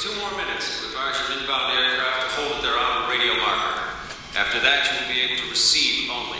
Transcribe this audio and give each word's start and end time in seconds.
two 0.00 0.18
more 0.18 0.30
minutes 0.30 0.80
to 0.80 0.86
advise 0.86 1.14
your 1.28 1.38
inbound 1.38 1.76
aircraft 1.76 2.22
to 2.22 2.40
hold 2.40 2.56
at 2.56 2.62
their 2.62 2.72
outer 2.72 3.12
radio 3.12 3.36
marker. 3.36 3.82
After 4.34 4.58
that, 4.60 4.88
you 4.88 4.98
will 4.98 5.12
be 5.12 5.20
able 5.20 5.42
to 5.42 5.50
receive 5.50 6.10
only. 6.10 6.38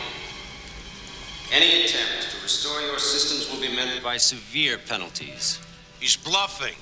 Any 1.53 1.85
attempt 1.85 2.31
to 2.31 2.43
restore 2.43 2.81
your 2.81 2.99
systems 2.99 3.53
will 3.53 3.61
be 3.61 3.77
met 3.77 4.03
by 4.03 4.17
severe 4.17 4.79
penalties. 4.79 5.61
He's 6.01 6.17
bluffing. 6.17 6.77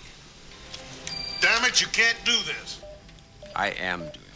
Damn 1.41 1.64
it, 1.64 1.80
you 1.80 1.88
can't 1.88 2.18
do 2.25 2.36
this. 2.46 2.80
I 3.56 3.70
am 3.70 3.98
doing 3.98 4.27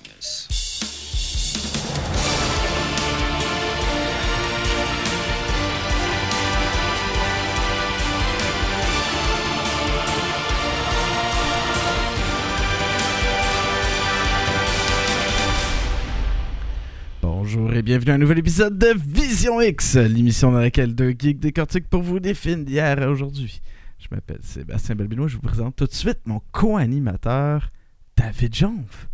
et 17.83 17.85
bienvenue 17.85 18.13
à 18.13 18.15
un 18.15 18.19
nouvel 18.19 18.39
épisode 18.39 18.79
de 18.79 18.95
Vision 18.97 19.61
X, 19.61 19.97
l'émission 19.97 20.53
dans 20.53 20.61
laquelle 20.61 20.95
deux 20.95 21.11
geeks 21.19 21.41
décortiquent 21.41 21.89
pour 21.89 22.03
vous 22.03 22.21
des 22.21 22.33
films 22.33 22.65
d'hier 22.65 23.03
à 23.03 23.09
aujourd'hui. 23.09 23.61
Je 23.99 24.07
m'appelle 24.13 24.39
Sébastien 24.43 24.95
Belbinois, 24.95 25.27
je 25.27 25.35
vous 25.35 25.43
présente 25.43 25.75
tout 25.75 25.87
de 25.87 25.93
suite 25.93 26.21
mon 26.25 26.41
co-animateur, 26.53 27.71
David 28.17 28.55
Jonf. 28.55 29.09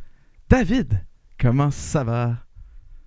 David, 0.50 1.02
comment 1.40 1.70
ça 1.70 2.04
va? 2.04 2.36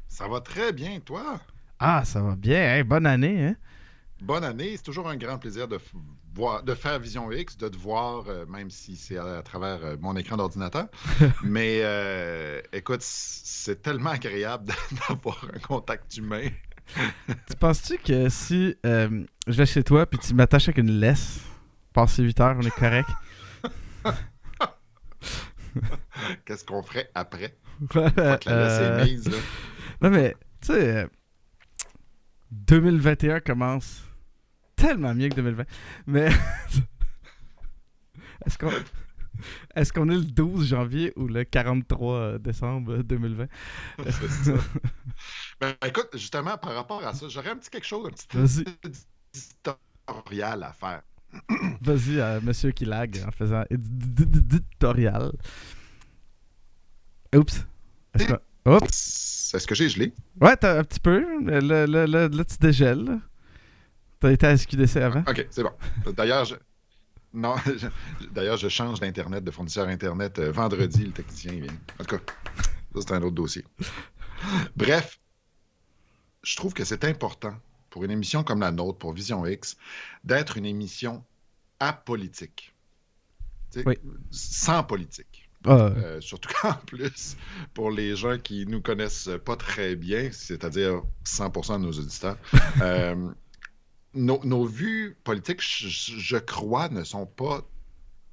Ça 0.08 0.28
va 0.28 0.42
très 0.42 0.74
bien, 0.74 1.00
toi? 1.00 1.40
Ah, 1.78 2.04
ça 2.06 2.24
va 2.24 2.36
bien, 2.36 2.80
hein? 2.80 2.84
bonne 2.84 3.06
année, 3.06 3.46
hein? 3.46 3.56
Bonne 4.24 4.44
année, 4.44 4.78
c'est 4.78 4.84
toujours 4.84 5.08
un 5.10 5.16
grand 5.16 5.38
plaisir 5.38 5.68
de, 5.68 5.78
voir, 6.34 6.64
de 6.64 6.74
faire 6.74 7.00
Vision 7.00 7.32
X, 7.32 7.58
de 7.58 7.68
te 7.68 7.78
voir, 7.78 8.26
euh, 8.28 8.46
même 8.46 8.70
si 8.70 8.96
c'est 8.96 9.18
à, 9.18 9.42
travers 9.42 9.84
euh, 9.84 9.96
mon 10.00 10.16
écran 10.16 10.38
d'ordinateur. 10.38 10.88
Mais 11.44 11.82
euh, 11.84 12.62
écoute, 12.72 13.02
c'est 13.02 13.82
tellement 13.82 14.12
agréable 14.12 14.74
d'avoir 15.10 15.46
un 15.54 15.60
contact 15.60 16.18
humain. 16.18 16.50
tu 17.28 17.56
penses-tu 17.60 17.98
que 17.98 18.30
si 18.30 18.76
je 18.84 19.26
vais 19.48 19.66
chez 19.66 19.84
toi 19.84 20.06
puis 20.06 20.20
tu 20.20 20.34
m'attaches 20.34 20.68
avec 20.70 20.78
une 20.80 21.00
laisse, 21.00 21.40
passer 21.94 22.24
8 22.24 22.40
heures, 22.40 22.58
on 22.60 22.66
est 22.66 22.72
correct? 22.72 23.10
Qu'est-ce 26.46 26.66
qu'on 26.66 26.84
ferait 26.84 27.10
après? 27.16 27.56
la 27.96 28.38
laisse 28.46 28.46
est 28.46 29.04
mise, 29.06 29.30
là. 29.30 29.38
Non, 30.02 30.10
mais, 30.10 30.36
tu 30.60 30.74
sais, 30.74 31.08
2021 32.52 33.40
commence 33.40 34.04
tellement 34.82 35.14
mieux 35.14 35.30
que 35.30 35.36
2020. 35.36 35.64
Mais 36.08 36.28
est-ce 38.46 38.58
qu'on 38.58 38.72
est, 38.72 39.92
qu'on 39.92 40.10
est 40.10 40.16
le 40.16 40.26
12 40.26 40.68
janvier 40.68 41.14
ou 41.16 41.28
le 41.28 41.44
43 41.44 42.40
décembre 42.40 42.98
2020? 42.98 43.46
ben, 45.60 45.76
écoute, 45.86 46.10
justement, 46.14 46.58
par 46.58 46.74
rapport 46.74 47.06
à 47.06 47.14
ça, 47.14 47.28
j'aurais 47.30 47.52
un 47.52 47.58
petit 47.58 47.70
quelque 47.70 47.88
chose, 47.88 48.08
un 48.08 48.44
petit 48.44 48.66
éditorial 49.34 50.64
à 50.64 50.74
faire. 50.74 51.04
Vas-y, 51.82 52.20
euh, 52.20 52.42
monsieur 52.42 52.72
qui 52.72 52.86
lag 52.86 53.24
en 53.26 53.32
faisant 53.32 53.64
éditorial. 53.70 55.32
Oups. 57.34 57.66
Est-ce 58.16 58.26
que... 58.26 58.34
Oups. 58.66 59.54
Est-ce 59.54 59.68
que 59.68 59.76
j'ai 59.76 59.90
gelé? 59.90 60.14
Ouais, 60.40 60.58
t'as 60.58 60.80
un 60.80 60.84
petit 60.84 61.00
peu. 61.00 61.24
Là, 61.44 61.86
là, 61.88 62.08
là, 62.08 62.28
là 62.28 62.46
tu 62.46 62.58
dégèles. 62.58 63.22
T'as 64.22 64.32
été 64.32 64.46
à 64.46 64.56
SQDC 64.56 64.98
avant? 64.98 65.24
OK, 65.28 65.48
c'est 65.50 65.64
bon. 65.64 65.72
D'ailleurs, 66.16 66.46
je... 66.46 66.56
Non, 67.34 67.56
d'ailleurs, 68.32 68.58
je 68.58 68.70
change 68.70 69.00
d'Internet, 69.00 69.44
de 69.44 69.50
fournisseur 69.50 69.88
Internet 69.88 70.38
euh, 70.38 70.52
vendredi, 70.52 71.06
le 71.06 71.12
technicien 71.12 71.54
vient. 71.54 71.74
En 72.00 72.04
tout 72.04 72.18
cas, 72.18 72.24
ça, 72.94 73.02
c'est 73.02 73.12
un 73.14 73.22
autre 73.24 73.36
dossier. 73.36 73.66
Bref, 74.76 75.20
je 76.44 76.56
trouve 76.56 76.74
que 76.74 76.84
c'est 76.84 77.04
important 77.04 77.56
pour 77.90 78.04
une 78.04 78.12
émission 78.12 78.44
comme 78.44 78.60
la 78.60 78.72
nôtre, 78.72 79.00
pour 79.00 79.12
Vision 79.12 79.44
X, 79.46 79.76
d'être 80.24 80.56
une 80.58 80.68
émission 80.68 81.24
apolitique. 81.80 82.76
Oui. 83.86 83.98
Sans 84.30 84.84
politique. 84.84 85.50
Ah. 85.66 85.92
Euh, 85.98 86.22
surtout 86.22 86.50
qu'en 86.62 86.74
plus, 86.86 87.38
pour 87.74 87.90
les 87.90 88.16
gens 88.16 88.38
qui 88.38 88.68
nous 88.68 88.82
connaissent 88.82 89.30
pas 89.46 89.56
très 89.56 89.96
bien, 89.96 90.30
c'est-à-dire 90.32 91.02
100% 91.26 91.80
de 91.80 91.86
nos 91.86 91.92
auditeurs, 91.92 92.38
euh, 92.82 93.32
nos, 94.14 94.66
vues 94.66 95.18
politiques, 95.24 95.62
je, 95.62 96.38
crois, 96.38 96.90
ne 96.90 97.04
sont 97.04 97.26
pas 97.26 97.62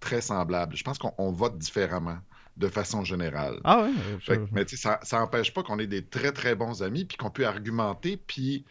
très 0.01 0.21
semblables. 0.21 0.77
Je 0.77 0.85
pense 0.85 0.99
qu'on 0.99 1.33
vote 1.33 1.59
différemment 1.59 2.19
de 2.57 2.69
façon 2.69 3.05
générale. 3.05 3.61
Ah 3.65 3.87
oui? 3.87 4.39
mais 4.53 4.67
ça 4.67 5.01
n'empêche 5.13 5.55
pas 5.55 5.63
qu'on 5.63 5.79
ait 5.79 5.87
des 5.87 6.05
très, 6.05 6.33
très 6.33 6.55
bons 6.55 6.83
amis, 6.83 7.05
puis 7.05 7.17
qu'on 7.17 7.31
peut 7.31 7.47
argumenter, 7.47 8.17
puis 8.17 8.65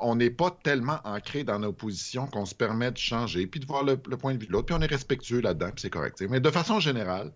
on 0.00 0.16
n'est 0.16 0.30
pas 0.30 0.50
tellement 0.50 1.00
ancré 1.04 1.44
dans 1.44 1.58
nos 1.58 1.72
positions 1.72 2.26
qu'on 2.26 2.44
se 2.44 2.54
permet 2.54 2.90
de 2.90 2.98
changer, 2.98 3.46
puis 3.46 3.60
de 3.60 3.66
voir 3.66 3.82
le, 3.82 3.96
point 3.96 4.34
de 4.34 4.38
vue 4.38 4.46
de 4.46 4.52
l'autre, 4.52 4.66
puis 4.66 4.74
on 4.74 4.82
est 4.82 4.86
respectueux 4.86 5.40
là-dedans, 5.40 5.70
puis 5.70 5.80
c'est 5.80 5.90
correct. 5.90 6.22
Mais 6.28 6.40
de 6.40 6.50
façon 6.50 6.80
générale, 6.80 7.32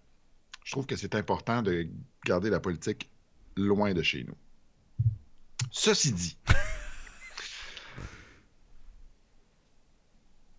je 0.65 0.72
trouve 0.72 0.84
que 0.84 0.97
c'est 0.97 1.15
important 1.15 1.62
de 1.62 1.88
garder 2.27 2.50
la 2.50 2.60
politique 2.60 3.09
loin 3.56 3.94
de 3.94 4.03
chez 4.03 4.25
nous. 4.25 4.37
Ceci 5.71 6.12
dit, 6.12 6.37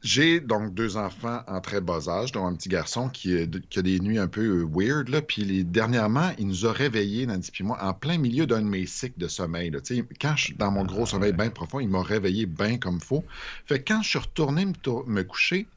J'ai 0.03 0.39
donc 0.39 0.73
deux 0.73 0.97
enfants 0.97 1.43
en 1.47 1.61
très 1.61 1.79
bas 1.79 2.09
âge, 2.09 2.31
dont 2.31 2.47
un 2.47 2.55
petit 2.55 2.69
garçon 2.69 3.07
qui, 3.07 3.37
a 3.37 3.81
des 3.81 3.99
nuits 3.99 4.17
un 4.17 4.27
peu 4.27 4.41
euh, 4.41 4.67
weird. 4.67 5.09
Là. 5.09 5.21
Puis 5.21 5.63
dernièrement, 5.63 6.31
il 6.39 6.47
nous 6.47 6.65
a 6.65 6.73
réveillés, 6.73 7.27
Nancy 7.27 7.51
puis 7.51 7.63
moi, 7.63 7.77
en 7.83 7.93
plein 7.93 8.17
milieu 8.17 8.47
d'un 8.47 8.61
de 8.61 8.67
mes 8.67 8.87
cycles 8.87 9.19
de 9.19 9.27
sommeil. 9.27 9.69
Là. 9.69 9.79
Quand 10.19 10.35
je 10.35 10.43
suis 10.45 10.53
dans 10.55 10.71
mon 10.71 10.85
gros 10.85 11.05
sommeil 11.05 11.33
bien 11.33 11.51
profond, 11.51 11.79
il 11.79 11.87
m'a 11.87 12.01
réveillé 12.01 12.47
bien 12.47 12.79
comme 12.79 12.99
faut. 12.99 13.23
Fait 13.67 13.79
que 13.79 13.93
quand 13.93 14.01
je 14.01 14.09
suis 14.09 14.19
retourné 14.19 14.65
me, 14.65 14.73
me 15.05 15.23
coucher, 15.23 15.67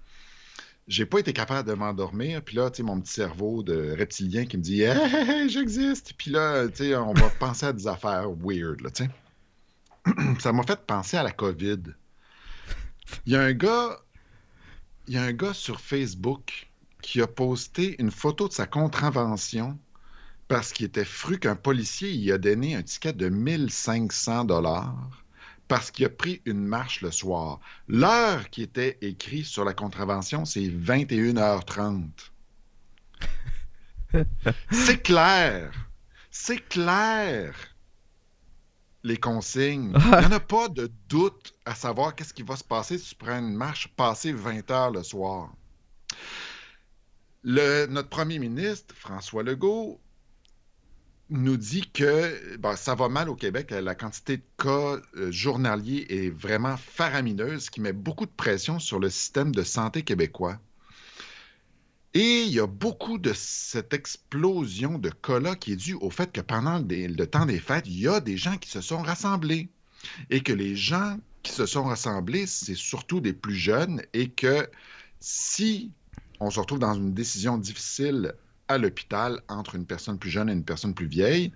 j'ai 0.89 1.05
pas 1.05 1.19
été 1.19 1.35
capable 1.35 1.69
de 1.69 1.75
m'endormir. 1.75 2.41
Puis 2.41 2.56
là, 2.56 2.71
tu 2.71 2.79
sais, 2.79 2.83
mon 2.83 2.99
petit 3.01 3.12
cerveau 3.12 3.62
de 3.62 3.95
reptilien 3.99 4.47
qui 4.47 4.56
me 4.56 4.62
dit 4.62 4.83
Hey, 4.83 5.51
j'existe. 5.51 6.15
Puis 6.17 6.31
là, 6.31 6.67
tu 6.69 6.77
sais, 6.77 6.97
on 6.97 7.12
va 7.12 7.29
penser 7.29 7.67
à 7.67 7.75
des 7.75 7.87
affaires 7.87 8.31
weird, 8.31 8.81
là, 8.81 8.91
tu 8.91 9.05
sais. 9.05 9.11
Ça 10.41 10.51
m'a 10.55 10.62
fait 10.62 10.81
penser 10.87 11.19
à 11.19 11.23
la 11.23 11.31
COVID. 11.31 11.83
Il 13.27 13.33
y 13.35 13.37
a 13.37 13.43
un 13.43 13.53
gars 13.53 13.99
il 15.06 15.15
y 15.15 15.19
a 15.19 15.22
un 15.22 15.32
gars 15.32 15.54
sur 15.54 15.81
Facebook 15.81 16.69
qui 17.03 17.20
a 17.20 17.26
posté 17.26 18.00
une 18.00 18.10
photo 18.10 18.48
de 18.48 18.53
sa 18.53 18.66
contravention 18.66 19.78
parce 20.48 20.72
qu'il 20.72 20.87
était 20.87 21.04
fru 21.04 21.38
qu'un 21.38 21.56
policier 21.56 22.10
y 22.12 22.32
a 22.32 22.38
donné 22.38 22.75
un 22.75 22.82
ticket 22.82 23.12
de 23.12 23.28
1500 23.28 24.44
dollars 24.44 25.25
parce 25.69 25.91
qu'il 25.91 26.04
a 26.06 26.10
pris 26.10 26.43
une 26.44 26.64
marche 26.64 27.00
le 27.00 27.10
soir. 27.10 27.60
L'heure 27.88 28.50
qui 28.50 28.62
était 28.62 28.98
écrite 29.00 29.47
sur 29.47 29.64
la 29.64 29.75
contravention, 29.75 30.44
c'est 30.44 30.69
21h30. 30.69 32.09
c'est 34.70 35.03
clair. 35.03 35.72
C'est 36.31 36.69
clair 36.69 37.74
les 39.04 39.19
consignes. 39.19 39.92
Il 40.04 40.19
n'y 40.19 40.26
en 40.26 40.32
a 40.32 40.41
pas 40.41 40.69
de 40.69 40.91
doute 41.09 41.54
à 41.65 41.75
savoir 41.75 42.15
qu'est-ce 42.15 42.34
qui 42.34 42.42
va 42.42 42.56
se 42.56 42.65
passer 42.65 42.98
si 42.98 43.10
tu 43.10 43.15
prends 43.15 43.38
une 43.38 43.54
marche 43.54 43.88
passée 43.97 44.32
20 44.32 44.70
heures 44.70 44.91
le 44.91 45.03
soir. 45.03 45.53
Le, 47.44 47.87
notre 47.87 48.09
premier 48.09 48.38
ministre, 48.38 48.94
François 48.97 49.43
Legault, 49.43 50.00
nous 51.28 51.56
dit 51.56 51.91
que 51.91 52.56
ben, 52.56 52.76
ça 52.76 52.94
va 52.94 53.09
mal 53.09 53.28
au 53.28 53.34
Québec. 53.34 53.70
La 53.70 53.94
quantité 53.94 54.38
de 54.38 54.43
cas 54.59 54.97
euh, 55.16 55.31
journaliers 55.31 56.06
est 56.09 56.31
vraiment 56.31 56.76
faramineuse, 56.76 57.64
ce 57.64 57.70
qui 57.70 57.81
met 57.81 57.93
beaucoup 57.93 58.26
de 58.26 58.31
pression 58.31 58.78
sur 58.78 58.98
le 58.98 59.10
système 59.10 59.54
de 59.54 59.62
santé 59.62 60.03
québécois. 60.03 60.59
Et 62.16 62.42
il 62.42 62.52
y 62.52 62.60
a 62.60 62.66
beaucoup 62.69 63.19
de 63.19 63.32
cette 63.34 63.93
explosion 63.93 64.99
de 64.99 65.11
cas 65.11 65.56
qui 65.56 65.72
est 65.72 65.76
due 65.76 65.94
au 65.94 66.11
fait 66.11 66.31
que 66.31 66.40
pendant 66.40 66.78
le 66.78 67.25
temps 67.25 67.44
des 67.44 67.58
fêtes, 67.58 67.88
il 67.88 67.99
y 67.99 68.06
a 68.06 68.20
des 68.20 68.37
gens 68.37 68.56
qui 68.56 68.70
se 68.70 68.81
sont 68.81 69.02
rassemblés. 69.02 69.69
Et 70.31 70.40
que 70.40 70.52
les 70.52 70.76
gens 70.76 71.19
qui 71.43 71.50
se 71.50 71.66
sont 71.66 71.82
rassemblés, 71.82 72.46
c'est 72.46 72.76
surtout 72.76 73.20
des 73.20 73.32
plus 73.32 73.56
jeunes. 73.56 74.00
Et 74.12 74.28
que 74.28 74.69
si 75.19 75.90
on 76.38 76.50
se 76.50 76.61
retrouve 76.61 76.78
dans 76.78 76.94
une 76.94 77.14
décision 77.14 77.58
difficile 77.58 78.32
à 78.69 78.78
l'hôpital 78.78 79.40
entre 79.49 79.75
une 79.75 79.84
personne 79.84 80.17
plus 80.17 80.31
jeune 80.31 80.49
et 80.49 80.52
une 80.52 80.64
personne 80.64 80.94
plus 80.94 81.06
vieille, 81.06 81.52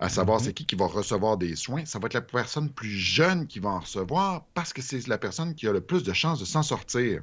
à 0.00 0.08
savoir 0.08 0.40
mm-hmm. 0.40 0.44
c'est 0.44 0.54
qui 0.54 0.64
qui 0.64 0.74
va 0.74 0.86
recevoir 0.86 1.36
des 1.36 1.54
soins, 1.54 1.84
ça 1.84 1.98
va 1.98 2.06
être 2.06 2.14
la 2.14 2.22
personne 2.22 2.70
plus 2.70 2.96
jeune 2.96 3.46
qui 3.46 3.58
va 3.58 3.68
en 3.68 3.80
recevoir 3.80 4.46
parce 4.54 4.72
que 4.72 4.80
c'est 4.80 5.06
la 5.06 5.18
personne 5.18 5.54
qui 5.54 5.68
a 5.68 5.72
le 5.72 5.82
plus 5.82 6.02
de 6.02 6.14
chances 6.14 6.40
de 6.40 6.46
s'en 6.46 6.62
sortir. 6.62 7.22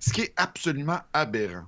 Ce 0.00 0.12
qui 0.12 0.20
est 0.20 0.34
absolument 0.36 1.00
aberrant. 1.14 1.64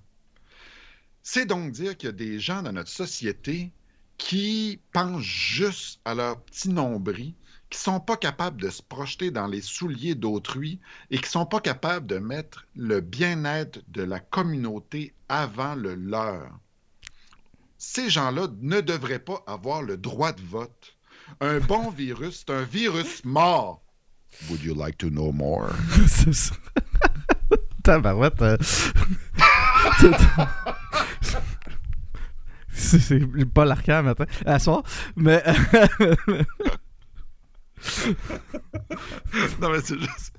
C'est 1.22 1.46
donc 1.46 1.72
dire 1.72 1.96
qu'il 1.96 2.08
y 2.08 2.10
a 2.10 2.12
des 2.12 2.40
gens 2.40 2.62
dans 2.62 2.72
notre 2.72 2.90
société 2.90 3.72
qui 4.18 4.80
pensent 4.92 5.22
juste 5.22 6.00
à 6.04 6.14
leur 6.14 6.40
petit 6.40 6.68
nombril, 6.68 7.34
qui 7.70 7.78
ne 7.78 7.82
sont 7.82 8.00
pas 8.00 8.16
capables 8.16 8.60
de 8.60 8.70
se 8.70 8.82
projeter 8.82 9.30
dans 9.30 9.46
les 9.46 9.60
souliers 9.60 10.14
d'autrui 10.14 10.80
et 11.10 11.18
qui 11.18 11.24
ne 11.24 11.28
sont 11.28 11.46
pas 11.46 11.60
capables 11.60 12.06
de 12.06 12.18
mettre 12.18 12.66
le 12.74 13.00
bien-être 13.00 13.80
de 13.88 14.02
la 14.02 14.20
communauté 14.20 15.14
avant 15.28 15.74
le 15.74 15.94
leur. 15.94 16.50
ces 17.76 18.10
gens-là 18.10 18.48
ne 18.60 18.80
devraient 18.80 19.18
pas 19.18 19.42
avoir 19.46 19.82
le 19.82 19.96
droit 19.96 20.32
de 20.32 20.42
vote. 20.42 20.96
Un 21.40 21.60
bon 21.60 21.90
virus, 21.90 22.44
c'est 22.46 22.52
un 22.52 22.62
virus 22.62 23.24
mort. 23.24 23.82
Would 24.48 24.62
you 24.62 24.74
like 24.74 24.98
to 24.98 25.10
know 25.10 25.32
more? 25.32 25.70
c'est 26.06 26.32
ça. 26.32 26.54
Tabarouette. 27.82 28.42
euh. 32.78 32.98
c'est 33.00 33.44
pas 33.52 33.64
l'arcade 33.64 34.04
matin. 34.04 34.24
À 34.46 34.58
soir. 34.58 34.82
Mais. 35.16 35.42
non, 39.60 39.70
mais 39.70 39.80
c'est 39.82 39.98
juste. 39.98 40.32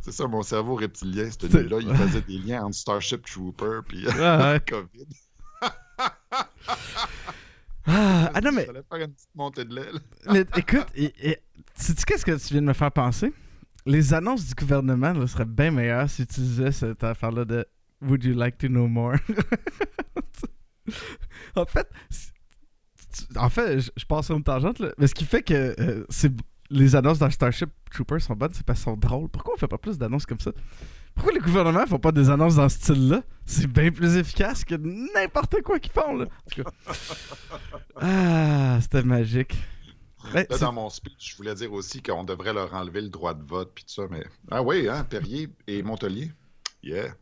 C'est 0.00 0.12
ça, 0.12 0.26
mon 0.26 0.42
cerveau 0.42 0.74
reptilien, 0.76 1.24
cette 1.30 1.50
C'est- 1.50 1.62
nuit-là, 1.62 1.78
il 1.80 1.94
faisait 1.96 2.20
des 2.22 2.38
liens 2.38 2.64
entre 2.64 2.76
Starship 2.76 3.24
Trooper 3.26 3.80
puis 3.86 4.06
Ah, 4.20 4.52
ouais. 4.52 4.60
COVID. 4.68 5.06
Ah, 7.86 8.30
ah 8.34 8.40
non, 8.40 8.52
mais, 8.52 8.66
J'allais 8.66 8.82
faire 8.88 9.00
une 9.00 9.12
petite 9.12 9.34
montée 9.34 9.64
de 9.64 9.74
lait. 9.74 9.92
là. 9.92 9.98
mais 10.32 10.44
écoute, 10.56 10.86
et, 10.94 11.12
et, 11.30 11.38
sais-tu 11.74 12.04
qu'est-ce 12.04 12.24
que 12.24 12.32
tu 12.32 12.52
viens 12.52 12.60
de 12.62 12.66
me 12.66 12.72
faire 12.72 12.92
penser? 12.92 13.32
Les 13.86 14.12
annonces 14.14 14.46
du 14.46 14.54
gouvernement 14.54 15.12
là, 15.12 15.26
seraient 15.26 15.44
bien 15.46 15.70
meilleures 15.70 16.08
si 16.08 16.26
tu 16.26 16.40
disais 16.40 16.70
cette 16.72 17.02
affaire-là 17.02 17.44
de 17.46 17.66
Would 18.02 18.22
you 18.24 18.34
like 18.34 18.58
to 18.58 18.68
know 18.68 18.86
more? 18.86 19.16
en 21.56 21.66
fait, 21.66 21.88
en 23.36 23.48
fait, 23.48 23.80
je, 23.80 24.04
passe 24.06 24.26
sur 24.26 24.36
une 24.36 24.44
tangente, 24.44 24.78
là, 24.78 24.92
mais 24.98 25.06
ce 25.06 25.14
qui 25.14 25.24
fait 25.24 25.42
que 25.42 25.74
euh, 25.80 26.04
c'est 26.08 26.32
les 26.70 26.94
annonces 26.94 27.18
dans 27.18 27.30
Starship 27.30 27.70
Troopers 27.90 28.22
sont 28.22 28.34
bonnes, 28.34 28.52
c'est 28.54 28.64
parce 28.64 28.78
qu'elles 28.84 28.94
sont 28.94 28.96
drôles. 28.96 29.28
Pourquoi 29.28 29.54
on 29.54 29.56
fait 29.56 29.68
pas 29.68 29.78
plus 29.78 29.98
d'annonces 29.98 30.24
comme 30.24 30.38
ça? 30.38 30.52
Pourquoi 31.14 31.32
les 31.32 31.40
gouvernements 31.40 31.84
font 31.86 31.98
pas 31.98 32.12
des 32.12 32.30
annonces 32.30 32.54
dans 32.54 32.68
ce 32.68 32.76
style-là? 32.76 33.22
C'est 33.44 33.66
bien 33.66 33.90
plus 33.90 34.16
efficace 34.16 34.64
que 34.64 34.76
n'importe 34.76 35.60
quoi 35.62 35.80
qu'ils 35.80 35.92
font, 35.92 36.16
là. 36.16 36.26
En 36.26 36.50
tout 36.50 36.62
cas. 36.62 36.70
Ah, 38.02 38.78
c'était 38.80 39.02
magique. 39.02 39.54
Ben, 40.32 40.46
Là, 40.48 40.58
dans 40.58 40.72
mon 40.72 40.88
speech, 40.88 41.32
je 41.32 41.36
voulais 41.36 41.54
dire 41.54 41.72
aussi 41.72 42.02
qu'on 42.02 42.24
devrait 42.24 42.54
leur 42.54 42.72
enlever 42.72 43.02
le 43.02 43.08
droit 43.08 43.34
de 43.34 43.42
vote 43.42 43.72
puis 43.74 43.84
tout 43.84 43.92
ça, 43.92 44.02
mais... 44.10 44.24
Ah 44.50 44.62
oui, 44.62 44.88
hein, 44.88 45.04
Perrier 45.04 45.48
et 45.66 45.82
Montelier. 45.82 46.30
Yeah. 46.82 47.14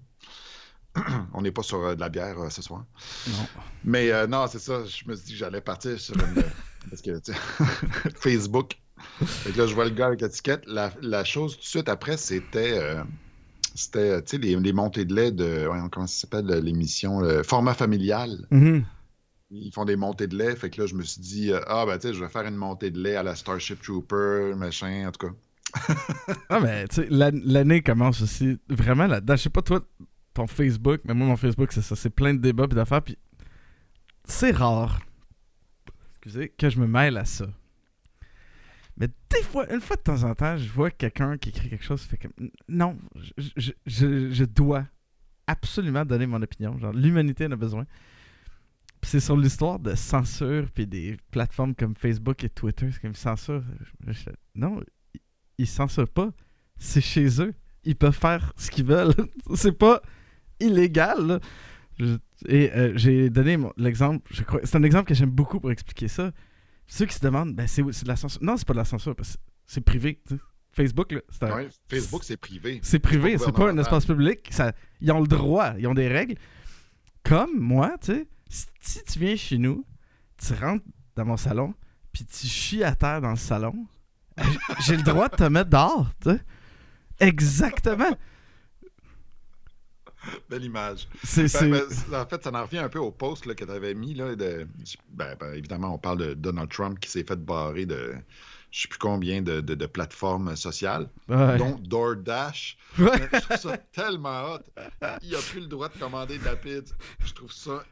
On 1.35 1.43
n'est 1.43 1.52
pas 1.52 1.62
sur 1.62 1.79
euh, 1.85 1.94
de 1.94 2.00
la 2.00 2.08
bière 2.08 2.38
euh, 2.40 2.50
ce 2.50 2.62
soir. 2.62 2.85
Non. 3.29 3.46
Mais 3.85 4.11
euh, 4.11 4.26
non, 4.26 4.46
c'est 4.49 4.58
ça. 4.58 4.85
Je 4.85 5.08
me 5.08 5.14
suis 5.14 5.26
dit 5.26 5.32
que 5.32 5.38
j'allais 5.38 5.61
partir 5.61 5.99
sur 6.00 6.14
une. 6.17 6.43
parce 6.90 7.02
que, 7.02 7.20
Facebook. 8.20 8.79
Fait 9.25 9.52
que 9.52 9.58
là, 9.58 9.67
je 9.67 9.75
vois 9.75 9.85
le 9.85 9.90
gars 9.90 10.06
avec 10.06 10.20
l'étiquette. 10.20 10.62
La, 10.67 10.93
la 11.02 11.25
chose 11.25 11.55
tout 11.56 11.61
de 11.62 11.67
suite 11.67 11.88
après, 11.88 12.17
c'était. 12.17 12.96
c'était, 13.75 14.20
tu 14.23 14.31
sais, 14.31 14.38
les, 14.38 14.56
les 14.56 14.73
montées 14.73 15.05
de 15.05 15.14
lait 15.14 15.31
de. 15.31 15.69
comment 15.93 16.06
ça 16.06 16.20
s'appelle 16.23 16.46
l'émission 16.46 17.20
Format 17.44 17.75
familial. 17.75 18.46
Mhm. 18.50 18.84
Ils 19.50 19.73
font 19.73 19.84
des 19.87 19.96
montées 19.96 20.26
de 20.26 20.37
lait. 20.37 20.56
Fait 20.56 20.69
que 20.69 20.81
là, 20.81 20.87
je 20.87 20.94
me 20.94 21.02
suis 21.02 21.20
dit, 21.23 21.52
ah, 21.69 21.87
ben, 21.87 21.96
tu 21.99 22.08
sais, 22.08 22.14
je 22.14 22.20
vais 22.23 22.29
faire 22.29 22.43
une 22.46 22.56
montée 22.56 22.91
de 22.91 23.00
lait 23.00 23.17
à 23.17 23.23
la 23.23 23.34
Starship 23.34 23.81
Trooper, 23.81 24.52
machin, 24.56 25.08
en 25.08 25.12
tout 25.12 25.26
cas. 25.29 25.34
Ah, 26.50 26.61
mais 26.61 26.87
tu 26.88 26.96
sais, 26.96 27.06
l'an- 27.11 27.31
l'année 27.44 27.82
commence 27.82 28.20
aussi 28.20 28.58
vraiment 28.69 29.06
là-dedans. 29.06 29.37
Je 29.37 29.43
sais 29.43 29.50
pas, 29.50 29.62
toi, 29.62 29.81
ton 30.38 30.46
Facebook, 30.46 31.00
mais 31.05 31.14
moi, 31.14 31.26
mon 31.26 31.37
Facebook, 31.37 31.73
c'est 31.73 31.82
ça. 31.82 31.96
C'est 31.96 32.11
plein 32.11 32.32
de 32.35 32.38
débats 32.40 32.64
et 32.70 32.75
d'affaires. 32.75 33.02
Puis 33.02 33.17
c'est 34.25 34.52
rare, 34.52 35.00
excusez, 36.12 36.49
que 36.50 36.70
je 36.70 36.79
me 36.81 36.87
mêle 36.87 37.17
à 37.17 37.25
ça. 37.25 37.46
Mais 38.96 39.08
des 39.31 39.43
fois, 39.43 39.73
une 39.73 39.81
fois 39.81 39.96
de 39.96 40.02
temps 40.02 40.23
en 40.25 40.35
temps, 40.35 40.56
je 40.56 40.69
vois 40.70 40.90
quelqu'un 40.90 41.38
qui 41.38 41.49
écrit 41.50 41.69
quelque 41.70 41.85
chose, 41.85 42.02
fait 42.02 42.17
comme 42.19 42.50
non, 42.69 42.96
je, 43.17 43.73
je- 43.87 44.31
je- 44.31 44.44
dois 44.44 44.85
absolument 45.46 46.05
donner 46.05 46.26
mon 46.26 46.43
opinion. 46.43 46.79
Genre, 46.79 46.93
l'humanité 46.93 47.46
en 47.46 47.52
a 47.52 47.56
besoin. 47.56 47.84
Puis 49.00 49.11
c'est 49.12 49.20
sur 49.20 49.37
l'histoire 49.37 49.79
de 49.79 49.94
censure, 49.94 50.69
puis 50.73 50.87
des 50.87 51.17
plateformes 51.31 51.75
comme 51.75 51.94
Facebook 51.96 52.43
et 52.44 52.49
Twitter, 52.49 52.91
c'est 52.93 53.00
comme 53.00 53.14
censure. 53.14 53.62
Non, 54.55 54.81
ils- 55.14 55.20
ils 55.58 55.67
censurent 55.67 56.08
pas. 56.08 56.32
C'est 56.76 57.00
chez 57.00 57.41
eux. 57.41 57.55
Ils 57.84 57.96
peuvent 57.96 58.17
faire 58.17 58.52
ce 58.56 58.70
qu'ils 58.70 58.84
veulent. 58.84 59.14
c'est 59.55 59.73
pas 59.79 60.02
illégal. 60.60 61.26
là. 61.26 61.40
Je- 61.99 62.16
et 62.46 62.72
euh, 62.72 62.93
j'ai 62.96 63.28
donné 63.31 63.56
mon- 63.56 63.72
l'exemple, 63.76 64.25
je 64.32 64.43
crois, 64.44 64.60
c'est 64.64 64.76
un 64.76 64.82
exemple 64.84 65.08
que 65.08 65.14
j'aime 65.14 65.31
beaucoup 65.31 65.58
pour 65.60 65.70
expliquer 65.72 66.06
ça. 66.08 66.31
Ceux 66.87 67.06
qui 67.06 67.14
se 67.14 67.20
demandent, 67.20 67.55
ben 67.55 67.66
c'est 67.66 67.82
de 67.82 68.08
la 68.08 68.16
censure? 68.16 68.43
Non, 68.43 68.56
c'est 68.56 68.66
pas 68.66 68.72
de 68.75 68.78
la 68.78 68.84
censure, 68.84 69.14
parce 69.16 69.32
que 69.37 69.43
c'est 69.66 69.81
privé. 69.81 70.22
Facebook, 70.70 71.10
là, 71.12 71.20
c'est 71.28 71.43
un- 71.43 71.56
Ouais, 71.56 71.69
Facebook, 71.88 72.22
c'est 72.25 72.37
privé. 72.37 72.78
c'est 72.82 72.99
privé, 73.00 73.37
c'est 73.38 73.52
pas 73.52 73.70
un 73.70 73.76
espace 73.78 74.06
public. 74.06 74.46
Ça, 74.50 74.72
ils 75.00 75.10
ont 75.10 75.20
le 75.20 75.26
droit, 75.26 75.75
ils 75.78 75.87
ont 75.88 75.94
des 75.94 76.06
règles. 76.08 76.37
Comme 77.25 77.58
moi, 77.58 77.96
tu 78.00 78.12
sais, 78.12 78.26
si, 78.81 79.02
tu 79.05 79.19
viens 79.19 79.34
chez 79.37 79.58
nous, 79.58 79.84
tu 80.38 80.55
rentres 80.55 80.84
dans 81.16 81.25
mon 81.25 81.37
salon, 81.37 81.75
puis 82.12 82.25
tu 82.25 82.46
chies 82.46 82.84
à 82.84 82.94
terre 82.94 83.20
dans 83.20 83.31
le 83.31 83.37
salon, 83.37 83.75
euh, 84.38 84.44
j'ai 84.87 84.96
le 84.96 85.02
droit 85.02 85.28
de 85.28 85.34
te 85.37 85.43
mettre 85.44 85.70
dehors, 85.70 86.06
tu 86.22 86.31
sais. 86.31 86.40
Exactement. 87.20 88.16
Belle 90.51 90.65
image. 90.65 91.09
C'est, 91.25 91.53
Ben, 91.71 91.83
ben, 92.11 92.21
en 92.23 92.27
fait, 92.27 92.43
ça 92.43 92.51
en 92.53 92.63
revient 92.65 92.79
un 92.79 92.89
peu 92.89 92.99
au 92.99 93.11
post 93.11 93.47
là, 93.47 93.55
que 93.55 93.65
tu 93.65 93.71
avais 93.71 93.95
mis. 93.95 94.15
Là, 94.15 94.35
de, 94.37 94.67
ben, 95.11 95.37
ben, 95.39 95.53
évidemment, 95.55 95.95
on 95.95 95.99
parle 95.99 96.19
de 96.19 96.35
Donald 96.35 96.71
Trump 96.71 96.99
qui 97.01 97.11
s'est 97.11 97.25
fait 97.25 97.37
barrer 97.45 97.87
de 97.87 98.15
je 98.71 98.83
sais 98.83 98.89
plus 98.89 98.99
combien 98.99 99.41
de, 99.41 99.63
de- 99.63 99.75
de 99.75 99.87
plateformes 99.87 100.55
sociales, 100.55 101.09
Ouais. 101.29 101.57
dont 101.57 101.79
DoorDash. 101.79 102.77
Ouais. 102.99 103.07
Je 103.33 103.39
trouve 103.41 103.57
ça 103.57 103.79
tellement 103.79 104.55
hot. 104.55 104.59
Il 105.23 105.35
a 105.35 105.39
plus 105.39 105.61
le 105.61 105.67
droit 105.69 105.89
de 105.89 105.99
commander 105.99 106.37
de 106.39 106.45
la 106.45 106.55
pizza. 106.55 106.95
Je 107.25 107.33
trouve 107.33 107.51
ça 107.51 107.83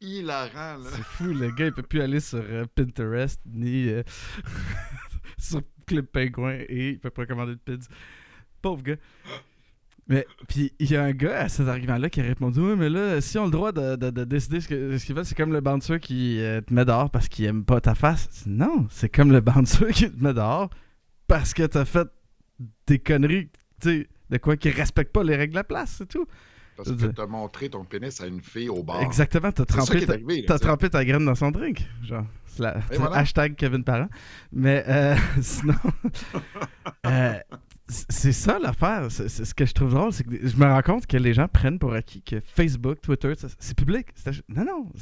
hilarant. 0.00 0.78
C'est 0.90 1.02
fou, 1.04 1.24
le 1.32 1.50
gars, 1.52 1.66
il 1.66 1.72
peut 1.72 1.82
plus 1.84 2.00
aller 2.00 2.18
sur 2.18 2.40
euh, 2.42 2.64
Pinterest 2.74 3.40
ni 3.46 3.88
euh, 3.88 4.02
sur 5.38 5.60
Club 5.86 6.06
Penguin 6.06 6.58
et 6.68 6.90
il 6.90 6.98
peut 6.98 7.10
pas 7.10 7.24
commander 7.26 7.52
de 7.54 7.60
pizza. 7.60 7.88
Pauvre 8.60 8.82
gars. 8.82 8.96
Mais, 10.08 10.24
puis 10.48 10.72
il 10.78 10.88
y 10.90 10.94
a 10.96 11.02
un 11.02 11.10
gars 11.12 11.40
à 11.40 11.48
cet 11.48 11.66
argument-là 11.66 12.08
qui 12.10 12.20
a 12.20 12.22
répondu 12.22 12.60
Oui, 12.60 12.74
mais 12.78 12.88
là, 12.88 13.20
si 13.20 13.38
on 13.38 13.42
a 13.42 13.46
le 13.46 13.50
droit 13.50 13.72
de, 13.72 13.96
de- 13.96 14.10
de 14.10 14.24
décider 14.24 14.60
ce 14.60 14.68
que- 14.68 14.96
ce 14.98 15.04
qu'ils 15.04 15.16
veulent, 15.16 15.24
c'est 15.24 15.34
comme 15.34 15.52
le 15.52 15.60
bouncer 15.60 15.98
qui 15.98 16.40
euh, 16.40 16.60
te 16.60 16.72
met 16.72 16.84
dehors 16.84 17.10
parce 17.10 17.28
qu'il 17.28 17.44
aime 17.46 17.64
pas 17.64 17.80
ta 17.80 17.94
face. 17.96 18.44
Non, 18.46 18.86
c'est 18.88 19.08
comme 19.08 19.32
le 19.32 19.40
bouncer 19.42 19.92
qui 19.92 20.08
te 20.10 20.22
met 20.22 20.32
dehors 20.34 20.70
parce 21.26 21.54
que 21.54 21.64
t'as 21.64 21.84
fait 21.84 22.06
des 22.86 23.00
conneries, 23.00 23.48
tu 23.80 23.88
sais, 24.02 24.08
de 24.30 24.38
quoi 24.38 24.56
qui 24.56 24.70
respectent 24.70 25.12
pas 25.12 25.24
les 25.24 25.34
règles 25.34 25.54
de 25.54 25.58
la 25.58 25.64
place, 25.64 25.96
c'est 25.98 26.06
tout. 26.08 26.26
Parce 26.76 26.92
que 26.92 27.06
tu 27.06 27.20
as 27.20 27.26
montré 27.26 27.68
ton 27.70 27.84
pénis 27.84 28.20
à 28.20 28.26
une 28.26 28.42
fille 28.42 28.68
au 28.68 28.82
bar. 28.84 29.00
Exactement, 29.02 29.50
t'as 29.50 29.64
trempé, 29.64 30.04
ta- 30.06 30.12
arrivé. 30.12 30.36
là, 30.36 30.44
T'as 30.46 30.58
sais. 30.58 30.64
trempé 30.66 30.90
ta 30.90 31.04
graine 31.04 31.24
dans 31.24 31.34
son 31.34 31.50
drink. 31.50 31.82
Genre, 32.04 32.26
la- 32.58 32.78
voilà. 32.92 33.16
hashtag 33.16 33.56
Kevin 33.56 33.82
Parent. 33.82 34.08
Mais 34.52 34.84
euh, 34.86 35.16
sinon, 35.40 35.74
euh, 37.06 37.38
c'est 37.88 38.32
ça 38.32 38.58
l'affaire. 38.58 39.10
Ce 39.10 39.54
que 39.54 39.64
je 39.64 39.72
trouve 39.72 39.90
drôle, 39.92 40.12
c'est 40.12 40.24
que 40.24 40.46
je 40.46 40.56
me 40.56 40.64
rends 40.64 40.82
compte 40.82 41.06
que 41.06 41.16
les 41.16 41.34
gens 41.34 41.48
prennent 41.48 41.78
pour 41.78 41.92
acquis 41.92 42.22
que 42.22 42.40
Facebook, 42.40 43.00
Twitter, 43.00 43.32
c'est 43.36 43.76
public. 43.76 44.08
Non, 44.48 44.64
non. 44.64 44.92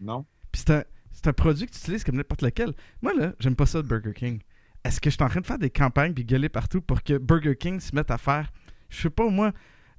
Non. 0.00 0.26
Puis 0.50 0.62
c'est 0.66 1.26
un, 1.26 1.32
produit 1.32 1.66
que 1.66 1.72
tu 1.72 1.78
utilises 1.78 2.04
comme 2.04 2.16
n'importe 2.16 2.42
lequel. 2.42 2.72
Moi, 3.02 3.12
là, 3.14 3.34
j'aime 3.40 3.56
pas 3.56 3.66
ça 3.66 3.82
de 3.82 3.86
Burger 3.86 4.14
King. 4.14 4.40
Est-ce 4.84 5.00
que 5.00 5.10
je 5.10 5.16
suis 5.16 5.24
en 5.24 5.28
train 5.28 5.40
de 5.40 5.46
faire 5.46 5.58
des 5.58 5.70
campagnes 5.70 6.14
puis 6.14 6.24
gueuler 6.24 6.48
partout 6.48 6.80
pour 6.80 7.02
que 7.02 7.18
Burger 7.18 7.56
King 7.56 7.80
se 7.80 7.94
mette 7.94 8.10
à 8.10 8.16
faire, 8.16 8.50
je 8.88 9.02
sais 9.02 9.10
pas 9.10 9.28
moi, 9.28 9.52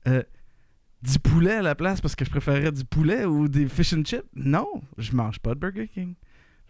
euh, 0.07 0.23
du 1.03 1.19
poulet 1.19 1.53
à 1.53 1.61
la 1.61 1.75
place 1.75 2.01
parce 2.01 2.15
que 2.15 2.25
je 2.25 2.31
préférerais 2.31 2.71
du 2.71 2.83
poulet 2.83 3.25
ou 3.25 3.47
des 3.47 3.67
fish 3.67 3.93
and 3.93 4.03
chips? 4.03 4.25
Non, 4.33 4.67
je 4.97 5.15
mange 5.15 5.39
pas 5.39 5.53
de 5.53 5.59
Burger 5.59 5.87
King. 5.87 6.15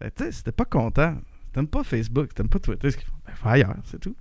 Tu 0.01 0.09
sais, 0.17 0.31
si 0.33 0.43
t'es 0.43 0.51
pas 0.51 0.65
content, 0.65 1.17
t'aimes 1.53 1.67
pas 1.67 1.85
Facebook, 1.85 2.33
t'aimes 2.33 2.49
pas 2.49 2.59
Twitter, 2.59 2.91
ce 2.91 2.97
qu'ils 2.97 3.07
font, 3.07 3.15
ben, 3.25 3.33
ailleurs, 3.49 3.77
c'est 3.85 3.99
tout. 3.99 4.15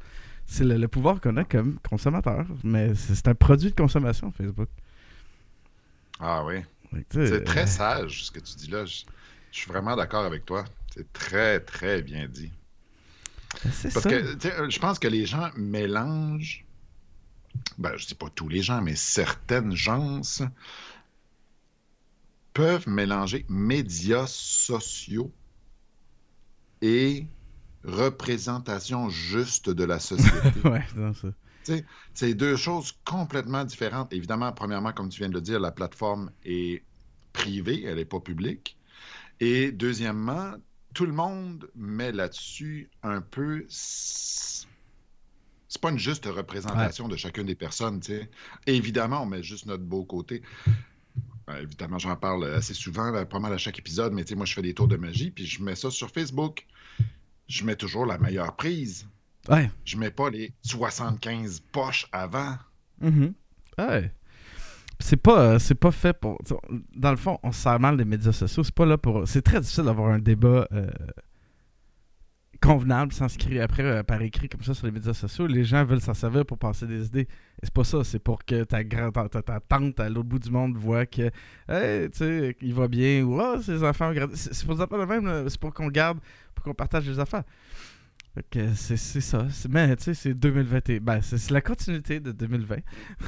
C'est 0.52 0.64
le, 0.64 0.76
le 0.76 0.88
pouvoir 0.88 1.20
qu'on 1.20 1.36
a 1.36 1.44
comme 1.44 1.78
consommateur, 1.88 2.44
mais 2.64 2.92
c'est 2.96 3.28
un 3.28 3.36
produit 3.36 3.70
de 3.70 3.76
consommation, 3.76 4.32
Facebook. 4.32 4.68
Ah 6.18 6.44
oui. 6.44 6.64
C'est 7.10 7.44
très 7.44 7.62
euh, 7.62 7.66
sage 7.66 8.24
ce 8.24 8.30
que 8.32 8.40
tu 8.40 8.56
dis 8.56 8.68
là. 8.68 8.84
Je, 8.84 9.04
je 9.52 9.58
suis 9.58 9.68
vraiment 9.70 9.94
d'accord 9.94 10.24
avec 10.24 10.44
toi. 10.44 10.64
C'est 10.92 11.12
très, 11.12 11.60
très 11.60 12.02
bien 12.02 12.26
dit. 12.26 12.50
ben, 13.64 13.70
Parce 13.94 14.00
ça. 14.02 14.10
que 14.10 14.36
je 14.68 14.78
pense 14.80 14.98
que 14.98 15.06
les 15.06 15.24
gens 15.24 15.50
mélangent. 15.54 16.64
Ben, 17.78 17.96
je 17.96 18.06
dis 18.08 18.16
pas 18.16 18.28
tous 18.30 18.48
les 18.48 18.62
gens, 18.62 18.82
mais 18.82 18.96
certaines 18.96 19.76
gens 19.76 20.20
peuvent 22.52 22.88
mélanger 22.88 23.46
médias 23.48 24.26
sociaux 24.26 25.32
et 26.82 27.26
représentation 27.84 29.08
juste 29.08 29.70
de 29.70 29.84
la 29.84 29.98
société. 29.98 30.60
ouais, 30.64 30.84
non, 30.96 31.14
ça. 31.14 31.28
C'est 32.14 32.34
deux 32.34 32.56
choses 32.56 32.92
complètement 33.04 33.64
différentes. 33.64 34.12
Évidemment, 34.12 34.52
premièrement, 34.52 34.92
comme 34.92 35.08
tu 35.08 35.18
viens 35.20 35.28
de 35.28 35.34
le 35.34 35.40
dire, 35.40 35.60
la 35.60 35.70
plateforme 35.70 36.30
est 36.44 36.82
privée, 37.32 37.84
elle 37.84 37.96
n'est 37.96 38.04
pas 38.04 38.20
publique. 38.20 38.76
Et 39.40 39.70
deuxièmement, 39.72 40.54
tout 40.94 41.06
le 41.06 41.12
monde 41.12 41.70
met 41.74 42.12
là-dessus 42.12 42.90
un 43.02 43.20
peu. 43.20 43.64
C'est 43.68 44.66
pas 45.80 45.90
une 45.90 45.98
juste 45.98 46.26
représentation 46.26 47.08
de 47.08 47.16
chacune 47.16 47.46
des 47.46 47.54
personnes, 47.54 48.00
tu 48.00 48.12
sais. 48.12 48.30
Évidemment, 48.66 49.22
on 49.22 49.26
met 49.26 49.42
juste 49.42 49.66
notre 49.66 49.84
beau 49.84 50.04
côté. 50.04 50.42
Ben, 51.46 51.58
évidemment, 51.62 51.98
j'en 51.98 52.16
parle 52.16 52.52
assez 52.52 52.74
souvent, 52.74 53.12
ben, 53.12 53.24
pas 53.24 53.38
mal 53.38 53.52
à 53.52 53.58
chaque 53.58 53.78
épisode, 53.78 54.12
mais 54.12 54.24
tu 54.24 54.30
sais, 54.30 54.34
moi, 54.34 54.46
je 54.46 54.54
fais 54.54 54.62
des 54.62 54.74
tours 54.74 54.88
de 54.88 54.96
magie, 54.96 55.30
puis 55.30 55.46
je 55.46 55.62
mets 55.62 55.76
ça 55.76 55.90
sur 55.90 56.10
Facebook. 56.10 56.66
Je 57.50 57.64
mets 57.64 57.74
toujours 57.74 58.06
la 58.06 58.16
meilleure 58.16 58.54
prise. 58.54 59.08
Ouais. 59.48 59.68
Je 59.84 59.96
mets 59.96 60.12
pas 60.12 60.30
les 60.30 60.52
75 60.62 61.60
poches 61.72 62.06
avant. 62.12 62.56
Mhm. 63.00 63.34
Ouais. 63.76 64.12
C'est 65.00 65.16
pas, 65.16 65.40
euh, 65.40 65.58
c'est 65.58 65.74
pas 65.74 65.90
fait 65.90 66.12
pour. 66.12 66.38
Dans 66.94 67.10
le 67.10 67.16
fond, 67.16 67.38
on 67.42 67.50
se 67.50 67.62
sert 67.62 67.80
mal 67.80 67.96
des 67.96 68.04
médias 68.04 68.32
sociaux. 68.32 68.62
C'est 68.62 68.74
pas 68.74 68.86
là 68.86 68.98
pour. 68.98 69.26
C'est 69.26 69.42
très 69.42 69.60
difficile 69.60 69.84
d'avoir 69.84 70.12
un 70.12 70.20
débat 70.20 70.68
euh, 70.72 70.90
convenable, 72.62 73.12
s'inscrire 73.12 73.64
après 73.64 73.82
euh, 73.82 74.02
par 74.04 74.22
écrit 74.22 74.48
comme 74.48 74.62
ça 74.62 74.72
sur 74.72 74.86
les 74.86 74.92
médias 74.92 75.14
sociaux. 75.14 75.48
Les 75.48 75.64
gens 75.64 75.84
veulent 75.84 76.00
s'en 76.00 76.14
servir 76.14 76.46
pour 76.46 76.58
passer 76.58 76.86
des 76.86 77.06
idées. 77.06 77.26
C'est 77.62 77.72
pas 77.72 77.84
ça. 77.84 78.04
C'est 78.04 78.18
pour 78.18 78.44
que 78.44 78.64
ta, 78.64 78.82
grand, 78.84 79.10
ta, 79.10 79.28
ta- 79.28 79.42
ta 79.42 79.60
tante 79.60 80.00
à 80.00 80.08
l'autre 80.08 80.28
bout 80.28 80.38
du 80.38 80.50
monde 80.50 80.76
voit 80.76 81.06
que, 81.06 81.30
tu 82.08 82.56
il 82.62 82.74
va 82.74 82.88
bien 82.88 83.22
ou 83.22 83.38
ah, 83.40 83.58
ses 83.62 83.84
enfants. 83.84 84.12
C'est 84.34 84.66
pour 84.66 84.76
ça 84.78 84.86
pas 84.86 84.98
le 84.98 85.06
même. 85.06 85.48
C'est 85.48 85.60
pour 85.60 85.74
qu'on 85.74 85.88
garde, 85.88 86.18
pour 86.54 86.64
qu'on 86.64 86.74
partage 86.74 87.06
les 87.08 87.18
affaires. 87.18 87.44
Que 88.50 88.74
c'est 88.74 88.96
ça. 88.96 89.46
Mais 89.68 89.94
tu 89.96 90.04
sais, 90.04 90.14
c'est 90.14 90.34
2021. 90.34 91.00
Ben, 91.00 91.20
c'est 91.20 91.36
c'est 91.36 91.52
la 91.52 91.60
continuité 91.60 92.20
de 92.20 92.30
2020 92.32 92.76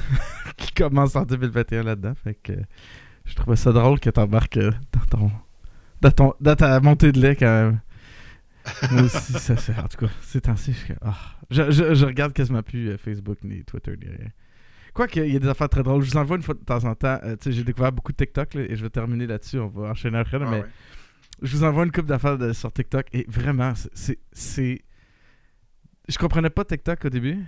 qui 0.57 0.71
commence 0.73 1.15
en 1.15 1.23
2021 1.23 1.83
là-dedans. 1.83 2.13
Fait 2.23 2.35
que 2.35 2.53
je 3.25 3.35
trouvais 3.35 3.57
ça 3.57 3.71
drôle 3.71 3.99
que 3.99 4.09
t'embarques 4.09 4.57
euh, 4.57 4.71
dans 4.93 5.17
ton, 5.17 5.31
dans 6.01 6.11
ton. 6.11 6.33
dans 6.39 6.55
ta 6.55 6.79
montée 6.79 7.11
de 7.11 7.19
lait 7.19 7.35
quand 7.35 7.45
même. 7.45 7.79
Moi 8.91 9.03
aussi, 9.03 9.33
ça 9.33 9.57
c'est. 9.57 9.77
En 9.77 9.87
tout 9.87 9.97
cas, 10.05 10.11
ces 10.21 10.41
temps-ci, 10.41 10.73
je, 10.73 10.93
ah, 11.01 11.15
je, 11.49 11.71
je, 11.71 12.05
regarde 12.05 12.33
quasiment 12.33 12.63
plus 12.63 12.89
euh, 12.89 12.97
Facebook 12.97 13.37
ni 13.43 13.63
Twitter 13.63 13.95
ni 14.01 14.07
rien. 14.07 14.29
Quoique, 14.93 15.19
il 15.19 15.33
y 15.33 15.35
a 15.35 15.39
des 15.39 15.47
affaires 15.47 15.69
très 15.69 15.83
drôles. 15.83 16.03
Je 16.03 16.11
vous 16.11 16.17
envoie 16.17 16.35
une 16.37 16.43
fois 16.43 16.53
de 16.53 16.59
temps 16.63 16.83
en 16.85 16.93
temps. 16.95 17.19
Euh, 17.23 17.35
tu 17.35 17.45
sais, 17.45 17.51
j'ai 17.51 17.63
découvert 17.63 17.91
beaucoup 17.91 18.11
de 18.11 18.17
TikTok 18.17 18.53
là, 18.53 18.61
et 18.61 18.75
je 18.75 18.83
vais 18.83 18.89
terminer 18.89 19.25
là-dessus. 19.27 19.59
On 19.59 19.67
va 19.67 19.89
enchaîner 19.89 20.17
après. 20.19 20.37
là, 20.39 20.45
Ah 20.47 20.51
mais 20.51 20.61
ouais. 20.61 20.67
je 21.41 21.55
vous 21.57 21.63
envoie 21.63 21.83
une 21.83 21.91
coupe 21.91 22.05
d'affaires 22.05 22.37
de- 22.37 22.53
sur 22.53 22.71
TikTok 22.71 23.07
et 23.11 23.25
vraiment, 23.27 23.73
c'est- 23.75 23.89
c'est. 23.93 24.19
c'est- 24.31 24.81
Je 26.07 26.17
comprenais 26.17 26.49
pas 26.49 26.63
TikTok 26.65 27.05
au 27.05 27.09
début. 27.09 27.39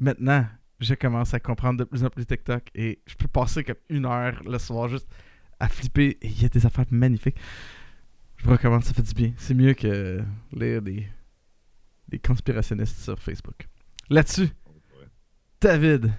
Maintenant, 0.00 0.46
je 0.80 0.94
commence 0.94 1.34
à 1.34 1.40
comprendre 1.40 1.78
de 1.80 1.84
plus 1.84 2.04
en 2.04 2.10
plus 2.10 2.24
TikTok 2.24 2.62
et 2.74 3.00
je 3.06 3.14
peux 3.16 3.26
passer 3.28 3.64
comme 3.64 3.76
une 3.88 4.06
heure 4.06 4.40
le 4.46 4.58
soir 4.58 4.88
juste 4.88 5.08
à 5.58 5.68
flipper 5.68 6.16
et 6.22 6.28
il 6.28 6.42
y 6.42 6.44
a 6.44 6.48
des 6.48 6.64
affaires 6.64 6.84
magnifiques. 6.90 7.36
Je 8.38 8.44
vous 8.44 8.52
recommande, 8.52 8.84
ça 8.84 8.94
fait 8.94 9.02
du 9.02 9.14
bien. 9.14 9.32
C'est 9.36 9.54
mieux 9.54 9.74
que 9.74 10.22
lire 10.52 10.80
des, 10.80 11.08
des 12.08 12.18
conspirationnistes 12.18 13.00
sur 13.00 13.18
Facebook. 13.18 13.68
Là-dessus, 14.08 14.48
David, 15.60 16.12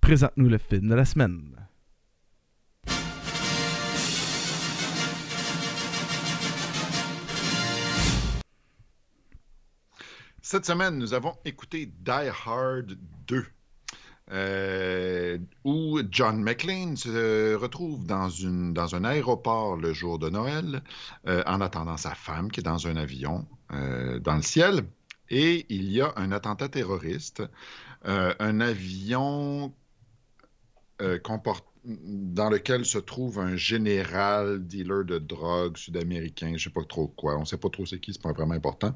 présente-nous 0.00 0.48
le 0.48 0.58
film 0.58 0.88
de 0.88 0.94
la 0.94 1.04
semaine. 1.04 1.56
Cette 10.40 10.66
semaine, 10.66 10.98
nous 10.98 11.14
avons 11.14 11.34
écouté 11.44 11.86
Die 11.86 12.10
Hard 12.44 12.98
2, 13.26 13.46
euh, 14.30 15.36
où 15.64 16.00
John 16.10 16.42
McClane 16.42 16.96
se 16.96 17.54
retrouve 17.54 18.06
dans, 18.06 18.28
une, 18.28 18.72
dans 18.72 18.94
un 18.94 19.04
aéroport 19.04 19.76
le 19.76 19.92
jour 19.92 20.18
de 20.18 20.30
Noël, 20.30 20.82
euh, 21.26 21.42
en 21.46 21.60
attendant 21.60 21.96
sa 21.96 22.14
femme 22.14 22.50
qui 22.50 22.60
est 22.60 22.62
dans 22.62 22.86
un 22.86 22.96
avion 22.96 23.46
euh, 23.72 24.20
dans 24.20 24.36
le 24.36 24.42
ciel. 24.42 24.84
Et 25.28 25.66
il 25.70 25.90
y 25.90 26.00
a 26.00 26.12
un 26.16 26.30
attentat 26.30 26.68
terroriste, 26.68 27.42
un 28.04 28.60
avion 28.60 29.72
dans 31.84 32.50
lequel 32.50 32.84
se 32.84 32.98
trouve 32.98 33.38
un 33.38 33.56
général 33.56 34.66
dealer 34.66 35.04
de 35.04 35.18
drogue 35.18 35.78
sud-américain, 35.78 36.48
je 36.48 36.52
ne 36.52 36.58
sais 36.58 36.70
pas 36.70 36.84
trop 36.84 37.08
quoi, 37.08 37.36
on 37.36 37.40
ne 37.40 37.44
sait 37.46 37.56
pas 37.56 37.70
trop 37.70 37.86
c'est 37.86 37.98
qui, 37.98 38.12
c'est 38.12 38.20
pas 38.20 38.32
vraiment 38.32 38.54
important, 38.54 38.94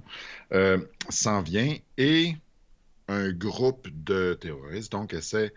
s'en 1.08 1.40
vient 1.40 1.74
et 1.96 2.36
un 3.08 3.32
groupe 3.32 3.88
de 3.88 4.34
terroristes 4.34 4.92
donc 4.92 5.14
essaie 5.14 5.52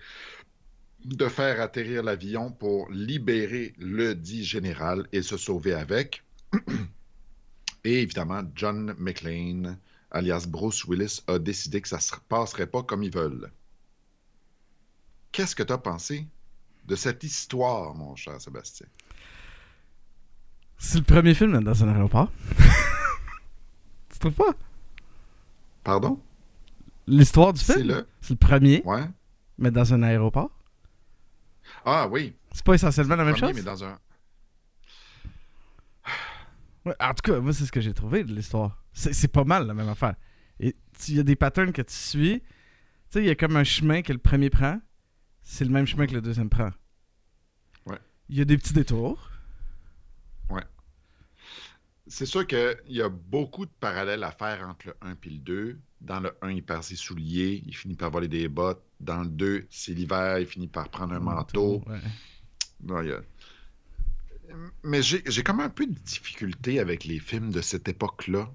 de 1.05 1.27
faire 1.27 1.61
atterrir 1.61 2.03
l'avion 2.03 2.51
pour 2.51 2.89
libérer 2.91 3.73
le 3.77 4.13
dit 4.15 4.43
général 4.43 5.07
et 5.11 5.21
se 5.21 5.37
sauver 5.37 5.73
avec. 5.73 6.23
Et 7.85 8.01
évidemment, 8.01 8.41
John 8.55 8.93
McClane, 8.97 9.77
alias 10.11 10.45
Bruce 10.47 10.83
Willis, 10.85 11.21
a 11.27 11.39
décidé 11.39 11.79
que 11.79 11.87
ça 11.87 11.95
ne 11.95 12.01
se 12.01 12.15
passerait 12.27 12.67
pas 12.67 12.83
comme 12.83 13.03
ils 13.03 13.13
veulent. 13.13 13.49
Qu'est-ce 15.31 15.55
que 15.55 15.63
tu 15.63 15.71
as 15.71 15.77
pensé 15.77 16.27
de 16.85 16.95
cette 16.95 17.23
histoire, 17.23 17.95
mon 17.95 18.17
cher 18.17 18.41
Sébastien? 18.41 18.87
C'est 20.77 20.97
le 20.97 21.03
premier 21.05 21.33
film 21.33 21.63
dans 21.63 21.83
un 21.83 21.87
aéroport. 21.95 22.31
tu 24.09 24.19
trouves 24.19 24.33
pas? 24.33 24.55
Pardon? 25.83 26.21
L'histoire 27.09 27.53
du 27.53 27.61
film, 27.61 27.87
le... 27.87 28.07
c'est 28.21 28.31
le 28.31 28.35
premier, 28.37 28.81
Ouais. 28.85 29.03
mais 29.57 29.71
dans 29.71 29.93
un 29.93 30.03
aéroport? 30.03 30.51
Ah 31.85 32.07
oui. 32.07 32.35
C'est 32.51 32.63
pas 32.65 32.73
essentiellement 32.75 33.15
la 33.15 33.23
même 33.25 33.33
Premier, 33.35 33.47
chose? 33.53 33.55
mais 33.55 33.63
dans 33.63 33.83
un... 33.83 33.97
Ouais, 36.85 36.95
en 36.99 37.13
tout 37.13 37.31
cas, 37.31 37.39
moi, 37.39 37.51
c'est 37.53 37.65
ce 37.65 37.71
que 37.71 37.81
j'ai 37.81 37.93
trouvé 37.93 38.23
de 38.23 38.33
l'histoire. 38.33 38.83
C'est 38.93 39.27
pas 39.31 39.43
mal 39.43 39.67
la 39.67 39.73
même 39.73 39.89
affaire. 39.89 40.15
Il 40.59 40.73
y 41.09 41.19
a 41.19 41.23
des 41.23 41.35
patterns 41.35 41.71
que 41.71 41.81
tu 41.81 41.93
suis. 41.93 42.41
Tu 42.41 42.45
sais, 43.11 43.19
il 43.21 43.25
y 43.25 43.29
a 43.29 43.35
comme 43.35 43.55
un 43.55 43.63
chemin 43.63 44.01
que 44.01 44.11
le 44.13 44.19
premier 44.19 44.49
prend. 44.49 44.79
C'est 45.41 45.65
le 45.65 45.71
même 45.71 45.85
chemin 45.87 46.05
que 46.07 46.13
le 46.13 46.21
deuxième 46.21 46.49
prend. 46.49 46.69
Ouais. 47.85 47.97
Il 48.29 48.37
y 48.37 48.41
a 48.41 48.45
des 48.45 48.57
petits 48.57 48.73
détours. 48.73 49.25
C'est 52.11 52.25
sûr 52.25 52.47
qu'il 52.47 52.75
y 52.87 53.03
a 53.03 53.09
beaucoup 53.09 53.67
de 53.67 53.71
parallèles 53.79 54.23
à 54.23 54.31
faire 54.31 54.67
entre 54.67 54.87
le 54.87 54.95
1 55.01 55.11
et 55.23 55.29
le 55.29 55.37
2. 55.37 55.79
Dans 56.01 56.19
le 56.21 56.31
1, 56.41 56.51
il 56.51 56.63
perd 56.63 56.83
ses 56.83 56.95
souliers, 56.95 57.61
il 57.65 57.75
finit 57.75 57.95
par 57.95 58.09
voler 58.11 58.27
des 58.29 58.47
bottes. 58.47 58.81
Dans 58.99 59.21
le 59.21 59.27
2, 59.29 59.67
c'est 59.69 59.93
l'hiver, 59.93 60.39
il 60.39 60.45
finit 60.45 60.67
par 60.67 60.89
prendre 60.89 61.13
un 61.13 61.19
manteau. 61.19 61.83
Ouais. 61.87 61.99
A- 64.49 64.55
Mais 64.83 65.01
j'ai 65.03 65.43
comme 65.43 65.59
un 65.59 65.69
peu 65.69 65.85
de 65.85 65.93
difficulté 65.93 66.79
avec 66.79 67.03
les 67.03 67.19
films 67.19 67.51
de 67.51 67.61
cette 67.61 67.87
époque-là. 67.89 68.49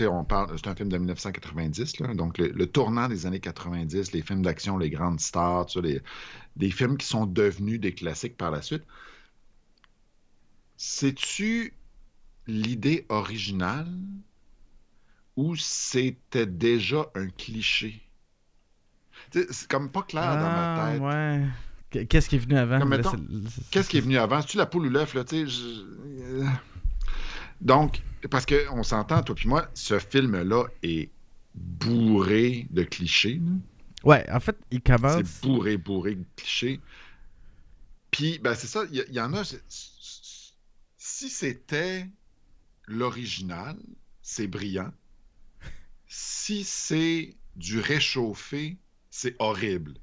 On 0.00 0.24
parle, 0.24 0.58
c'est 0.58 0.66
un 0.66 0.74
film 0.74 0.88
de 0.88 0.98
1990, 0.98 2.00
là, 2.00 2.12
donc 2.14 2.36
le, 2.38 2.48
le 2.48 2.66
tournant 2.66 3.08
des 3.08 3.26
années 3.26 3.38
90, 3.38 4.10
les 4.12 4.22
films 4.22 4.42
d'action, 4.42 4.76
les 4.76 4.90
grandes 4.90 5.20
stars, 5.20 5.68
les- 5.80 6.02
des 6.56 6.70
films 6.72 6.96
qui 6.96 7.06
sont 7.06 7.26
devenus 7.26 7.78
des 7.80 7.94
classiques 7.94 8.36
par 8.36 8.50
la 8.50 8.60
suite. 8.60 8.82
C'est-tu 10.76 11.74
l'idée 12.46 13.06
originale 13.08 13.88
ou 15.38 15.54
c'était 15.54 16.46
déjà 16.46 17.08
un 17.14 17.28
cliché? 17.28 18.02
Tu 19.30 19.46
C'est 19.50 19.68
comme 19.68 19.88
pas 19.92 20.02
clair 20.02 20.36
dans 20.36 20.50
ma 20.50 20.74
Ah, 20.74 20.92
tête. 20.92 21.00
ouais. 21.00 22.06
Qu'est-ce 22.06 22.28
qui 22.28 22.34
est 22.34 22.40
venu 22.40 22.56
avant? 22.56 22.80
Qu'est-ce 23.70 23.88
qui 23.88 23.98
est 23.98 24.00
venu 24.00 24.18
avant? 24.18 24.40
C'est-tu 24.40 24.56
la 24.56 24.66
poule 24.66 24.86
ou 24.86 24.90
l'œuf? 24.90 25.16
Tu 25.26 25.46
je- 25.48 25.84
euh, 26.22 26.44
Donc, 27.60 28.02
parce 28.30 28.46
qu'on 28.46 28.82
s'entend, 28.82 29.22
toi 29.22 29.36
puis 29.36 29.48
moi, 29.48 29.68
ce 29.74 30.00
film-là 30.00 30.64
est 30.82 31.08
bourré 31.54 32.66
de 32.70 32.82
clichés. 32.82 33.40
là. 33.40 33.52
Ouais, 34.02 34.30
en 34.32 34.40
fait, 34.40 34.56
il 34.72 34.80
commence. 34.82 35.22
C'est 35.24 35.40
bourré, 35.46 35.76
bourré 35.76 36.16
de 36.16 36.24
clichés. 36.34 36.80
Puis, 38.10 38.40
ben, 38.40 38.56
c'est 38.56 38.66
ça, 38.66 38.82
il 38.90 39.04
y, 39.14 39.20
en 39.20 39.32
a. 39.34 39.44
Si 40.96 41.28
c'était 41.30 42.08
l'original, 42.88 43.76
c'est 44.20 44.48
brillant. 44.48 44.92
Si 46.08 46.64
c'est 46.64 47.36
du 47.56 47.80
réchauffé, 47.80 48.78
c'est 49.10 49.36
horrible. 49.38 49.94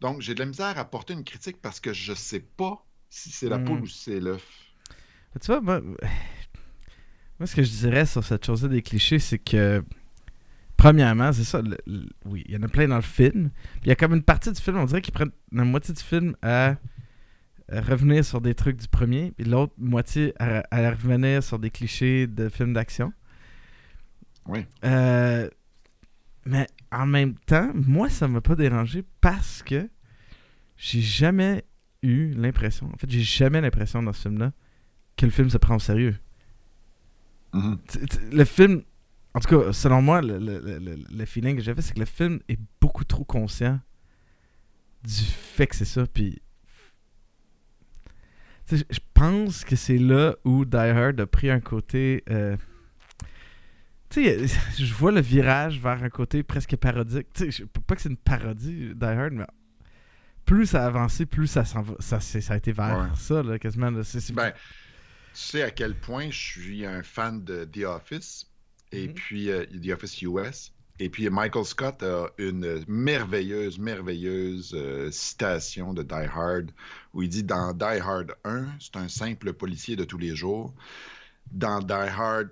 Donc, 0.00 0.20
j'ai 0.20 0.34
de 0.34 0.40
la 0.40 0.46
misère 0.46 0.78
à 0.78 0.84
porter 0.84 1.14
une 1.14 1.24
critique 1.24 1.60
parce 1.60 1.80
que 1.80 1.92
je 1.92 2.14
sais 2.14 2.40
pas 2.40 2.86
si 3.10 3.30
c'est 3.32 3.48
la 3.48 3.58
Hmm. 3.58 3.58
poule 3.58 3.82
ou 3.82 3.86
si 3.86 3.98
c'est 3.98 4.20
l'œuf. 4.20 4.46
Tu 5.40 5.46
vois, 5.46 5.60
moi, 5.60 5.80
moi, 5.80 7.46
ce 7.46 7.56
que 7.56 7.62
je 7.62 7.70
dirais 7.70 8.06
sur 8.06 8.22
cette 8.24 8.44
chose-là 8.44 8.68
des 8.68 8.82
clichés, 8.82 9.18
c'est 9.18 9.38
que, 9.38 9.82
premièrement, 10.76 11.32
c'est 11.32 11.44
ça, 11.44 11.62
le- 11.62 11.78
le- 11.86 12.08
oui, 12.26 12.44
il 12.48 12.54
y 12.54 12.58
en 12.58 12.62
a 12.64 12.68
plein 12.68 12.88
dans 12.88 12.96
le 12.96 13.02
film. 13.02 13.50
Il 13.82 13.88
y 13.88 13.92
a 13.92 13.96
comme 13.96 14.14
une 14.14 14.22
partie 14.22 14.52
du 14.52 14.60
film, 14.60 14.78
on 14.78 14.86
dirait 14.86 15.02
qu'ils 15.02 15.14
prennent 15.14 15.32
la 15.52 15.64
moitié 15.64 15.94
du 15.94 16.02
film 16.02 16.36
à, 16.42 16.76
à 17.70 17.80
revenir 17.82 18.24
sur 18.24 18.40
des 18.40 18.54
trucs 18.54 18.78
du 18.78 18.88
premier, 18.88 19.32
puis 19.32 19.46
l'autre 19.46 19.74
moitié 19.78 20.34
à, 20.40 20.64
à 20.70 20.90
revenir 20.90 21.42
sur 21.42 21.58
des 21.58 21.70
clichés 21.70 22.26
de 22.26 22.48
films 22.48 22.74
d'action. 22.74 23.12
Oui. 24.46 24.66
Euh, 24.84 25.48
mais 26.44 26.66
en 26.90 27.06
même 27.06 27.34
temps, 27.46 27.70
moi, 27.74 28.08
ça 28.10 28.26
m'a 28.28 28.40
pas 28.40 28.56
dérangé 28.56 29.04
parce 29.20 29.62
que 29.62 29.88
j'ai 30.76 31.00
jamais 31.00 31.64
eu 32.02 32.32
l'impression, 32.34 32.90
en 32.92 32.96
fait, 32.96 33.08
j'ai 33.08 33.20
jamais 33.22 33.60
l'impression 33.60 34.02
dans 34.02 34.12
ce 34.12 34.22
film-là 34.22 34.52
que 35.16 35.24
le 35.26 35.30
film 35.32 35.48
se 35.50 35.58
prend 35.58 35.76
au 35.76 35.80
sérieux. 35.80 36.16
Mhm. 37.52 37.78
Tu- 37.88 38.18
Le 38.32 38.44
film, 38.44 38.82
en 39.34 39.40
tout 39.40 39.60
cas, 39.60 39.72
selon 39.72 40.02
moi, 40.02 40.20
le, 40.22 40.38
le- 40.38 40.96
le- 41.10 41.24
feeling 41.26 41.56
que 41.56 41.62
j'avais, 41.62 41.82
c'est 41.82 41.94
que 41.94 42.00
le 42.00 42.06
film 42.06 42.40
est 42.48 42.58
beaucoup 42.80 43.04
trop 43.04 43.24
conscient 43.24 43.78
du 45.04 45.12
fait 45.22 45.66
que 45.68 45.76
c'est 45.76 45.84
ça. 45.84 46.04
Puis, 46.06 46.40
je 48.70 48.98
pense 49.14 49.64
que 49.64 49.76
c'est 49.76 49.98
là 49.98 50.34
où 50.44 50.64
Die 50.64 50.76
Hard 50.76 51.20
a 51.20 51.26
pris 51.26 51.50
un 51.50 51.60
côté. 51.60 52.24
euh, 52.30 52.56
Tu 54.12 54.24
sais, 54.24 54.46
je 54.78 54.92
vois 54.94 55.10
le 55.12 55.20
virage 55.20 55.80
vers 55.80 56.02
un 56.02 56.10
côté 56.10 56.42
presque 56.42 56.76
parodique. 56.76 57.28
Tu 57.32 57.50
sais, 57.50 57.50
je- 57.50 57.64
pas 57.64 57.94
que 57.96 58.02
c'est 58.02 58.10
une 58.10 58.16
parodie, 58.16 58.92
Die 58.94 59.04
Hard, 59.04 59.32
mais 59.32 59.46
plus 60.44 60.66
ça 60.66 60.84
a 60.84 60.86
avancé, 60.86 61.24
plus 61.26 61.46
ça, 61.46 61.64
s'en 61.64 61.82
va- 61.82 61.96
ça, 62.00 62.20
ça 62.20 62.54
a 62.54 62.56
été 62.56 62.72
vers 62.72 62.98
Ouais. 62.98 63.16
ça, 63.16 63.42
là, 63.42 63.58
quasiment. 63.58 63.90
là. 63.90 64.02
Ben, 64.34 64.52
tu 64.52 64.58
sais 65.32 65.62
à 65.62 65.70
quel 65.70 65.94
point 65.94 66.28
je 66.30 66.38
suis 66.38 66.84
un 66.84 67.02
fan 67.02 67.42
de 67.42 67.64
The 67.64 67.84
Office 67.84 68.46
et 68.90 69.08
Mhm. 69.08 69.14
puis 69.14 69.50
euh, 69.50 69.64
The 69.66 69.88
Office 69.94 70.20
US. 70.22 70.72
Et 70.98 71.08
puis 71.08 71.28
Michael 71.30 71.64
Scott 71.64 72.02
a 72.02 72.26
une 72.38 72.84
merveilleuse, 72.86 73.78
merveilleuse 73.78 74.72
euh, 74.76 75.10
citation 75.10 75.94
de 75.94 76.02
Die 76.02 76.14
Hard 76.14 76.70
où 77.14 77.22
il 77.22 77.28
dit 77.30 77.42
dans 77.44 77.72
Die 77.72 77.84
Hard 77.84 78.34
1, 78.44 78.66
c'est 78.78 78.96
un 78.96 79.08
simple 79.08 79.54
policier 79.54 79.96
de 79.96 80.04
tous 80.04 80.18
les 80.18 80.36
jours. 80.36 80.74
Dans 81.50 81.80
Die 81.80 81.92
Hard 81.92 82.50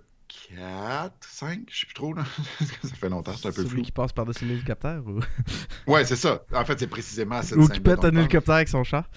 4, 0.57 1.13
5, 1.29 1.61
je 1.71 1.81
sais 1.81 1.87
plus 1.87 1.95
trop, 1.95 2.13
là. 2.15 2.25
ça 2.83 2.89
fait 2.95 3.09
longtemps, 3.09 3.35
c'est 3.37 3.49
un 3.49 3.53
peu 3.53 3.57
celui 3.63 3.69
flou. 3.71 3.83
qui 3.83 3.93
passe 3.93 4.13
par-dessus 4.13 4.45
l'hélicoptère 4.45 5.03
ou, 5.07 5.21
Ouais, 5.87 6.05
c'est 6.05 6.17
ça. 6.17 6.43
En 6.53 6.65
fait, 6.65 6.79
c'est 6.79 6.87
précisément 6.87 7.37
à 7.37 7.43
cette 7.43 7.59
ou 7.59 7.69
qui 7.69 7.81
pète 7.81 8.05
un 8.05 8.11
on 8.15 8.17
hélicoptère 8.19 8.55
avec 8.57 8.69
son 8.69 8.85
char. 8.85 9.09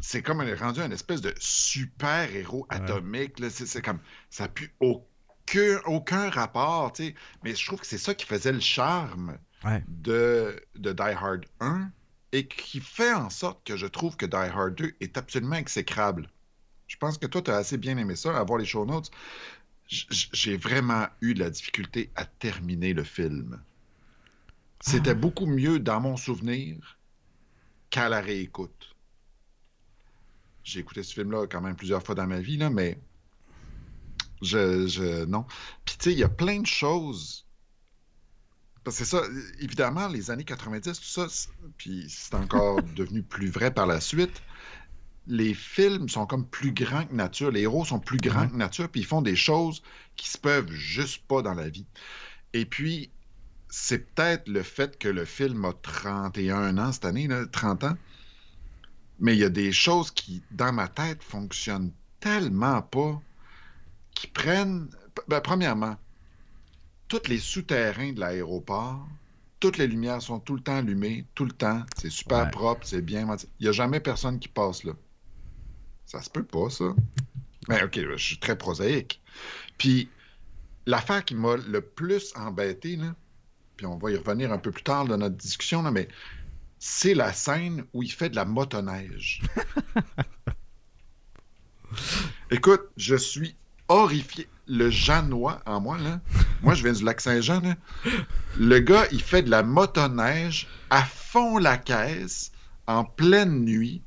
c'est 0.00 0.22
comme 0.22 0.40
un- 0.40 0.56
rendu 0.56 0.80
un 0.80 0.90
espèce 0.90 1.20
de 1.20 1.34
super 1.38 2.34
héros 2.34 2.66
atomique. 2.68 3.38
là. 3.38 3.50
C'est, 3.50 3.66
c'est 3.66 3.82
comme 3.82 3.98
ça 4.30 4.44
n'a 4.44 4.48
plus 4.48 4.72
aucun, 4.80 5.78
aucun 5.86 6.30
rapport, 6.30 6.92
tu 6.92 7.06
sais. 7.06 7.14
Mais 7.44 7.54
je 7.54 7.66
trouve 7.66 7.80
que 7.80 7.86
c'est 7.86 7.98
ça 7.98 8.14
qui 8.14 8.26
faisait 8.26 8.52
le 8.52 8.60
charme 8.60 9.38
Ouais. 9.64 9.82
de, 9.88 10.60
de 10.76 10.92
Die 10.92 11.00
Hard 11.02 11.46
1 11.60 11.90
et 12.32 12.46
qui 12.46 12.78
fait 12.80 13.14
en 13.14 13.30
sorte 13.30 13.66
que 13.66 13.76
je 13.76 13.86
trouve 13.86 14.16
que 14.16 14.26
Die 14.26 14.36
Hard 14.36 14.74
2 14.74 14.92
est 15.00 15.16
absolument 15.16 15.56
exécrable. 15.56 16.28
Je 16.86 16.96
pense 16.98 17.16
que 17.18 17.26
toi, 17.26 17.40
tu 17.42 17.50
as 17.50 17.56
assez 17.56 17.78
bien 17.78 17.96
aimé 17.96 18.14
ça, 18.16 18.36
avoir 18.38 18.58
les 18.60 18.66
show 18.66 18.84
notes. 18.84 19.10
J'ai 19.88 20.56
vraiment 20.56 21.06
eu 21.20 21.34
de 21.34 21.40
la 21.40 21.50
difficulté 21.50 22.10
à 22.16 22.24
terminer 22.24 22.92
le 22.92 23.04
film. 23.04 23.62
C'était 24.80 25.10
Ah. 25.10 25.14
beaucoup 25.14 25.46
mieux 25.46 25.78
dans 25.80 26.00
mon 26.00 26.16
souvenir 26.16 26.98
qu'à 27.90 28.08
la 28.08 28.20
réécoute. 28.20 28.96
J'ai 30.64 30.80
écouté 30.80 31.02
ce 31.02 31.14
film-là 31.14 31.46
quand 31.46 31.60
même 31.60 31.76
plusieurs 31.76 32.02
fois 32.02 32.14
dans 32.16 32.26
ma 32.26 32.40
vie, 32.40 32.56
là, 32.56 32.70
mais 32.70 32.98
je, 34.42 34.86
je 34.86 35.24
non. 35.24 35.44
Puis 35.84 35.96
tu 35.98 36.04
sais, 36.04 36.12
il 36.12 36.18
y 36.18 36.24
a 36.24 36.28
plein 36.28 36.60
de 36.60 36.66
choses. 36.66 37.46
Parce 38.84 38.98
que 38.98 39.04
c'est 39.04 39.16
ça, 39.16 39.22
évidemment, 39.58 40.08
les 40.08 40.30
années 40.30 40.44
90, 40.44 41.00
tout 41.00 41.04
ça, 41.04 41.26
puis 41.76 42.06
c'est 42.08 42.34
encore 42.34 42.82
devenu 42.96 43.22
plus 43.22 43.50
vrai 43.50 43.72
par 43.72 43.86
la 43.86 44.00
suite. 44.00 44.42
Les 45.26 45.54
films 45.54 46.08
sont 46.08 46.26
comme 46.26 46.48
plus 46.48 46.72
grands 46.72 47.04
que 47.04 47.14
nature. 47.14 47.50
Les 47.50 47.62
héros 47.62 47.84
sont 47.84 47.98
plus 48.00 48.18
grands 48.18 48.48
que 48.48 48.54
nature, 48.56 48.88
puis 48.88 49.00
ils 49.00 49.06
font 49.06 49.22
des 49.22 49.36
choses 49.36 49.82
qui 50.16 50.28
se 50.28 50.38
peuvent 50.38 50.70
juste 50.70 51.26
pas 51.26 51.42
dans 51.42 51.54
la 51.54 51.68
vie. 51.68 51.86
Et 52.52 52.64
puis, 52.64 53.10
c'est 53.68 54.14
peut-être 54.14 54.48
le 54.48 54.62
fait 54.62 54.98
que 54.98 55.08
le 55.08 55.24
film 55.24 55.64
a 55.64 55.72
31 55.72 56.78
ans 56.78 56.92
cette 56.92 57.04
année, 57.04 57.26
là, 57.26 57.44
30 57.46 57.84
ans. 57.84 57.96
Mais 59.18 59.34
il 59.34 59.38
y 59.40 59.44
a 59.44 59.48
des 59.48 59.72
choses 59.72 60.10
qui, 60.10 60.44
dans 60.50 60.72
ma 60.72 60.88
tête, 60.88 61.22
fonctionnent 61.22 61.92
tellement 62.20 62.82
pas, 62.82 63.20
qui 64.14 64.28
prennent. 64.28 64.88
Ben, 65.28 65.40
premièrement, 65.40 65.96
tous 67.08 67.28
les 67.28 67.38
souterrains 67.38 68.12
de 68.12 68.20
l'aéroport, 68.20 69.08
toutes 69.60 69.78
les 69.78 69.86
lumières 69.86 70.22
sont 70.22 70.38
tout 70.40 70.54
le 70.54 70.62
temps 70.62 70.76
allumées, 70.76 71.26
tout 71.34 71.44
le 71.44 71.52
temps. 71.52 71.84
C'est 71.94 72.10
super 72.10 72.44
Ouais. 72.44 72.50
propre, 72.50 72.86
c'est 72.86 73.02
bien. 73.02 73.26
Il 73.58 73.64
n'y 73.64 73.68
a 73.68 73.72
jamais 73.72 74.00
personne 74.00 74.38
qui 74.38 74.48
passe 74.48 74.84
là. 74.84 74.92
Ça 76.06 76.22
se 76.22 76.30
peut 76.30 76.44
pas, 76.44 76.70
ça. 76.70 76.94
Mais 77.68 77.82
ok, 77.82 77.98
je 78.12 78.16
suis 78.16 78.38
très 78.38 78.56
prosaïque. 78.56 79.20
Puis, 79.76 80.08
l'affaire 80.86 81.24
qui 81.24 81.34
m'a 81.34 81.56
le 81.56 81.80
plus 81.80 82.32
embêté, 82.36 82.96
là, 82.96 83.14
puis 83.76 83.86
on 83.86 83.98
va 83.98 84.12
y 84.12 84.16
revenir 84.16 84.52
un 84.52 84.58
peu 84.58 84.70
plus 84.70 84.84
tard 84.84 85.04
dans 85.04 85.18
notre 85.18 85.36
discussion, 85.36 85.82
là, 85.82 85.90
mais 85.90 86.08
c'est 86.78 87.14
la 87.14 87.32
scène 87.32 87.84
où 87.92 88.02
il 88.02 88.12
fait 88.12 88.30
de 88.30 88.36
la 88.36 88.44
motoneige. 88.44 89.42
Écoute, 92.50 92.82
je 92.96 93.16
suis 93.16 93.56
horrifié. 93.88 94.48
Le 94.68 94.90
Janois 94.90 95.62
en 95.64 95.80
moi, 95.80 95.96
là, 95.98 96.20
moi 96.60 96.74
je 96.74 96.82
viens 96.82 96.92
du 96.92 97.04
lac 97.04 97.20
Saint-Jean, 97.20 97.60
là. 97.60 97.76
le 98.58 98.80
gars, 98.80 99.06
il 99.12 99.22
fait 99.22 99.42
de 99.42 99.50
la 99.50 99.62
motoneige 99.62 100.66
à 100.90 101.04
fond 101.04 101.58
la 101.58 101.76
caisse, 101.76 102.50
en 102.88 103.04
pleine 103.04 103.64
nuit, 103.64 104.02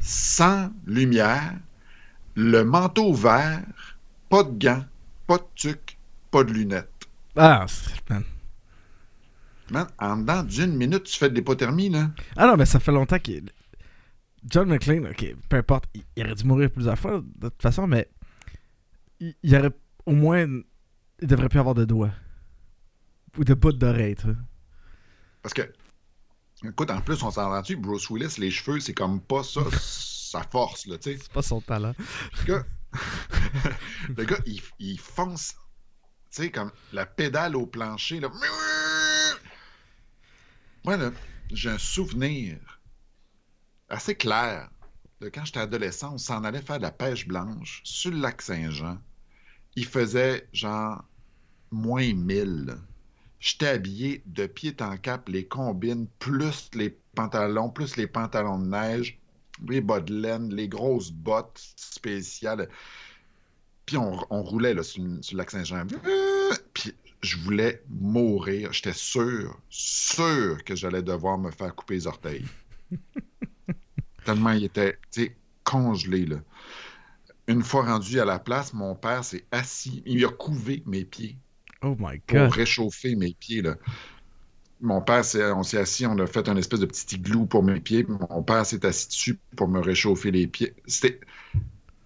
sans 0.00 0.70
lumière, 0.86 1.54
le 2.34 2.62
manteau 2.62 3.12
vert, 3.12 3.62
pas 4.28 4.42
de 4.44 4.58
gants, 4.58 4.84
pas 5.26 5.38
de 5.38 5.46
tuc, 5.54 5.98
pas 6.30 6.44
de 6.44 6.52
lunettes. 6.52 7.08
Ah, 7.36 7.66
man. 8.10 8.24
Man, 9.70 9.86
en 9.98 10.16
dedans 10.16 10.42
d'une 10.42 10.76
minute, 10.76 11.04
tu 11.04 11.18
fais 11.18 11.28
de 11.28 11.34
l'hypothermie, 11.34 11.90
là. 11.90 12.10
Ah 12.36 12.46
non, 12.46 12.56
mais 12.56 12.66
ça 12.66 12.80
fait 12.80 12.92
longtemps 12.92 13.18
qu'il. 13.18 13.50
John 14.46 14.68
McClane, 14.68 15.06
ok, 15.06 15.34
peu 15.48 15.56
importe, 15.56 15.84
il, 15.94 16.04
il 16.16 16.24
aurait 16.24 16.34
dû 16.34 16.44
mourir 16.44 16.70
plusieurs 16.70 16.98
fois 16.98 17.22
de 17.36 17.48
toute 17.48 17.60
façon, 17.60 17.86
mais 17.86 18.08
il, 19.20 19.34
il 19.42 19.54
aurait 19.56 19.72
au 20.06 20.12
moins. 20.12 20.46
Il 21.20 21.28
devrait 21.28 21.48
plus 21.48 21.58
avoir 21.58 21.74
de 21.74 21.84
doigts. 21.84 22.12
Ou 23.36 23.44
de 23.44 23.54
bouts 23.54 23.72
d'oreilles, 23.72 24.16
tu 24.16 24.26
vois. 24.26 24.36
Parce 25.42 25.52
que, 25.52 25.62
écoute, 26.64 26.90
en 26.90 27.00
plus, 27.00 27.22
on 27.22 27.30
s'en 27.30 27.60
dessus, 27.60 27.76
Bruce 27.76 28.08
Willis, 28.10 28.34
les 28.38 28.50
cheveux, 28.50 28.80
c'est 28.80 28.94
comme 28.94 29.20
pas 29.20 29.42
ça, 29.42 29.60
sa 29.80 30.42
force, 30.42 30.86
là, 30.86 30.98
tu 30.98 31.12
sais. 31.12 31.18
C'est 31.22 31.32
pas 31.32 31.42
son 31.42 31.60
talent. 31.60 31.94
Le 32.40 32.44
gars, 32.44 32.64
le 34.16 34.24
gars, 34.24 34.38
il, 34.46 34.60
il 34.78 34.98
fonce, 34.98 35.54
tu 36.30 36.42
sais, 36.42 36.50
comme 36.50 36.72
la 36.92 37.06
pédale 37.06 37.56
au 37.56 37.66
plancher, 37.66 38.20
là. 38.20 38.30
Moi, 40.84 40.96
là, 40.96 41.10
j'ai 41.50 41.70
un 41.70 41.78
souvenir 41.78 42.58
assez 43.88 44.14
clair 44.14 44.70
de 45.20 45.28
quand 45.28 45.44
j'étais 45.44 45.60
adolescent, 45.60 46.14
on 46.14 46.18
s'en 46.18 46.44
allait 46.44 46.62
faire 46.62 46.78
de 46.78 46.82
la 46.82 46.90
pêche 46.90 47.26
blanche 47.26 47.80
sur 47.84 48.10
le 48.10 48.18
lac 48.18 48.40
Saint-Jean. 48.42 48.98
Il 49.74 49.86
faisait 49.86 50.48
genre 50.52 51.04
moins 51.70 52.12
1000. 52.12 52.78
J'étais 53.40 53.68
habillé 53.68 54.22
de 54.26 54.46
pied 54.46 54.74
en 54.80 54.96
cap, 54.96 55.28
les 55.28 55.46
combines, 55.46 56.06
plus 56.18 56.70
les 56.74 56.96
pantalons, 57.14 57.70
plus 57.70 57.96
les 57.96 58.06
pantalons 58.06 58.58
de 58.58 58.66
neige, 58.66 59.18
les 59.68 59.80
bas 59.80 60.00
de 60.00 60.14
laine, 60.14 60.52
les 60.54 60.68
grosses 60.68 61.10
bottes 61.12 61.60
spéciales. 61.76 62.68
Puis 63.86 63.96
on, 63.96 64.18
on 64.30 64.42
roulait 64.42 64.74
là, 64.74 64.82
sur, 64.82 65.02
le- 65.02 65.22
sur 65.22 65.36
le 65.36 65.38
lac 65.38 65.50
Saint-Jean. 65.50 65.86
Puis 66.74 66.94
je 67.22 67.36
voulais 67.38 67.82
mourir. 67.88 68.72
J'étais 68.72 68.92
sûr, 68.92 69.58
sûr 69.70 70.62
que 70.64 70.74
j'allais 70.76 71.02
devoir 71.02 71.38
me 71.38 71.50
faire 71.50 71.74
couper 71.74 71.94
les 71.94 72.06
orteils. 72.06 72.44
Tellement 74.24 74.50
il 74.50 74.64
était, 74.64 74.98
congelé, 75.64 76.26
là. 76.26 76.36
Une 77.46 77.62
fois 77.62 77.84
rendu 77.84 78.20
à 78.20 78.24
la 78.26 78.38
place, 78.38 78.74
mon 78.74 78.94
père 78.94 79.24
s'est 79.24 79.44
assis. 79.50 80.02
Il 80.04 80.24
a 80.24 80.28
couvé 80.28 80.82
mes 80.86 81.04
pieds 81.04 81.36
Oh 81.82 81.96
my 81.98 82.18
pour 82.26 82.38
god. 82.38 82.52
réchauffer 82.52 83.14
mes 83.14 83.34
pieds. 83.34 83.62
Là. 83.62 83.76
Mon 84.80 85.00
père, 85.00 85.22
on 85.56 85.62
s'est 85.62 85.78
assis, 85.78 86.06
on 86.06 86.18
a 86.18 86.26
fait 86.26 86.48
un 86.48 86.56
espèce 86.56 86.80
de 86.80 86.86
petit 86.86 87.16
igloo 87.16 87.46
pour 87.46 87.62
mes 87.62 87.80
pieds. 87.80 88.04
Mon 88.04 88.42
père 88.42 88.64
s'est 88.64 88.84
assis 88.86 89.08
dessus 89.08 89.38
pour 89.56 89.68
me 89.68 89.80
réchauffer 89.80 90.30
les 90.30 90.46
pieds. 90.46 90.74
C'était. 90.86 91.20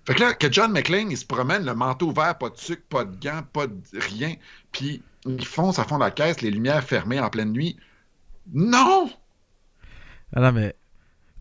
Fait 0.04 0.14
que 0.14 0.20
là, 0.20 0.34
que 0.34 0.50
John 0.50 0.72
McClane, 0.72 1.10
il 1.10 1.16
se 1.16 1.24
promène, 1.24 1.64
le 1.64 1.74
manteau 1.74 2.10
vert, 2.10 2.36
pas 2.36 2.50
de 2.50 2.56
sucre, 2.56 2.82
pas 2.88 3.04
de 3.04 3.16
gants, 3.22 3.42
pas 3.52 3.68
de 3.68 3.82
rien. 3.94 4.34
Puis 4.72 5.02
il 5.26 5.44
fonce 5.46 5.78
à 5.78 5.84
fond 5.84 5.96
de 5.96 6.04
la 6.04 6.10
caisse, 6.10 6.40
les 6.40 6.50
lumières 6.50 6.82
fermées 6.82 7.20
en 7.20 7.30
pleine 7.30 7.52
nuit. 7.52 7.76
Non! 8.52 9.10
Ah 10.34 10.40
non, 10.40 10.52
mais. 10.52 10.74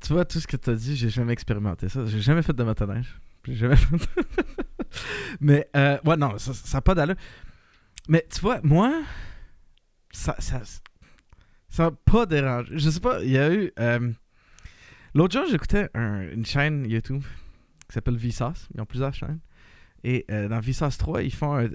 Tu 0.01 0.13
vois, 0.13 0.25
tout 0.25 0.39
ce 0.39 0.47
que 0.47 0.57
t'as 0.57 0.73
dit, 0.73 0.95
j'ai 0.95 1.09
jamais 1.09 1.33
expérimenté 1.33 1.87
ça. 1.87 2.05
J'ai 2.05 2.21
jamais 2.21 2.41
fait 2.41 2.53
de 2.53 2.63
motoneige. 2.63 3.19
J'ai 3.45 3.55
jamais 3.55 3.75
fait. 3.75 3.87
mais, 5.41 5.67
euh, 5.75 5.97
ouais, 6.05 6.17
non, 6.17 6.37
ça 6.37 6.53
n'a 6.73 6.81
pas 6.81 6.95
d'allure. 6.95 7.15
Mais 8.07 8.25
tu 8.33 8.39
vois, 8.41 8.59
moi, 8.63 9.01
ça. 10.11 10.35
Ça 10.39 10.61
ça 11.69 11.83
m'a 11.85 11.91
pas 11.91 12.25
dérangé. 12.25 12.77
Je 12.77 12.89
sais 12.89 12.99
pas, 12.99 13.23
il 13.23 13.31
y 13.31 13.37
a 13.37 13.53
eu. 13.53 13.71
euh, 13.79 14.11
L'autre 15.13 15.33
jour, 15.39 15.45
j'écoutais 15.49 15.89
un- 15.93 16.29
une 16.31 16.45
chaîne 16.45 16.85
YouTube 16.89 17.23
qui 17.87 17.93
s'appelle 17.93 18.17
Vsauce. 18.17 18.67
Ils 18.75 18.81
ont 18.81 18.85
plusieurs 18.85 19.13
chaînes. 19.13 19.39
Et 20.03 20.25
euh, 20.31 20.47
dans 20.49 20.59
Vsauce 20.59 20.97
3, 20.97 21.21
ils 21.23 21.33
font 21.33 21.55
euh, 21.57 21.69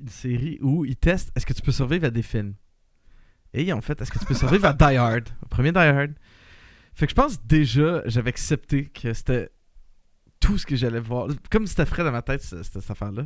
une 0.00 0.08
série 0.08 0.58
où 0.60 0.84
ils 0.84 0.96
testent 0.96 1.32
est-ce 1.34 1.46
que 1.46 1.52
tu 1.52 1.62
peux 1.62 1.72
survivre 1.72 2.04
à 2.06 2.10
des 2.10 2.22
films. 2.22 2.54
Et 3.54 3.62
ils 3.64 3.72
ont 3.72 3.80
fait 3.80 4.00
est-ce 4.00 4.12
que 4.12 4.18
tu 4.20 4.24
peux 4.26 4.34
survivre 4.34 4.66
à 4.66 4.72
Die 4.72 4.96
Hard, 4.96 5.28
au 5.42 5.46
premier 5.48 5.72
Die 5.72 5.78
Hard. 5.78 6.12
Fait 6.94 7.06
que 7.06 7.10
je 7.10 7.14
pense 7.16 7.42
déjà, 7.44 8.02
j'avais 8.06 8.28
accepté 8.28 8.86
que 8.86 9.12
c'était 9.14 9.50
tout 10.38 10.58
ce 10.58 10.66
que 10.66 10.76
j'allais 10.76 11.00
voir. 11.00 11.28
Comme 11.50 11.66
c'était 11.66 11.86
frais 11.86 12.04
dans 12.04 12.12
ma 12.12 12.22
tête, 12.22 12.42
ce- 12.42 12.62
cette, 12.62 12.80
cette 12.80 12.90
affaire-là. 12.90 13.24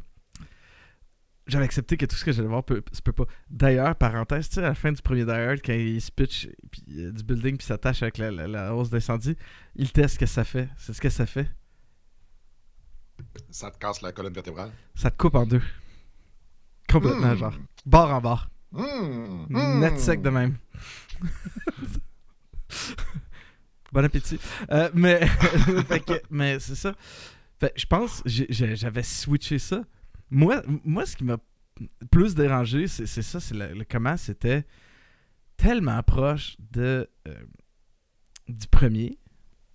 J'avais 1.46 1.64
accepté 1.64 1.96
que 1.96 2.06
tout 2.06 2.16
ce 2.16 2.24
que 2.24 2.32
j'allais 2.32 2.48
voir 2.48 2.64
peut, 2.64 2.82
se 2.92 3.02
peut 3.02 3.12
pas. 3.12 3.24
D'ailleurs, 3.50 3.94
parenthèse, 3.96 4.48
tu 4.48 4.54
sais, 4.54 4.60
à 4.60 4.68
la 4.68 4.74
fin 4.74 4.92
du 4.92 5.02
premier 5.02 5.28
Hard, 5.28 5.60
quand 5.64 5.72
il 5.74 6.00
se 6.00 6.10
pitch 6.10 6.48
puis, 6.70 6.82
euh, 6.98 7.12
du 7.12 7.22
building 7.22 7.56
puis 7.58 7.66
s'attache 7.66 8.02
avec 8.02 8.18
la, 8.18 8.30
la, 8.30 8.46
la 8.48 8.74
hausse 8.74 8.90
d'incendie, 8.90 9.36
il 9.76 9.92
teste 9.92 10.14
ce 10.14 10.18
que 10.20 10.26
ça 10.26 10.44
fait. 10.44 10.68
C'est 10.78 10.92
ce 10.94 11.00
que 11.00 11.10
ça 11.10 11.26
fait. 11.26 11.50
Ça 13.50 13.70
te 13.70 13.78
casse 13.78 14.00
la 14.02 14.12
colonne 14.12 14.32
vertébrale? 14.32 14.70
Ça 14.94 15.10
te 15.10 15.16
coupe 15.16 15.34
en 15.34 15.46
deux. 15.46 15.62
Complètement, 16.90 17.34
Mm. 17.34 17.38
genre. 17.38 17.54
Barre 17.86 18.10
en 18.14 18.20
barre. 18.20 18.50
Mmh, 18.72 19.78
Net 19.80 19.94
mmh. 19.94 19.98
sec 19.98 20.20
de 20.22 20.30
même. 20.30 20.56
bon 23.92 24.04
appétit. 24.04 24.40
Euh, 24.72 24.90
mais 24.94 25.20
mais 26.30 26.58
c'est 26.58 26.74
ça. 26.74 26.94
Fait, 27.60 27.72
je 27.76 27.86
pense 27.86 28.22
j'avais 28.26 29.02
switché 29.02 29.58
ça. 29.58 29.84
Moi, 30.30 30.62
ce 31.06 31.16
qui 31.16 31.24
m'a 31.24 31.38
plus 32.10 32.34
dérangé, 32.34 32.86
c'est 32.86 33.06
ça, 33.06 33.40
c'est 33.40 33.54
le, 33.54 33.84
comment 33.88 34.16
c'était 34.16 34.64
tellement 35.56 36.02
proche 36.02 36.56
de 36.72 37.08
euh, 37.28 37.34
du 38.48 38.66
premier 38.66 39.18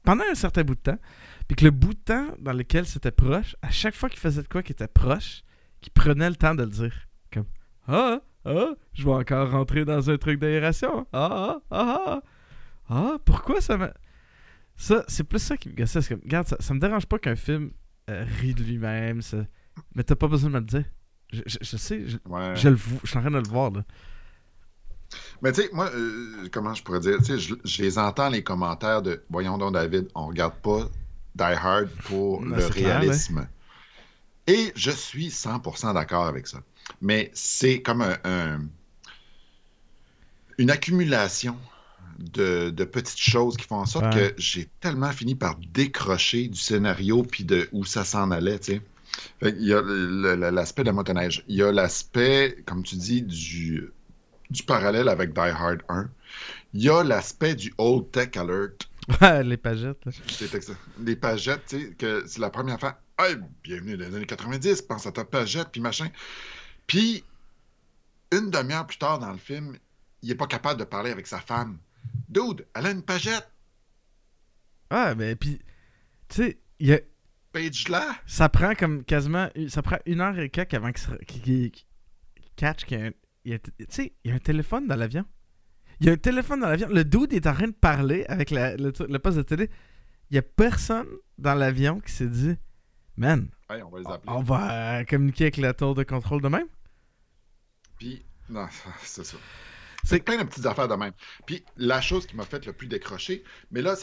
pendant 0.04 0.24
un 0.30 0.36
certain 0.36 0.64
bout 0.64 0.76
de 0.76 0.80
temps. 0.80 1.00
Puis 1.48 1.56
que 1.56 1.66
le 1.66 1.72
bout 1.72 1.94
de 1.94 2.00
temps 2.00 2.28
dans 2.40 2.54
lequel 2.54 2.86
c'était 2.86 3.12
proche, 3.12 3.56
à 3.62 3.72
chaque 3.72 3.96
fois 3.96 4.10
qu'il 4.10 4.20
faisait 4.20 4.44
de 4.44 4.48
quoi 4.48 4.64
qui 4.64 4.72
était 4.72 4.88
proche, 4.88 5.44
qu'il 5.82 5.92
prenait 5.94 6.30
le 6.30 6.36
temps 6.36 6.56
de 6.56 6.64
le 6.64 6.70
dire. 6.70 7.08
Comme 7.32 7.46
Ah, 7.88 8.22
ah, 8.46 8.74
je 8.94 9.04
vais 9.04 9.12
encore 9.12 9.52
rentrer 9.52 9.86
dans 9.86 10.10
un 10.10 10.18
truc 10.18 10.40
d'aération. 10.40 11.08
Ah, 11.14 11.30
ah, 11.32 11.62
ah, 11.72 12.04
ah. 12.08 12.22
Ah, 12.90 13.18
pourquoi 13.24 13.62
ça 13.62 13.78
me. 13.78 13.92
Ça, 14.76 15.04
c'est 15.08 15.24
plus 15.24 15.40
ça 15.40 15.58
qui 15.58 15.70
me 15.70 15.76
gossait. 15.76 16.02
comme, 16.02 16.22
Regarde, 16.22 16.48
ça, 16.48 16.58
ça 16.60 16.74
me 16.74 16.80
dérange 16.80 17.06
pas 17.06 17.20
qu'un 17.20 17.36
film 17.36 17.72
euh, 18.10 18.26
rit 18.40 18.54
de 18.54 18.64
lui-même, 18.64 19.22
mais 19.96 20.04
t'as 20.04 20.16
pas 20.16 20.28
besoin 20.28 20.50
de 20.50 20.56
me 20.56 20.60
le 20.60 20.66
dire. 20.66 20.86
Je, 21.32 21.42
je- 21.46 21.58
je 21.62 21.78
sais, 21.78 22.08
je, 22.08 22.18
Ouais. 22.28 22.56
je 22.56 22.70
le 22.70 22.78
je 23.04 23.08
suis 23.08 23.18
en 23.18 23.22
train 23.22 23.32
de 23.32 23.38
le 23.38 23.48
voir, 23.48 23.72
là. 23.72 23.84
Mais 25.42 25.52
tu 25.52 25.62
sais, 25.62 25.70
moi, 25.74 25.90
euh, 25.94 26.48
comment 26.52 26.74
je 26.74 26.84
pourrais 26.84 27.00
dire, 27.00 27.18
tu 27.20 27.26
sais, 27.26 27.40
je, 27.40 27.82
les 27.82 27.98
entends 27.98 28.30
les 28.30 28.44
commentaires 28.44 29.02
de 29.02 29.24
Voyons 29.30 29.58
donc, 29.58 29.74
David, 29.74 30.08
on 30.16 30.28
regarde 30.28 30.56
pas 30.56 30.88
Die 31.36 31.44
Hard 31.44 31.90
pour 32.06 32.42
Ben, 32.42 32.56
le 32.58 32.70
clair, 32.70 33.00
réalisme. 33.00 33.48
Et 34.48 34.72
je 34.76 34.92
suis 34.92 35.30
100% 35.30 35.94
d'accord 35.94 36.26
avec 36.26 36.48
ça. 36.48 36.60
Mais 37.02 37.32
c'est 37.34 37.82
comme 37.82 38.02
un, 38.02 38.18
un- 38.24 38.62
une 40.58 40.72
accumulation 40.72 41.58
de, 42.18 42.70
de 42.70 42.84
petites 42.84 43.20
choses 43.20 43.56
qui 43.56 43.66
font 43.66 43.78
en 43.78 43.86
sorte 43.86 44.14
Ouais. 44.14 44.34
que 44.34 44.42
j'ai 44.42 44.68
tellement 44.82 45.12
fini 45.12 45.36
par 45.36 45.56
décrocher 45.72 46.48
du 46.50 46.60
scénario 46.60 47.24
puis 47.24 47.46
de 47.46 47.70
où 47.72 47.86
ça 47.86 48.04
s'en 48.04 48.30
allait, 48.32 48.60
tu 48.60 48.74
sais. 48.74 48.82
Fait 49.40 49.52
Il 49.58 49.68
y 49.68 49.74
a 49.74 49.82
l'aspect 50.52 50.84
de 50.84 50.88
la 50.88 50.94
motoneige. 50.94 51.44
Il 51.48 51.56
y 51.56 51.64
a 51.64 51.72
l'aspect, 51.72 52.64
comme 52.66 52.84
tu 52.84 52.96
dis, 52.96 53.22
du, 53.22 53.92
du 54.50 54.64
parallèle 54.64 55.10
avec 55.10 55.34
Die 55.34 55.40
Hard 55.40 55.82
1. 55.90 56.10
Il 56.74 56.84
y 56.84 56.90
a 56.90 57.04
l'aspect 57.04 57.56
du 57.56 57.74
Old 57.78 58.12
Tech 58.12 58.36
Alert. 58.38 58.90
les 59.44 59.58
pagettes, 59.58 60.06
là. 60.06 60.12
Les 61.04 61.16
pagettes, 61.16 61.66
tu 61.68 61.80
sais, 61.80 61.90
que 61.96 62.24
c'est 62.28 62.40
la 62.40 62.50
première 62.52 62.80
fois. 62.80 63.00
Hey, 63.18 63.36
bienvenue 63.64 63.98
dans 63.98 64.08
les 64.08 64.16
années 64.16 64.26
90, 64.26 64.84
pense 64.84 65.08
à 65.08 65.12
ta 65.12 65.26
pagette, 65.26 65.70
puis 65.72 65.82
machin. 65.82 66.10
Puis, 66.86 67.24
une 68.32 68.52
demi-heure 68.52 68.86
plus 68.86 68.98
tard 69.00 69.20
dans 69.20 69.32
le 69.32 69.38
film, 69.40 69.78
il 70.22 70.30
est 70.32 70.36
pas 70.36 70.46
capable 70.48 70.80
de 70.80 70.86
parler 70.86 71.12
avec 71.12 71.26
sa 71.28 71.40
femme. 71.40 71.80
Dude, 72.30 72.66
elle 72.76 72.86
a 72.86 72.92
une 72.92 73.02
pagette. 73.02 73.50
Ah, 74.92 75.16
mais 75.16 75.36
puis, 75.36 75.60
tu 76.28 76.36
sais, 76.44 76.60
il 76.80 76.88
y 76.88 76.94
a- 76.94 77.00
Page 77.52 77.88
là. 77.88 78.16
ça 78.26 78.48
prend 78.50 78.76
comme 78.76 79.04
quasiment. 79.04 79.50
Ça 79.70 79.82
prend 79.82 79.98
une 80.06 80.22
heure 80.22 80.38
et 80.38 80.50
quelques 80.50 80.74
avant 80.76 80.92
qu'il 80.92 81.18
qu'il 81.26 81.72
catch 82.56 82.86
qu'il 82.86 83.00
y 83.46 83.54
a 83.54 83.56
un. 83.56 83.58
Tu 83.58 83.72
sais, 83.90 84.14
il 84.24 84.30
y 84.30 84.32
a 84.32 84.36
un 84.36 84.40
téléphone 84.40 84.88
dans 84.88 84.96
l'avion. 84.96 85.26
Il 86.00 86.06
y 86.08 86.10
a 86.10 86.14
un 86.14 86.18
téléphone 86.18 86.60
dans 86.62 86.68
l'avion. 86.70 86.88
Le 86.90 87.04
dude 87.04 87.34
est 87.34 87.48
en 87.48 87.54
train 87.54 87.68
de 87.68 87.74
parler 87.74 88.24
avec 88.30 88.52
la- 88.52 88.76
le, 88.78 88.94
le 89.08 89.20
poste 89.20 89.38
de 89.38 89.42
télé. 89.44 89.70
Il 90.30 90.36
y 90.36 90.38
a 90.38 90.42
personne 90.44 91.08
dans 91.38 91.56
l'avion 91.56 92.00
qui 92.00 92.12
s'est 92.12 92.28
dit 92.28 92.56
Man, 93.18 93.50
on 93.70 93.90
va 93.90 94.00
les 94.00 94.06
appeler. 94.08 94.32
on 94.34 94.42
va 94.44 95.04
communiquer 95.06 95.46
avec 95.46 95.58
la 95.58 95.74
tour 95.74 95.96
de 95.96 96.04
contrôle 96.04 96.42
de 96.42 96.48
même. 96.50 96.68
Puis, 97.98 98.24
non, 98.50 98.68
c'est 99.02 99.24
ça. 99.26 99.38
C'est- 100.04 100.20
plein 100.24 100.38
de 100.38 100.44
petites 100.44 100.66
affaires 100.66 100.88
de 100.88 100.96
même. 100.96 101.14
Puis, 101.46 101.64
la 101.78 102.02
chose 102.02 102.26
qui 102.26 102.36
m'a 102.36 102.44
fait 102.46 102.66
le 102.66 102.74
plus 102.74 102.88
décrocher, 102.88 103.44
mais 103.72 103.82
là, 103.82 103.96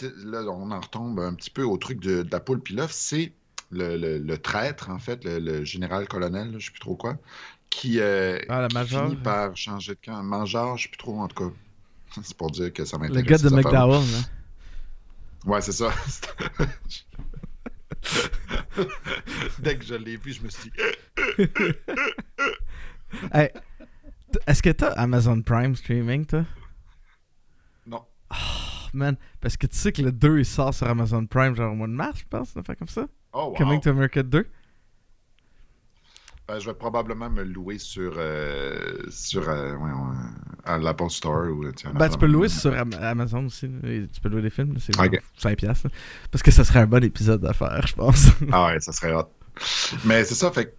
on 0.48 0.70
en 0.70 0.80
retombe 0.80 1.18
un 1.20 1.34
petit 1.34 1.50
peu 1.50 1.62
au 1.62 1.76
truc 1.78 2.00
de, 2.00 2.22
de 2.22 2.30
la 2.30 2.40
poule 2.40 2.60
puis 2.60 2.74
l'œuf, 2.74 2.92
c'est 2.92 3.32
le, 3.70 3.96
le- 3.96 4.18
le 4.18 4.38
traître, 4.38 4.90
en 4.90 4.98
fait, 4.98 5.24
le, 5.24 5.38
le 5.38 5.64
général-colonel, 5.64 6.54
je 6.58 6.66
sais 6.66 6.70
plus 6.70 6.80
trop 6.80 6.94
quoi, 6.96 7.16
qui, 7.70 7.98
euh, 8.00 8.38
Ah, 8.48 8.60
la 8.62 8.68
qui 8.68 8.74
major. 8.74 9.04
finit 9.08 9.16
par 9.20 9.56
changer 9.56 9.94
de 9.94 9.98
camp. 10.04 10.22
Mangeur, 10.22 10.76
je 10.76 10.84
sais 10.84 10.88
plus 10.88 10.98
trop, 10.98 11.18
en 11.20 11.28
tout 11.28 11.48
cas. 11.48 11.54
C'est 12.22 12.36
pour 12.36 12.50
dire 12.50 12.72
que 12.72 12.84
ça 12.84 12.96
Le 12.98 13.08
m'intéresse. 13.08 13.42
gars 13.42 13.50
de. 13.50 13.54
McDowell, 13.54 14.00
là. 14.12 14.18
Ouais, 15.44 15.60
c'est 15.60 15.72
ça. 15.72 15.92
Dès 19.58 19.76
que 19.78 19.84
je 19.84 19.94
l'ai 19.94 20.16
vu, 20.16 20.32
je 20.32 20.42
me 20.42 20.48
suis 20.48 20.70
dit, 20.70 21.46
Hey, 23.32 23.50
est-ce 24.46 24.62
que 24.62 24.70
t'as 24.70 24.92
Amazon 24.92 25.40
Prime 25.42 25.74
Streaming, 25.76 26.26
toi? 26.26 26.44
non. 27.86 28.02
Oh, 28.30 28.34
man, 28.92 29.16
parce 29.40 29.56
que 29.56 29.66
tu 29.66 29.76
sais 29.76 29.92
que 29.92 30.02
le 30.02 30.12
2 30.12 30.38
il 30.40 30.44
sort 30.46 30.74
sur 30.74 30.86
Amazon 30.88 31.26
Prime 31.26 31.54
genre 31.54 31.72
au 31.72 31.76
mois 31.76 31.86
de 31.86 31.92
mars, 31.92 32.20
je 32.20 32.24
pense, 32.28 32.54
une 32.54 32.60
affaire 32.60 32.76
comme 32.76 32.88
ça. 32.88 33.06
Oh, 33.32 33.48
wow. 33.50 33.54
Coming 33.54 33.80
to 33.80 33.90
America 33.90 34.22
2. 34.22 34.46
Ben, 36.48 36.60
je 36.60 36.66
vais 36.66 36.74
probablement 36.74 37.28
me 37.28 37.42
louer 37.42 37.76
sur, 37.78 38.14
euh, 38.16 39.02
sur 39.10 39.48
euh, 39.48 39.74
ouais, 39.74 39.90
ouais, 39.90 40.78
l'Apple 40.78 41.10
Store. 41.10 41.48
Ou, 41.50 41.72
tiens, 41.72 41.92
Ben, 41.92 42.08
tu 42.08 42.16
peux 42.18 42.26
louer 42.26 42.48
sur 42.48 42.72
Am- 42.78 42.92
Amazon 43.00 43.46
aussi. 43.46 43.68
Tu 43.82 44.20
peux 44.20 44.28
louer 44.28 44.42
des 44.42 44.50
films, 44.50 44.76
c'est 44.78 44.94
genre 44.94 45.06
Ok. 45.06 45.20
5 45.36 45.56
piastres. 45.58 45.88
là. 45.88 45.90
Parce 46.30 46.42
que 46.44 46.52
ça 46.52 46.62
serait 46.62 46.78
un 46.80 46.86
bon 46.86 47.02
épisode 47.02 47.44
à 47.44 47.52
faire, 47.52 47.84
je 47.88 47.94
pense. 47.96 48.28
Ah 48.52 48.66
ouais, 48.68 48.78
ça 48.80 48.92
serait 48.92 49.12
hot. 49.12 49.28
Mais 50.04 50.22
c'est 50.24 50.34
ça, 50.36 50.52
fait 50.52 50.76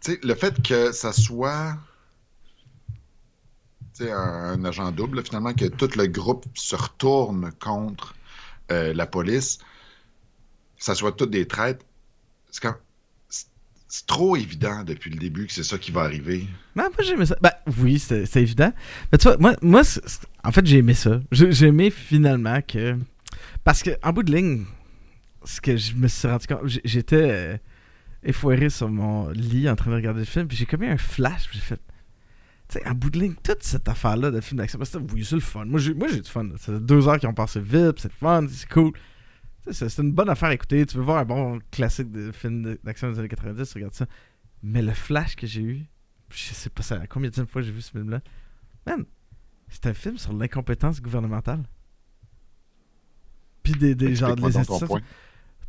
tu 0.00 0.16
le 0.22 0.34
fait 0.36 0.62
que 0.62 0.92
ça 0.92 1.12
soit 1.12 1.72
tu 1.74 1.87
un, 4.00 4.64
agent 4.64 4.92
double, 4.92 5.24
finalement, 5.24 5.52
que 5.52 5.66
tout 5.66 5.90
le 5.96 6.06
groupe 6.06 6.44
se 6.54 6.76
retourne 6.76 7.50
contre 7.58 8.14
euh, 8.70 8.92
la 8.94 9.06
police, 9.06 9.58
ça 10.78 10.94
soit 10.94 11.12
toutes 11.12 11.30
des 11.30 11.46
traites, 11.46 11.84
c'est 13.88 14.06
trop 14.06 14.36
évident 14.36 14.84
depuis 14.84 15.10
le 15.10 15.16
début 15.16 15.46
que 15.46 15.52
c'est 15.52 15.62
ça 15.64 15.78
qui 15.78 15.90
va 15.90 16.02
arriver. 16.02 16.46
non, 16.76 16.84
moi 16.84 17.02
j'ai 17.02 17.14
aimé 17.14 17.24
ça. 17.24 17.36
Ben 17.40 17.52
oui, 17.78 17.98
c'est 17.98 18.36
évident. 18.36 18.72
Mais 19.10 19.18
tu 19.18 19.28
vois, 19.28 19.38
moi, 19.38 19.56
moi 19.62 19.82
en 20.44 20.52
fait, 20.52 20.66
j'ai 20.66 20.78
aimé 20.78 20.94
ça. 20.94 21.20
J'ai 21.32 21.52
j'ai 21.52 21.66
aimé 21.68 21.90
finalement 21.90 22.60
que. 22.60 22.98
Parce 23.64 23.82
que, 23.82 23.90
en 24.02 24.12
bout 24.12 24.22
de 24.22 24.32
ligne, 24.32 24.66
ce 25.44 25.60
que 25.60 25.76
je 25.76 25.94
me 25.94 26.08
suis 26.08 26.28
rendu 26.28 26.46
compte, 26.46 26.60
j'étais 26.84 27.30
euh, 27.30 27.56
effoiré 28.22 28.68
sur 28.68 28.88
mon 28.88 29.30
lit 29.30 29.68
en 29.68 29.76
train 29.76 29.90
de 29.90 29.96
regarder 29.96 30.20
le 30.20 30.26
film, 30.26 30.46
puis 30.46 30.56
j'ai 30.56 30.66
comme 30.66 30.82
eu 30.82 30.88
un 30.88 30.98
flash, 30.98 31.48
j'ai 31.52 31.60
fait. 31.60 31.80
Sais, 32.68 32.86
en 32.86 32.92
bout 32.92 33.08
de 33.08 33.18
ligne, 33.18 33.34
toute 33.42 33.62
cette 33.62 33.88
affaire-là 33.88 34.30
de 34.30 34.40
film 34.42 34.58
d'action, 34.58 34.78
parce 34.78 34.90
que 34.90 34.98
oui, 34.98 35.24
c'est 35.24 35.36
le 35.36 35.40
fun. 35.40 35.64
Moi, 35.64 35.80
j'ai 35.80 35.94
moi, 35.94 36.08
j'ai 36.08 36.20
du 36.20 36.28
fun. 36.28 36.46
C'est 36.58 36.84
deux 36.84 37.08
heures 37.08 37.18
qui 37.18 37.26
ont 37.26 37.32
passé 37.32 37.60
vite, 37.60 37.98
c'est 37.98 38.12
fun, 38.12 38.46
c'est 38.48 38.68
cool. 38.68 38.92
C'est 39.70 39.88
c'est 39.88 40.02
une 40.02 40.12
bonne 40.12 40.28
affaire 40.28 40.50
à 40.50 40.54
écouter. 40.54 40.84
Tu 40.84 40.98
veux 40.98 41.02
voir 41.02 41.18
un 41.18 41.24
bon 41.24 41.60
classique 41.70 42.10
de 42.10 42.30
film 42.30 42.76
d'action 42.84 43.10
des 43.10 43.18
années 43.18 43.28
90, 43.28 43.72
regarde 43.72 43.94
ça. 43.94 44.06
Mais 44.62 44.82
le 44.82 44.92
flash 44.92 45.34
que 45.34 45.46
j'ai 45.46 45.62
eu, 45.62 45.86
je 46.30 46.52
sais 46.52 46.68
pas 46.68 46.82
ça, 46.82 47.06
combien 47.06 47.30
de 47.30 47.44
fois 47.44 47.62
j'ai 47.62 47.72
vu 47.72 47.80
ce 47.80 47.90
film-là? 47.90 48.20
Man, 48.86 49.06
c'est 49.68 49.86
un 49.86 49.94
film 49.94 50.18
sur 50.18 50.34
l'incompétence 50.34 51.00
gouvernementale. 51.00 51.62
Puis 53.62 53.72
des, 53.72 53.94
des 53.94 54.14
genres 54.14 54.36
ton 54.36 54.46
institutions. 54.46 55.00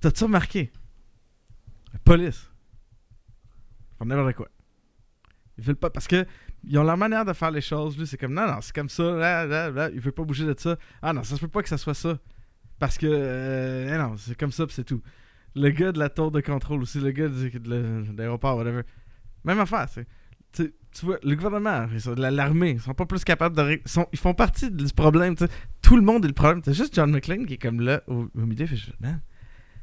T'as-tu 0.02 0.24
remarqué? 0.26 0.72
La 1.94 2.00
police. 2.00 2.50
Font 3.98 4.06
n'importe 4.06 4.36
quoi. 4.36 4.50
Ils 5.58 5.64
veulent 5.64 5.76
pas. 5.76 5.90
Parce 5.90 6.08
que 6.08 6.26
ils 6.64 6.78
ont 6.78 6.84
leur 6.84 6.98
manière 6.98 7.26
de 7.26 7.34
faire 7.34 7.52
les 7.52 7.62
choses. 7.62 7.98
Lui, 7.98 8.06
c'est 8.08 8.18
comme 8.18 8.34
non, 8.34 8.48
non, 8.48 8.58
c'est 8.62 8.74
comme 8.74 8.90
ça. 8.90 9.04
Là, 9.04 9.46
là, 9.46 9.70
là, 9.70 9.90
il 9.94 10.00
veut 10.00 10.12
pas 10.12 10.24
bouger 10.24 10.46
de 10.46 10.56
ça. 10.58 10.78
Ah 11.02 11.14
non, 11.14 11.24
ça 11.24 11.36
se 11.36 11.42
peut 11.42 11.48
pas 11.48 11.62
que 11.64 11.70
ça 11.70 11.78
soit 11.78 11.94
ça. 11.94 12.18
Parce 12.80 12.98
que. 12.98 13.08
euh, 13.10 13.92
eh 13.94 13.98
non, 13.98 14.16
c'est 14.18 14.38
comme 14.38 14.52
ça, 14.52 14.66
c'est 14.70 14.84
tout. 14.84 15.02
Le 15.56 15.70
gars 15.70 15.92
de 15.92 16.00
la 16.00 16.10
tour 16.10 16.32
de 16.32 16.42
contrôle 16.42 16.82
aussi, 16.82 17.00
le 17.00 17.12
gars 17.12 17.28
de, 17.28 18.04
l'aéroport, 18.18 18.58
whatever. 18.58 18.82
Même 19.44 19.60
affaire, 19.60 19.88
c'est. 19.90 20.08
Tu 20.92 21.06
vois, 21.06 21.20
le 21.22 21.36
gouvernement, 21.36 21.88
l'armée, 22.18 22.72
ils 22.72 22.82
sont 22.82 22.96
pas 22.96 23.06
plus 23.06 23.24
capables 23.24 23.56
de. 23.56 23.80
ils 24.12 24.20
font 24.20 24.34
partie 24.34 24.72
du 24.72 24.92
problème. 24.94 25.36
Tout 25.82 25.96
le 25.96 26.02
monde 26.02 26.26
est 26.26 26.30
le 26.30 26.34
problème. 26.34 26.62
C'est 26.66 26.74
juste 26.74 26.96
John 26.96 27.12
McClane 27.12 27.46
qui 27.46 27.54
est 27.54 27.58
comme 27.62 27.80
là, 27.82 28.02
au, 28.08 28.28
milieu. 28.34 28.66
Man, 29.00 29.22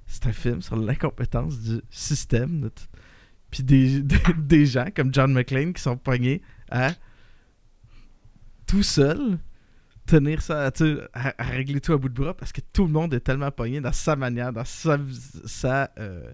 c'est 0.07 0.27
un 0.27 0.33
film 0.33 0.63
sur 0.63 0.77
l'incompétence 0.77 1.61
du 1.61 1.81
système. 1.91 2.69
Puis 3.51 3.63
des, 3.63 4.03
des, 4.03 4.19
des 4.37 4.67
gens 4.67 4.87
comme 4.95 5.15
John 5.15 5.33
McClane 5.33 5.73
qui 5.73 5.83
sont 5.83 5.97
pognés 5.97 6.43
à 6.71 6.93
tout 8.67 8.83
seul 8.83 9.39
tenir 10.07 10.41
ça, 10.41 10.67
à, 10.67 11.35
à 11.39 11.45
régler 11.45 11.81
tout 11.81 11.93
à 11.93 11.99
bout 11.99 12.09
de 12.09 12.15
bras 12.15 12.35
parce 12.35 12.53
que 12.53 12.61
tout 12.73 12.87
le 12.87 12.93
monde 12.93 13.13
est 13.15 13.21
tellement 13.21 13.51
pogné 13.51 13.81
dans 13.81 13.93
sa 13.93 14.15
manière, 14.17 14.53
dans 14.53 14.65
sa, 14.65 14.99
sa 15.45 15.91
euh, 15.99 16.33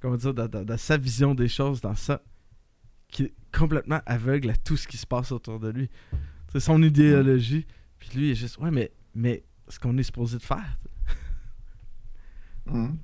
comment 0.00 0.16
dire, 0.16 0.34
dans, 0.34 0.48
dans- 0.48 0.64
dans 0.64 0.76
sa 0.78 0.96
vision 0.96 1.34
des 1.34 1.48
choses, 1.48 1.80
dans 1.80 1.94
ça, 1.94 2.20
qui 3.08 3.24
est 3.24 3.34
complètement 3.56 4.00
aveugle 4.06 4.50
à 4.50 4.56
tout 4.56 4.76
ce 4.76 4.88
qui 4.88 4.96
se 4.96 5.06
passe 5.06 5.30
autour 5.32 5.60
de 5.60 5.68
lui. 5.68 5.88
C'est 6.52 6.60
son 6.60 6.82
idéologie. 6.82 7.66
Puis 7.98 8.10
lui, 8.16 8.28
il 8.28 8.30
est 8.32 8.34
juste, 8.34 8.58
ouais, 8.58 8.70
mais, 8.72 8.90
mais 9.14 9.44
ce 9.68 9.78
qu'on 9.78 9.96
est 9.98 10.02
supposé 10.02 10.38
de 10.38 10.42
faire. 10.42 10.78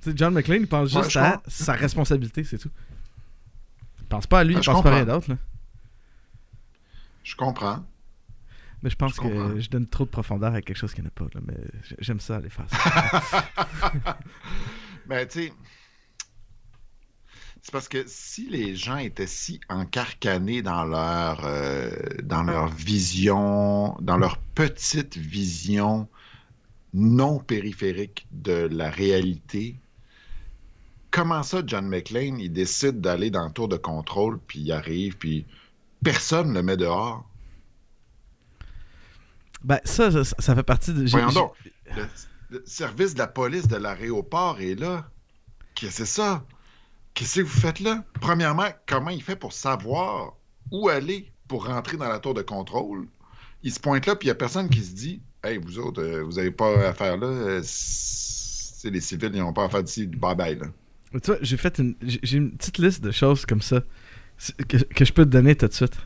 Sais, 0.01 0.13
John 0.15 0.33
McClane, 0.33 0.61
il 0.61 0.67
pense 0.67 0.93
Ouais, 0.93 1.03
juste 1.03 1.15
à 1.17 1.41
sa 1.47 1.73
responsabilité, 1.73 2.43
c'est 2.43 2.57
tout. 2.57 2.71
Il 3.99 4.05
pense 4.05 4.25
pas 4.27 4.39
à 4.39 4.43
lui, 4.43 4.55
Ah, 4.55 4.59
il 4.61 4.65
pense 4.65 4.83
pas 4.83 4.91
à 4.91 4.95
rien 4.95 5.05
d'autre. 5.05 5.29
Je 7.23 7.35
comprends. 7.35 7.83
Mais 8.81 8.89
je 8.89 8.95
pense 8.95 9.11
Je 9.15 9.17
que 9.17 9.21
comprends. 9.23 9.59
je 9.59 9.69
donne 9.69 9.87
trop 9.87 10.05
de 10.05 10.09
profondeur 10.09 10.53
à 10.53 10.61
quelque 10.61 10.77
chose 10.77 10.93
qu'il 10.93 11.03
n'y 11.03 11.07
en 11.07 11.09
a 11.09 11.13
pas. 11.13 11.25
Là, 11.33 11.41
mais 11.45 11.57
j'aime 11.99 12.19
ça 12.19 12.37
aller 12.37 12.49
faire 12.49 12.65
ça. 12.69 14.17
Mais 15.07 15.27
tu 15.27 15.47
sais, 15.47 15.53
c'est 17.61 17.71
parce 17.71 17.89
que 17.89 18.03
si 18.07 18.49
les 18.49 18.75
gens 18.75 18.97
étaient 18.97 19.27
si 19.27 19.59
encarcanés 19.67 20.61
dans 20.61 20.85
leur, 20.85 21.41
euh, 21.43 21.91
dans 22.23 22.43
leur 22.43 22.67
vision, 22.69 23.97
dans 23.99 24.17
leur 24.17 24.37
petite 24.37 25.17
vision 25.17 26.07
non 26.93 27.39
périphérique 27.39 28.27
de 28.31 28.67
la 28.71 28.89
réalité, 28.89 29.75
comment 31.11 31.43
ça, 31.43 31.61
John 31.65 31.87
McClane, 31.87 32.39
il 32.39 32.51
décide 32.53 33.01
d'aller 33.01 33.29
dans 33.29 33.45
le 33.45 33.51
tour 33.51 33.67
de 33.67 33.77
contrôle, 33.77 34.39
puis 34.47 34.59
il 34.61 34.71
arrive, 34.71 35.17
puis 35.17 35.45
personne 36.03 36.49
ne 36.49 36.53
le 36.55 36.63
met 36.63 36.77
dehors? 36.77 37.25
ben, 39.63 39.79
ça, 39.83 40.11
ça, 40.11 40.23
ça 40.39 40.55
fait 40.55 40.63
partie 40.63 40.93
de. 40.93 41.05
donc. 41.33 41.53
Le, 41.95 42.03
le 42.51 42.63
service 42.65 43.13
de 43.13 43.19
la 43.19 43.27
police 43.27 43.67
de 43.67 43.75
l'aéroport 43.75 44.59
est 44.61 44.75
là. 44.75 45.09
Qu'est-ce 45.75 45.99
que 45.99 46.05
c'est 46.05 46.21
ça? 46.21 46.43
Qu'est-ce 47.13 47.39
que 47.41 47.45
vous 47.45 47.59
faites 47.59 47.79
là? 47.79 48.03
Premièrement, 48.21 48.67
comment 48.87 49.09
il 49.09 49.21
fait 49.21 49.35
pour 49.35 49.53
savoir 49.53 50.33
où 50.71 50.89
aller 50.89 51.31
pour 51.47 51.65
rentrer 51.67 51.97
dans 51.97 52.07
la 52.07 52.19
tour 52.19 52.33
de 52.33 52.41
contrôle? 52.41 53.07
Il 53.63 53.73
se 53.73 53.79
pointe 53.79 54.05
là, 54.05 54.15
puis 54.15 54.27
il 54.27 54.29
n'y 54.29 54.31
a 54.31 54.35
personne 54.35 54.69
qui 54.69 54.83
se 54.83 54.93
dit 54.93 55.21
Hey, 55.43 55.57
vous 55.57 55.79
autres, 55.79 56.01
euh, 56.01 56.23
vous 56.23 56.33
n'avez 56.33 56.51
pas 56.51 56.87
affaire 56.89 57.17
là. 57.17 57.27
euh, 57.27 57.61
c'est 57.63 58.89
les 58.89 59.01
civils, 59.01 59.31
ils 59.33 59.39
n'ont 59.39 59.53
pas 59.53 59.65
affaire 59.65 59.83
d'ici. 59.83 60.07
Bye 60.07 60.35
bye. 60.35 60.55
Là. 60.57 60.67
Tu 61.19 61.31
vois, 61.31 61.37
j'ai 61.41 61.57
fait 61.57 61.77
une. 61.79 61.95
J'ai 62.01 62.37
une 62.37 62.51
petite 62.55 62.77
liste 62.77 63.03
de 63.03 63.11
choses 63.11 63.45
comme 63.45 63.61
ça 63.61 63.81
que, 64.67 64.77
que 64.77 65.05
je 65.05 65.13
peux 65.13 65.25
te 65.25 65.29
donner 65.29 65.55
tout 65.55 65.67
de 65.67 65.73
suite. 65.73 65.97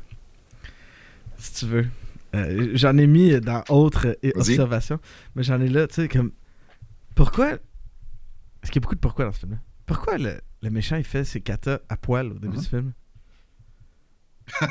Si 1.37 1.53
tu 1.53 1.65
veux. 1.65 1.87
Euh, 2.35 2.71
j'en 2.73 2.97
ai 2.97 3.05
mis 3.05 3.39
dans 3.39 3.63
autres 3.69 4.17
observations. 4.35 4.99
Mais 5.35 5.43
j'en 5.43 5.61
ai 5.61 5.67
là, 5.69 5.87
tu 5.87 5.95
sais, 5.95 6.07
comme. 6.07 6.31
Pourquoi. 7.15 7.51
Est-ce 7.53 8.71
qu'il 8.71 8.75
y 8.75 8.79
a 8.79 8.81
beaucoup 8.81 8.95
de 8.95 8.99
pourquoi 8.99 9.25
dans 9.25 9.31
ce 9.33 9.39
film-là? 9.39 9.59
Pourquoi 9.85 10.17
le, 10.17 10.41
le 10.61 10.69
méchant 10.69 10.95
il 10.95 11.03
fait 11.03 11.25
ses 11.25 11.41
katas 11.41 11.79
à 11.89 11.97
poil 11.97 12.31
au 12.31 12.39
début 12.39 12.57
du 12.57 12.65
film? 12.65 12.93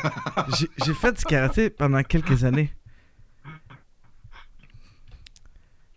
J'ai 0.59 0.68
j'ai 0.85 0.94
fait 0.94 1.12
du 1.12 1.25
karaté 1.25 1.70
pendant 1.70 2.03
quelques 2.03 2.44
années. 2.44 2.72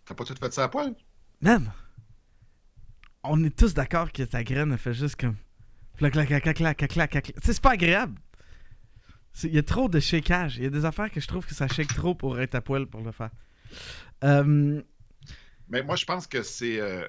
T'as 0.05 0.13
pas 0.13 0.23
tout 0.23 0.35
fait 0.35 0.53
ça 0.53 0.65
à 0.65 0.69
poil? 0.69 0.95
Man! 1.41 1.71
On 3.23 3.43
est 3.43 3.57
tous 3.57 3.73
d'accord 3.73 4.11
que 4.11 4.23
ta 4.23 4.43
graine 4.43 4.71
elle 4.71 4.77
fait 4.77 4.93
juste 4.93 5.15
comme. 5.15 5.35
C'est 5.99 7.59
pas 7.61 7.71
agréable. 7.71 8.15
Il 9.43 9.53
y 9.53 9.57
a 9.57 9.63
trop 9.63 9.89
de 9.89 9.99
shakeage. 9.99 10.57
Il 10.57 10.63
y 10.63 10.67
a 10.67 10.69
des 10.69 10.85
affaires 10.85 11.11
que 11.11 11.19
je 11.19 11.27
trouve 11.27 11.45
que 11.45 11.53
ça 11.53 11.67
shake 11.67 11.93
trop 11.93 12.15
pour 12.15 12.39
être 12.39 12.55
à 12.55 12.61
poil 12.61 12.85
pour 12.87 13.01
le 13.01 13.11
faire. 13.11 13.31
Euh, 14.23 14.81
Mais 15.69 15.83
moi, 15.83 15.95
je 15.95 16.05
pense 16.05 16.25
que 16.27 16.41
c'est. 16.41 16.79
euh, 16.79 17.05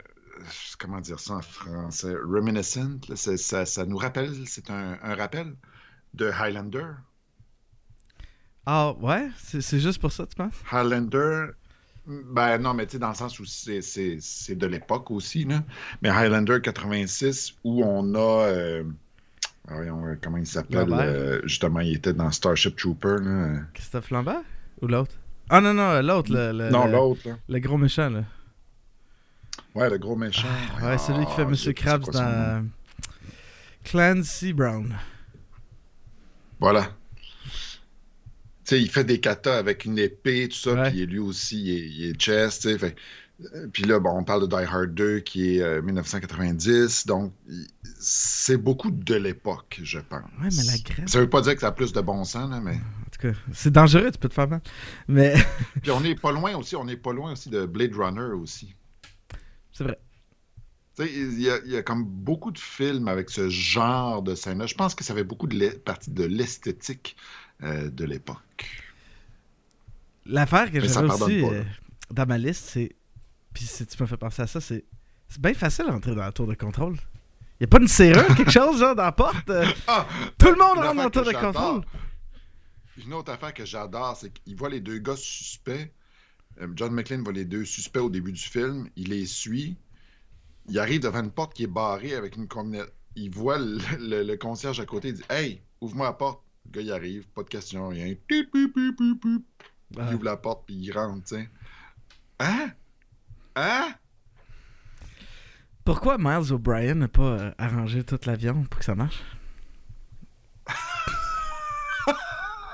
comment 0.79 1.01
dire 1.01 1.20
ça 1.20 1.35
en 1.35 1.42
français? 1.42 2.14
Reminiscent. 2.14 2.99
là, 3.09 3.16
ça, 3.16 3.64
ça 3.66 3.87
nous 3.87 3.96
rappelle, 3.96 4.35
c'est 4.46 4.70
un, 4.70 4.99
un 5.03 5.14
rappel 5.14 5.55
de 6.14 6.27
Highlander. 6.31 6.87
Ah, 8.66 8.92
ouais? 8.94 9.29
C'est 9.38 9.79
juste 9.79 10.01
pour 10.01 10.11
ça, 10.11 10.27
tu 10.27 10.35
penses? 10.35 10.55
Highlander, 10.72 11.51
ben 12.07 12.59
non, 12.59 12.73
mais 12.75 12.87
tu 12.87 12.92
sais, 12.92 12.99
dans 12.99 13.09
le 13.09 13.14
sens 13.14 13.38
où 13.40 13.45
c'est- 13.45 14.55
de 14.55 14.66
l'époque 14.66 15.11
aussi, 15.11 15.45
là. 15.45 15.62
Mais 16.03 16.09
Highlander 16.09 16.61
86, 16.62 17.55
où 17.64 17.83
on 17.85 18.14
a. 18.14 18.47
euh, 18.47 18.85
ah, 19.69 19.75
voyons, 19.75 20.07
euh, 20.07 20.14
comment 20.23 20.37
il 20.37 20.47
s'appelle 20.47 20.88
euh, 20.92 21.40
Justement, 21.45 21.81
il 21.81 21.97
était 21.97 22.12
dans 22.12 22.31
Starship 22.31 22.77
Trooper, 22.77 23.16
là. 23.23 23.59
Christophe 23.75 24.11
Lambert? 24.11 24.42
Ou 24.83 24.87
l'autre? 24.87 25.14
Ah 25.49 25.61
non, 25.61 25.75
non, 25.75 26.01
l'autre, 26.03 26.33
le, 26.33 26.53
le, 26.53 26.71
non, 26.71 26.87
l'autre, 26.87 27.29
le 27.49 27.59
gros 27.61 27.77
méchant, 27.79 28.11
là. 28.11 28.25
Ouais, 29.75 29.90
le 29.90 29.99
gros 29.99 30.16
méchant. 30.16 30.49
Ouais, 30.83 30.99
celui 30.99 31.27
qui 31.27 31.33
fait 31.33 31.42
Ah, 31.42 31.47
Monsieur 31.47 31.73
Krabs 31.73 32.09
dans 32.11 32.66
Clancy 33.85 34.53
Brown. 34.53 34.95
Voilà. 36.61 36.90
Sais, 38.68 38.81
il 38.83 38.90
fait 38.90 39.05
des 39.05 39.20
katas 39.20 39.57
avec 39.59 39.85
une 39.85 39.98
épée, 39.98 40.48
tout 40.48 40.57
ça, 40.57 40.74
puis 40.90 41.07
lui 41.07 41.18
aussi, 41.20 41.62
il 41.62 41.70
est, 41.70 41.88
il 41.88 42.05
est 42.11 42.20
chess, 42.20 42.59
tu 42.61 42.68
sais. 42.70 42.79
fait- 42.79 42.96
euh, 43.55 43.68
Puis 43.72 43.85
là, 43.85 44.00
bon, 44.00 44.11
on 44.11 44.24
parle 44.24 44.42
de 44.42 44.46
Die 44.48 44.64
Hard 44.64 44.92
2 44.94 45.20
qui 45.20 45.57
est 45.57 45.62
euh, 45.62 45.81
1990, 45.83 47.07
donc 47.07 47.33
il- 47.48 47.66
c'est 48.00 48.57
beaucoup 48.57 48.90
de 48.90 49.14
l'époque, 49.14 49.79
je 49.83 49.98
pense. 50.00 50.22
Ouais, 50.40 50.48
mais 50.57 50.64
la 50.64 50.79
graine. 50.79 51.07
Ça 51.07 51.20
veut 51.20 51.31
pas 51.31 51.42
dire 51.42 51.55
que 51.55 51.61
ça 51.61 51.68
a 51.68 51.72
plus 51.72 51.92
de 51.92 52.00
bon 52.00 52.24
sens, 52.24 52.50
là, 52.50 52.61
mais. 52.61 52.72
En 52.74 53.11
tout 53.12 53.29
cas, 53.29 53.38
c'est 53.52 53.70
dangereux, 53.72 54.11
tu 54.11 54.18
peux 54.18 54.29
te 54.29 54.35
faire 54.35 54.48
mal. 54.48 54.61
Mais 55.07 55.35
Puis 55.83 55.90
on 55.92 56.00
n'est 56.00 56.16
pas 56.16 56.33
loin 56.33 56.57
aussi, 56.57 56.74
on 56.76 56.85
n'est 56.85 56.96
pas 56.96 57.12
loin 57.12 57.33
aussi 57.33 57.48
de 57.50 57.66
Blade 57.66 57.94
Runner 57.94 58.35
aussi. 58.35 58.74
c'est 59.72 59.85
vrai. 59.85 59.98
Il 60.98 61.38
y, 61.40 61.50
a, 61.50 61.59
il 61.66 61.72
y 61.72 61.76
a 61.76 61.83
comme 61.83 62.05
beaucoup 62.07 62.50
de 62.50 62.59
films 62.59 63.07
avec 63.07 63.29
ce 63.29 63.50
genre 63.50 64.22
de 64.22 64.35
scène-là. 64.35 64.64
Je 64.66 64.74
pense 64.74 64.94
que 64.94 65.05
ça 65.05 65.14
fait 65.14 65.24
beaucoup 65.24 65.46
de 65.46 65.68
partie 65.68 66.11
de 66.11 66.24
l'esthétique 66.24 67.16
euh, 67.62 67.90
de 67.90 68.05
l'époque. 68.05 68.66
L'affaire 70.27 70.71
que 70.73 70.81
j'avais 70.81 71.07
pardonne 71.09 71.29
aussi 71.31 71.40
pas, 71.40 71.53
euh, 71.55 71.64
dans 72.11 72.27
ma 72.27 72.38
liste, 72.38 72.64
c'est. 72.71 72.97
Puis 73.53 73.64
si 73.64 73.87
tu 73.87 74.03
me 74.03 74.07
fais 74.09 74.16
penser 74.16 74.42
à 74.42 74.47
ça, 74.47 74.61
c'est. 74.61 74.85
C'est 75.29 75.40
bien 75.40 75.55
facile 75.55 75.87
d'entrer 75.87 76.14
dans 76.14 76.23
la 76.23 76.33
tour 76.33 76.47
de 76.47 76.55
contrôle. 76.55 76.97
Y 77.61 77.64
a 77.64 77.66
pas 77.66 77.79
une 77.81 77.88
serrure, 77.88 78.27
quelque 78.37 78.51
chose, 78.51 78.79
genre, 78.79 78.95
dans 78.95 79.03
la 79.05 79.12
porte? 79.12 79.49
euh, 79.51 79.66
Ah! 79.88 80.07
Tout 80.38 80.51
le 80.51 80.57
monde 80.57 80.79
rentre 80.79 80.95
dans 80.95 81.03
la 81.05 81.11
tour 81.11 81.25
de 81.25 81.33
contrôle. 81.33 81.83
Une 83.05 83.12
autre 83.12 83.33
affaire 83.33 83.53
que 83.53 83.64
j'adore, 83.64 84.16
c'est 84.16 84.33
qu'il 84.33 84.57
voit 84.57 84.69
les 84.69 84.81
deux 84.81 84.99
gars 84.99 85.16
suspects. 85.16 85.92
John 86.75 86.92
McClane 86.92 87.23
voit 87.23 87.33
les 87.33 87.45
deux 87.45 87.64
suspects 87.64 88.01
au 88.01 88.09
début 88.09 88.33
du 88.33 88.40
film. 88.40 88.88
Il 88.97 89.11
les 89.11 89.27
suit. 89.27 89.77
Il 90.69 90.79
arrive 90.79 91.01
devant 91.01 91.21
une 91.23 91.31
porte 91.31 91.55
qui 91.55 91.64
est 91.64 91.69
barrée 91.69 92.14
avec 92.14 92.37
une 92.37 92.49
combinaison. 92.49 92.88
Il 93.14 93.31
voit 93.31 93.59
le, 93.59 93.79
le- 93.99 94.23
le 94.23 94.37
concierge 94.37 94.81
à 94.81 94.87
côté. 94.87 95.09
Il 95.09 95.14
dit 95.14 95.23
Hey, 95.29 95.61
ouvre-moi 95.81 96.07
la 96.07 96.12
porte. 96.14 96.42
Le 96.66 96.72
gars, 96.72 96.81
il 96.83 96.92
arrive. 96.92 97.26
Pas 97.29 97.42
de 97.42 97.48
question, 97.48 97.88
rien. 97.88 98.14
Pip. 98.26 98.50
Ah. 98.55 100.09
Il 100.09 100.14
ouvre 100.14 100.24
la 100.24 100.37
porte 100.37 100.66
puis 100.66 100.74
il 100.74 100.92
rentre, 100.92 101.24
tu 101.24 101.37
sais. 101.37 101.48
Hein? 102.40 102.70
Hein? 103.55 103.94
Pourquoi 105.85 106.16
Miles 106.18 106.52
O'Brien 106.52 106.96
n'a 106.96 107.09
pas 107.09 107.22
euh, 107.22 107.50
arrangé 107.59 108.02
toute 108.02 108.26
l'avion 108.26 108.64
pour 108.64 108.81
que 108.81 108.85
ça 108.85 108.94
marche? 108.94 109.22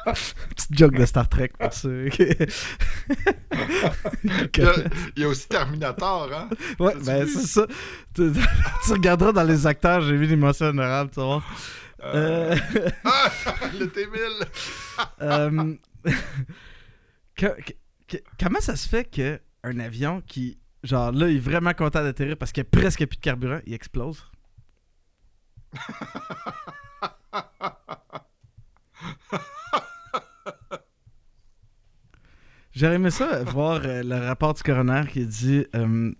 Petite 0.04 0.78
joke 0.78 0.96
de 0.96 1.04
Star 1.04 1.28
Trek 1.28 1.50
pour 1.58 1.72
ceux 1.72 2.08
qui... 2.08 2.22
Il 2.22 2.28
y, 4.58 4.62
a, 4.62 4.74
il 5.16 5.22
y 5.22 5.24
a 5.24 5.28
aussi 5.28 5.46
Terminator, 5.46 6.32
hein? 6.32 6.48
Ouais, 6.80 6.94
ben 7.04 7.26
c'est 7.26 7.46
ça. 7.46 7.66
Tu, 8.14 8.32
tu 8.86 8.92
regarderas 8.92 9.32
dans 9.32 9.44
les 9.44 9.66
acteurs, 9.66 10.00
j'ai 10.00 10.16
vu 10.16 10.26
l'émotion 10.26 10.66
honorable, 10.66 11.10
tu 11.10 11.20
vas 11.20 11.26
voir. 11.26 11.44
Euh, 12.04 12.56
Ah! 13.04 13.30
le 13.78 13.86
T-1000! 13.88 14.46
euh, 15.22 15.74
comment 18.38 18.60
ça 18.60 18.76
se 18.76 18.88
fait 18.88 19.04
que 19.04 19.40
un 19.64 19.78
avion 19.78 20.20
qui, 20.20 20.58
genre 20.82 21.12
là, 21.12 21.28
il 21.28 21.36
est 21.36 21.40
vraiment 21.40 21.72
content 21.74 22.02
d'atterrir 22.02 22.36
parce 22.36 22.52
qu'il 22.52 22.62
n'y 22.64 22.68
a 22.68 22.80
presque 22.80 23.06
plus 23.06 23.16
de 23.16 23.22
carburant, 23.22 23.60
il 23.66 23.74
explose? 23.74 24.30
J'aurais 32.74 32.94
aimé 32.94 33.10
ça, 33.10 33.44
voir 33.44 33.82
euh, 33.84 34.02
le 34.02 34.16
rapport 34.26 34.54
du 34.54 34.62
coroner 34.62 35.02
qui 35.06 35.26
dit 35.26 35.66
euh, 35.74 36.10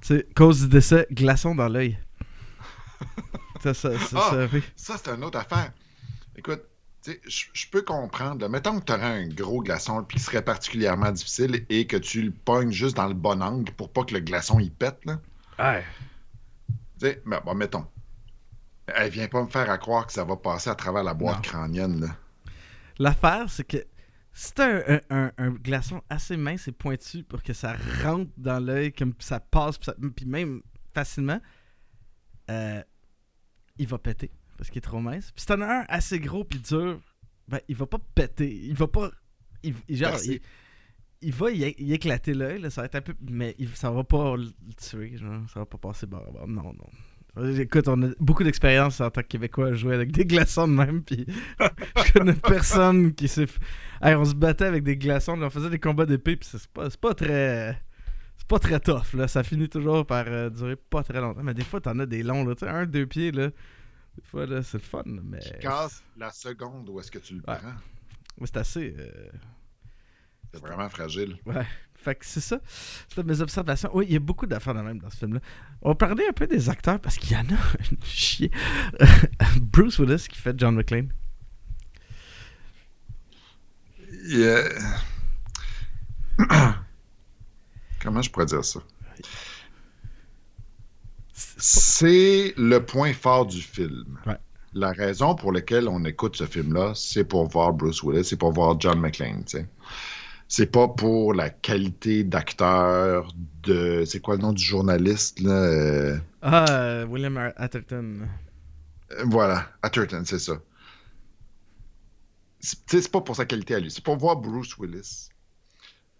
tu 0.00 0.06
sais, 0.06 0.26
cause 0.34 0.62
du 0.62 0.68
décès, 0.68 1.06
glaçon 1.10 1.54
dans 1.54 1.68
l'œil. 1.68 1.98
Ça, 3.74 3.98
ça, 3.98 3.98
ça, 3.98 4.16
Ah! 4.20 4.30
ça- 4.30 4.48
oui. 4.52 4.62
Ça, 4.76 4.96
c'est 5.02 5.10
une 5.10 5.24
autre 5.24 5.38
affaire. 5.38 5.72
Écoute, 6.36 6.62
tu 7.02 7.12
sais, 7.12 7.20
je 7.54 7.66
peux 7.70 7.82
comprendre. 7.82 8.40
là. 8.40 8.48
Mettons 8.48 8.78
que 8.80 8.84
tu 8.84 8.92
aurais 8.92 9.22
un 9.22 9.28
gros 9.28 9.62
glaçon 9.62 10.02
puis 10.04 10.18
qui 10.18 10.24
serait 10.24 10.42
particulièrement 10.42 11.12
difficile 11.12 11.64
et 11.68 11.86
que 11.86 11.96
tu 11.96 12.22
le 12.22 12.30
pognes 12.32 12.72
juste 12.72 12.96
dans 12.96 13.06
le 13.06 13.14
bon 13.14 13.40
angle 13.42 13.72
pour 13.72 13.92
pas 13.92 14.04
que 14.04 14.14
le 14.14 14.20
glaçon 14.20 14.58
il 14.58 14.70
pète. 14.72 15.04
Là. 15.04 15.20
Tu 16.98 17.06
sais, 17.06 17.22
ben, 17.26 17.40
bon, 17.44 17.54
mettons. 17.54 17.86
Elle 18.88 19.10
vient 19.10 19.28
pas 19.28 19.42
me 19.42 19.48
faire 19.48 19.68
à 19.70 19.78
croire 19.78 20.06
que 20.06 20.12
ça 20.12 20.24
va 20.24 20.36
passer 20.36 20.70
à 20.70 20.74
travers 20.74 21.02
la 21.02 21.14
boîte 21.14 21.36
Non. 21.36 21.42
crânienne. 21.42 22.00
Là. 22.00 22.16
L'affaire, 22.98 23.46
c'est 23.50 23.64
que 23.66 23.84
si 24.32 24.52
t'as 24.52 24.94
un, 24.94 25.00
un- 25.10 25.32
un 25.38 25.50
glaçon 25.50 26.02
assez 26.10 26.36
mince 26.36 26.68
et 26.68 26.72
pointu 26.72 27.22
pour 27.24 27.42
que 27.42 27.52
ça 27.52 27.74
rentre 28.02 28.30
dans 28.36 28.58
l'œil, 28.64 28.92
comme 28.92 29.14
ça 29.18 29.40
passe, 29.40 29.78
puis, 29.78 29.86
ça- 29.86 29.94
puis 30.14 30.26
même 30.26 30.62
facilement, 30.94 31.40
euh, 32.50 32.82
il 33.78 33.86
va 33.88 33.98
péter. 33.98 34.30
parce 34.56 34.70
qu'il 34.70 34.78
est 34.78 34.82
trop 34.82 35.00
mince. 35.00 35.32
Puis 35.32 35.40
si 35.42 35.46
t'en 35.46 35.60
as 35.60 35.80
un 35.82 35.84
assez 35.88 36.18
gros 36.20 36.44
puis 36.44 36.58
dur, 36.60 37.00
ben, 37.48 37.60
il 37.68 37.76
va 37.76 37.86
pas 37.86 37.98
péter. 38.14 38.52
Il 38.64 38.74
va 38.74 38.86
pas. 38.88 39.10
Il, 39.62 39.74
il- 39.88 39.96
genre, 39.96 40.16
il, 40.24 40.40
il 41.22 41.32
va 41.32 41.50
y, 41.50 41.74
y 41.78 41.92
éclater 41.92 42.34
l'œil, 42.34 42.70
ça 42.70 42.82
va 42.82 42.86
être 42.86 42.94
un 42.96 43.00
peu. 43.02 43.14
Mais 43.30 43.54
il- 43.58 43.68
ça 43.76 43.90
va 43.90 44.04
pas 44.04 44.36
le 44.36 44.48
tuer, 44.76 45.16
genre, 45.16 45.42
ça 45.52 45.60
va 45.60 45.66
pas 45.66 45.78
passer 45.78 46.06
bord 46.06 46.26
à 46.28 46.30
bord. 46.30 46.48
Non, 46.48 46.72
non. 46.72 46.86
Écoute, 47.58 47.86
on 47.88 48.02
a 48.02 48.08
beaucoup 48.18 48.44
d'expérience 48.44 48.98
en 49.02 49.10
tant 49.10 49.20
que 49.20 49.26
Québécois 49.26 49.66
à 49.68 49.72
jouer 49.74 49.94
avec 49.94 50.10
des 50.10 50.24
glaçons 50.24 50.66
de 50.66 50.72
même, 50.72 51.02
puis 51.02 51.26
je 52.06 52.12
connais 52.14 52.32
personne 52.32 53.12
qui 53.14 53.28
s'est. 53.28 53.46
Hey, 54.00 54.14
on 54.14 54.24
se 54.24 54.34
battait 54.34 54.64
avec 54.64 54.84
des 54.84 54.96
glaçons, 54.96 55.38
on 55.42 55.50
faisait 55.50 55.68
des 55.68 55.78
combats 55.78 56.06
d'épée, 56.06 56.36
puis 56.36 56.48
c'est 56.50 56.66
pas, 56.68 56.88
c'est 56.88 56.98
pas 57.00 57.12
très. 57.12 57.78
C'est 58.48 58.48
pas 58.48 58.58
très 58.60 58.78
tough, 58.78 59.14
là. 59.14 59.26
Ça 59.26 59.42
finit 59.42 59.68
toujours 59.68 60.06
par 60.06 60.24
euh, 60.28 60.50
durer 60.50 60.76
pas 60.76 61.02
très 61.02 61.20
longtemps. 61.20 61.42
Mais 61.42 61.52
des 61.52 61.64
fois, 61.64 61.80
t'en 61.80 61.98
as 61.98 62.06
des 62.06 62.22
longs, 62.22 62.44
là. 62.44 62.54
Tu 62.54 62.64
un, 62.64 62.86
deux 62.86 63.04
pieds, 63.06 63.32
là. 63.32 63.48
Des 63.48 64.22
fois, 64.22 64.46
là, 64.46 64.62
c'est 64.62 64.78
le 64.78 64.84
fun, 64.84 65.02
mais. 65.06 65.40
Qui 65.40 65.52
casse 65.58 66.00
la 66.16 66.30
seconde 66.30 66.88
où 66.88 67.00
est-ce 67.00 67.10
que 67.10 67.18
tu 67.18 67.34
le 67.34 67.40
Ouais. 67.40 67.56
prends. 67.58 67.74
C'est 68.44 68.56
assez. 68.56 68.94
euh, 68.96 69.28
C'est 70.54 70.60
vraiment 70.60 70.88
fragile. 70.88 71.36
Ouais. 71.44 71.66
Fait 71.96 72.14
que 72.14 72.24
c'est 72.24 72.40
ça. 72.40 72.60
C'est 73.12 73.24
mes 73.26 73.40
observations. 73.40 73.90
Oui, 73.92 74.06
il 74.08 74.12
y 74.12 74.16
a 74.16 74.20
beaucoup 74.20 74.46
d'affaires 74.46 74.74
de 74.74 74.80
même 74.80 75.00
dans 75.00 75.10
ce 75.10 75.16
film-là. 75.16 75.40
On 75.82 75.88
va 75.88 75.94
parler 75.96 76.24
un 76.28 76.32
peu 76.32 76.46
des 76.46 76.68
acteurs 76.70 77.00
parce 77.00 77.16
qu'il 77.18 77.32
y 77.32 77.36
en 77.36 77.40
a 77.46 77.54
un 77.54 78.04
chier. 78.04 78.52
Bruce 79.60 79.98
Willis 79.98 80.28
qui 80.30 80.38
fait 80.38 80.54
John 80.56 80.76
McClane. 80.76 81.08
Euh, 84.32 84.68
Comment 88.06 88.22
je 88.22 88.30
pourrais 88.30 88.46
dire 88.46 88.64
ça? 88.64 88.80
C'est 91.58 92.54
le 92.56 92.78
point 92.78 93.12
fort 93.12 93.46
du 93.46 93.60
film. 93.60 94.18
Ouais. 94.26 94.36
La 94.74 94.92
raison 94.92 95.34
pour 95.34 95.52
laquelle 95.52 95.88
on 95.88 96.04
écoute 96.04 96.36
ce 96.36 96.46
film-là, 96.46 96.92
c'est 96.94 97.24
pour 97.24 97.48
voir 97.48 97.72
Bruce 97.72 98.02
Willis, 98.04 98.24
c'est 98.24 98.36
pour 98.36 98.52
voir 98.52 98.78
John 98.78 99.00
McClane. 99.00 99.44
C'est 100.48 100.66
pas 100.70 100.86
pour 100.86 101.34
la 101.34 101.50
qualité 101.50 102.22
d'acteur, 102.22 103.34
de. 103.64 104.04
C'est 104.06 104.20
quoi 104.20 104.36
le 104.36 104.42
nom 104.42 104.52
du 104.52 104.62
journaliste, 104.62 105.40
là? 105.40 105.50
euh, 105.50 106.18
Ah, 106.42 106.64
euh, 106.70 107.06
William 107.06 107.36
Atherton. 107.56 108.28
euh, 109.10 109.24
Voilà, 109.24 109.68
Atherton, 109.82 110.22
c'est 110.24 110.38
ça. 110.38 110.60
C'est 112.60 113.10
pas 113.10 113.20
pour 113.20 113.34
sa 113.34 113.46
qualité 113.46 113.74
à 113.74 113.80
lui, 113.80 113.90
c'est 113.90 114.04
pour 114.04 114.16
voir 114.16 114.36
Bruce 114.36 114.76
Willis. 114.78 115.30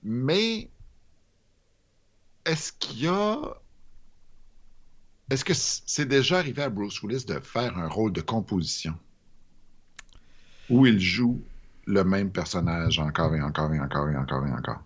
Mais 0.02 0.68
est-ce 2.46 2.72
qu'il 2.72 3.00
y 3.00 3.08
a. 3.08 3.36
Est-ce 5.28 5.44
que 5.44 5.54
c'est 5.54 6.06
déjà 6.06 6.38
arrivé 6.38 6.62
à 6.62 6.68
Bruce 6.70 7.02
Willis 7.02 7.24
de 7.26 7.40
faire 7.40 7.76
un 7.76 7.88
rôle 7.88 8.12
de 8.12 8.20
composition? 8.20 8.94
Où 10.70 10.86
il 10.86 11.00
joue 11.00 11.42
le 11.86 12.04
même 12.04 12.30
personnage 12.30 12.98
encore 12.98 13.34
et 13.34 13.42
encore 13.42 13.72
et 13.74 13.80
encore 13.80 14.08
et 14.08 14.16
encore 14.16 14.46
et 14.46 14.52
encore? 14.52 14.82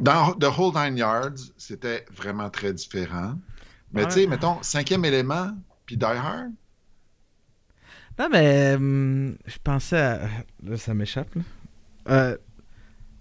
Dans 0.00 0.32
The 0.34 0.44
Whole 0.56 0.74
Nine 0.74 0.96
Yards, 0.98 1.52
c'était 1.56 2.04
vraiment 2.12 2.50
très 2.50 2.72
différent. 2.72 3.34
Mais 3.92 4.02
Ouais. 4.02 4.08
tu 4.08 4.14
sais, 4.14 4.26
mettons, 4.26 4.62
cinquième 4.62 5.04
élément, 5.04 5.56
puis 5.86 5.96
Die 5.96 6.04
Hard, 6.04 6.52
Non, 8.18 8.28
mais 8.30 8.74
hum, 8.74 9.36
je 9.44 9.56
pensais 9.62 10.00
à. 10.00 10.28
Là, 10.62 10.76
ça 10.76 10.94
m'échappe, 10.94 11.34
là. 11.34 11.42
Euh, 12.08 12.36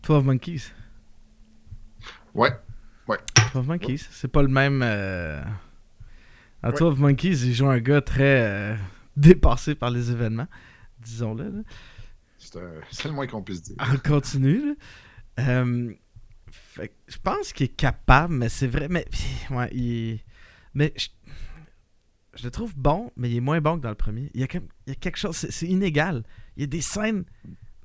12 0.04 0.24
Monkeys. 0.24 0.62
Ouais, 2.34 2.52
12 3.54 3.68
Monkeys. 3.68 4.08
C'est 4.12 4.28
pas 4.28 4.42
le 4.42 4.48
même. 4.48 4.82
Euh... 4.84 5.42
Dans 6.62 6.70
Ouais. 6.70 6.80
12 6.80 6.98
Monkeys, 7.00 7.46
il 7.46 7.54
joue 7.54 7.68
un 7.68 7.80
gars 7.80 8.02
très 8.02 8.42
euh, 8.42 8.76
dépassé 9.18 9.76
par 9.76 9.90
les 9.90 10.12
événements. 10.12 10.48
Disons-le, 11.00 11.64
c'est 12.38 13.06
le 13.06 13.12
moins 13.12 13.28
qu'on 13.28 13.42
puisse 13.42 13.64
dire. 13.64 13.76
On 13.80 13.98
continue, 13.98 14.70
là. 14.70 14.74
Euh, 15.40 15.94
fait 16.52 16.94
je 17.08 17.18
pense 17.18 17.52
qu'il 17.52 17.66
est 17.66 17.76
capable, 17.76 18.34
mais 18.36 18.50
c'est 18.50 18.68
vrai. 18.68 18.88
Mais, 18.90 19.06
ouais, 19.52 19.70
il... 19.74 20.20
mais 20.74 20.94
je... 20.96 21.08
je 22.36 22.44
le 22.44 22.52
trouve 22.52 22.74
bon, 22.78 23.12
mais 23.18 23.30
il 23.30 23.38
est 23.38 23.42
moins 23.42 23.60
bon 23.60 23.78
que 23.78 23.82
dans 23.82 23.90
le 23.90 23.96
premier. 23.96 24.32
Il 24.34 24.42
y 24.42 24.44
a, 24.44 24.48
comme... 24.48 24.68
il 24.86 24.92
y 24.92 24.94
a 24.94 24.96
quelque 24.96 25.18
chose, 25.18 25.36
c'est 25.36 25.68
inégal. 25.68 26.24
Il 26.56 26.62
y 26.62 26.64
a 26.64 26.68
des 26.68 26.82
scènes 26.82 27.26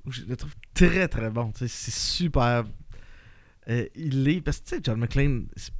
où 0.05 0.11
je 0.11 0.23
le 0.23 0.37
trouve 0.37 0.53
très 0.73 1.07
très 1.07 1.29
bon. 1.29 1.51
C'est 1.55 1.67
super. 1.67 2.63
Euh, 3.69 3.85
il 3.95 4.27
est. 4.27 4.41
Parce 4.41 4.59
que 4.59 4.69
tu 4.69 4.75
sais, 4.75 4.81
John 4.83 4.99
McClane, 4.99 5.47
c'est 5.55 5.71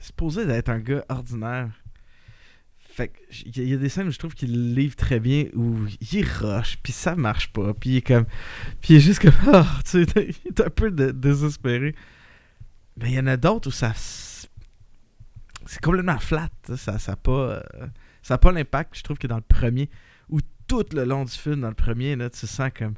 supposé 0.00 0.46
d'être 0.46 0.68
un 0.68 0.78
gars 0.78 1.04
ordinaire. 1.08 1.70
Fait 2.78 3.12
il 3.44 3.68
y, 3.68 3.74
a- 3.74 3.76
des 3.76 3.88
scènes 3.90 4.08
où 4.08 4.10
je 4.10 4.18
trouve 4.18 4.34
qu'il 4.34 4.74
livre 4.74 4.96
très 4.96 5.20
bien, 5.20 5.46
où 5.54 5.76
il 6.12 6.24
rush, 6.24 6.78
puis 6.82 6.92
ça 6.94 7.14
marche 7.14 7.52
pas, 7.52 7.74
puis 7.74 7.90
il 7.90 7.96
est 7.96 8.06
comme. 8.06 8.24
Puis 8.80 8.94
il 8.94 8.96
est 8.96 9.00
juste 9.00 9.20
comme. 9.20 9.34
Ah, 9.52 9.78
tu 9.84 10.04
sais, 10.04 10.28
il 10.44 10.48
est 10.48 10.60
un 10.60 10.70
peu 10.70 10.90
dé- 10.90 11.12
désespéré. 11.12 11.94
Mais 12.96 13.10
il 13.10 13.14
y 13.16 13.20
en 13.20 13.26
a 13.26 13.36
d'autres 13.36 13.68
où 13.68 13.72
ça. 13.72 13.92
C'est 15.66 15.80
complètement 15.82 16.18
flat. 16.18 16.48
Ça 16.76 16.98
ça 16.98 17.16
pas. 17.16 17.62
ça 18.22 18.34
a 18.34 18.38
pas 18.38 18.52
l'impact, 18.52 18.96
je 18.96 19.02
trouve, 19.02 19.18
que 19.18 19.26
dans 19.26 19.36
le 19.36 19.42
premier. 19.42 19.90
Où 20.30 20.40
tout 20.66 20.84
le 20.92 21.04
long 21.04 21.24
du 21.24 21.32
film, 21.32 21.60
dans 21.60 21.68
le 21.68 21.74
premier, 21.74 22.16
là, 22.16 22.30
tu 22.30 22.40
te 22.40 22.46
sens 22.46 22.70
comme 22.76 22.94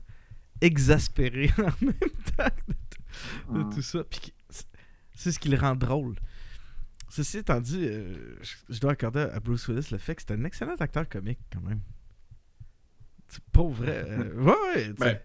exaspéré 0.61 1.51
en 1.59 1.85
même 1.85 1.95
temps 2.37 2.45
de 3.53 3.63
tout, 3.75 3.83
ça. 3.83 4.05
Puis 4.05 4.33
c'est- 5.15 5.33
ce 5.33 5.39
qui 5.39 5.49
le 5.49 5.59
rend 5.59 5.75
drôle. 5.77 6.17
Ceci 7.11 7.39
étant 7.39 7.61
dit, 7.61 7.85
euh, 7.87 8.37
je, 8.69 8.79
dois 8.81 8.93
accorder 8.93 9.21
à 9.21 9.41
Bruce 9.41 9.67
Willis 9.69 9.89
le 9.91 9.99
fait 9.99 10.15
que 10.15 10.23
c'est 10.23 10.33
un 10.33 10.45
excellent 10.45 10.75
acteur 10.77 11.09
comique 11.09 11.39
quand 11.53 11.61
même. 11.63 11.81
C'est 13.29 13.43
pas 13.45 13.67
vrai. 13.67 14.05
euh, 14.07 14.35
ouais, 14.43 14.53
ouais. 14.89 14.93
Ben, 14.99 15.19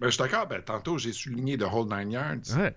ben, 0.00 0.06
je 0.06 0.10
suis 0.10 0.18
d'accord. 0.22 0.46
Ben, 0.46 0.62
tantôt, 0.62 0.96
j'ai 0.98 1.12
souligné 1.12 1.58
The 1.58 1.62
Whole 1.62 1.88
Nine 1.88 2.12
Yards. 2.12 2.56
ouais. 2.56 2.76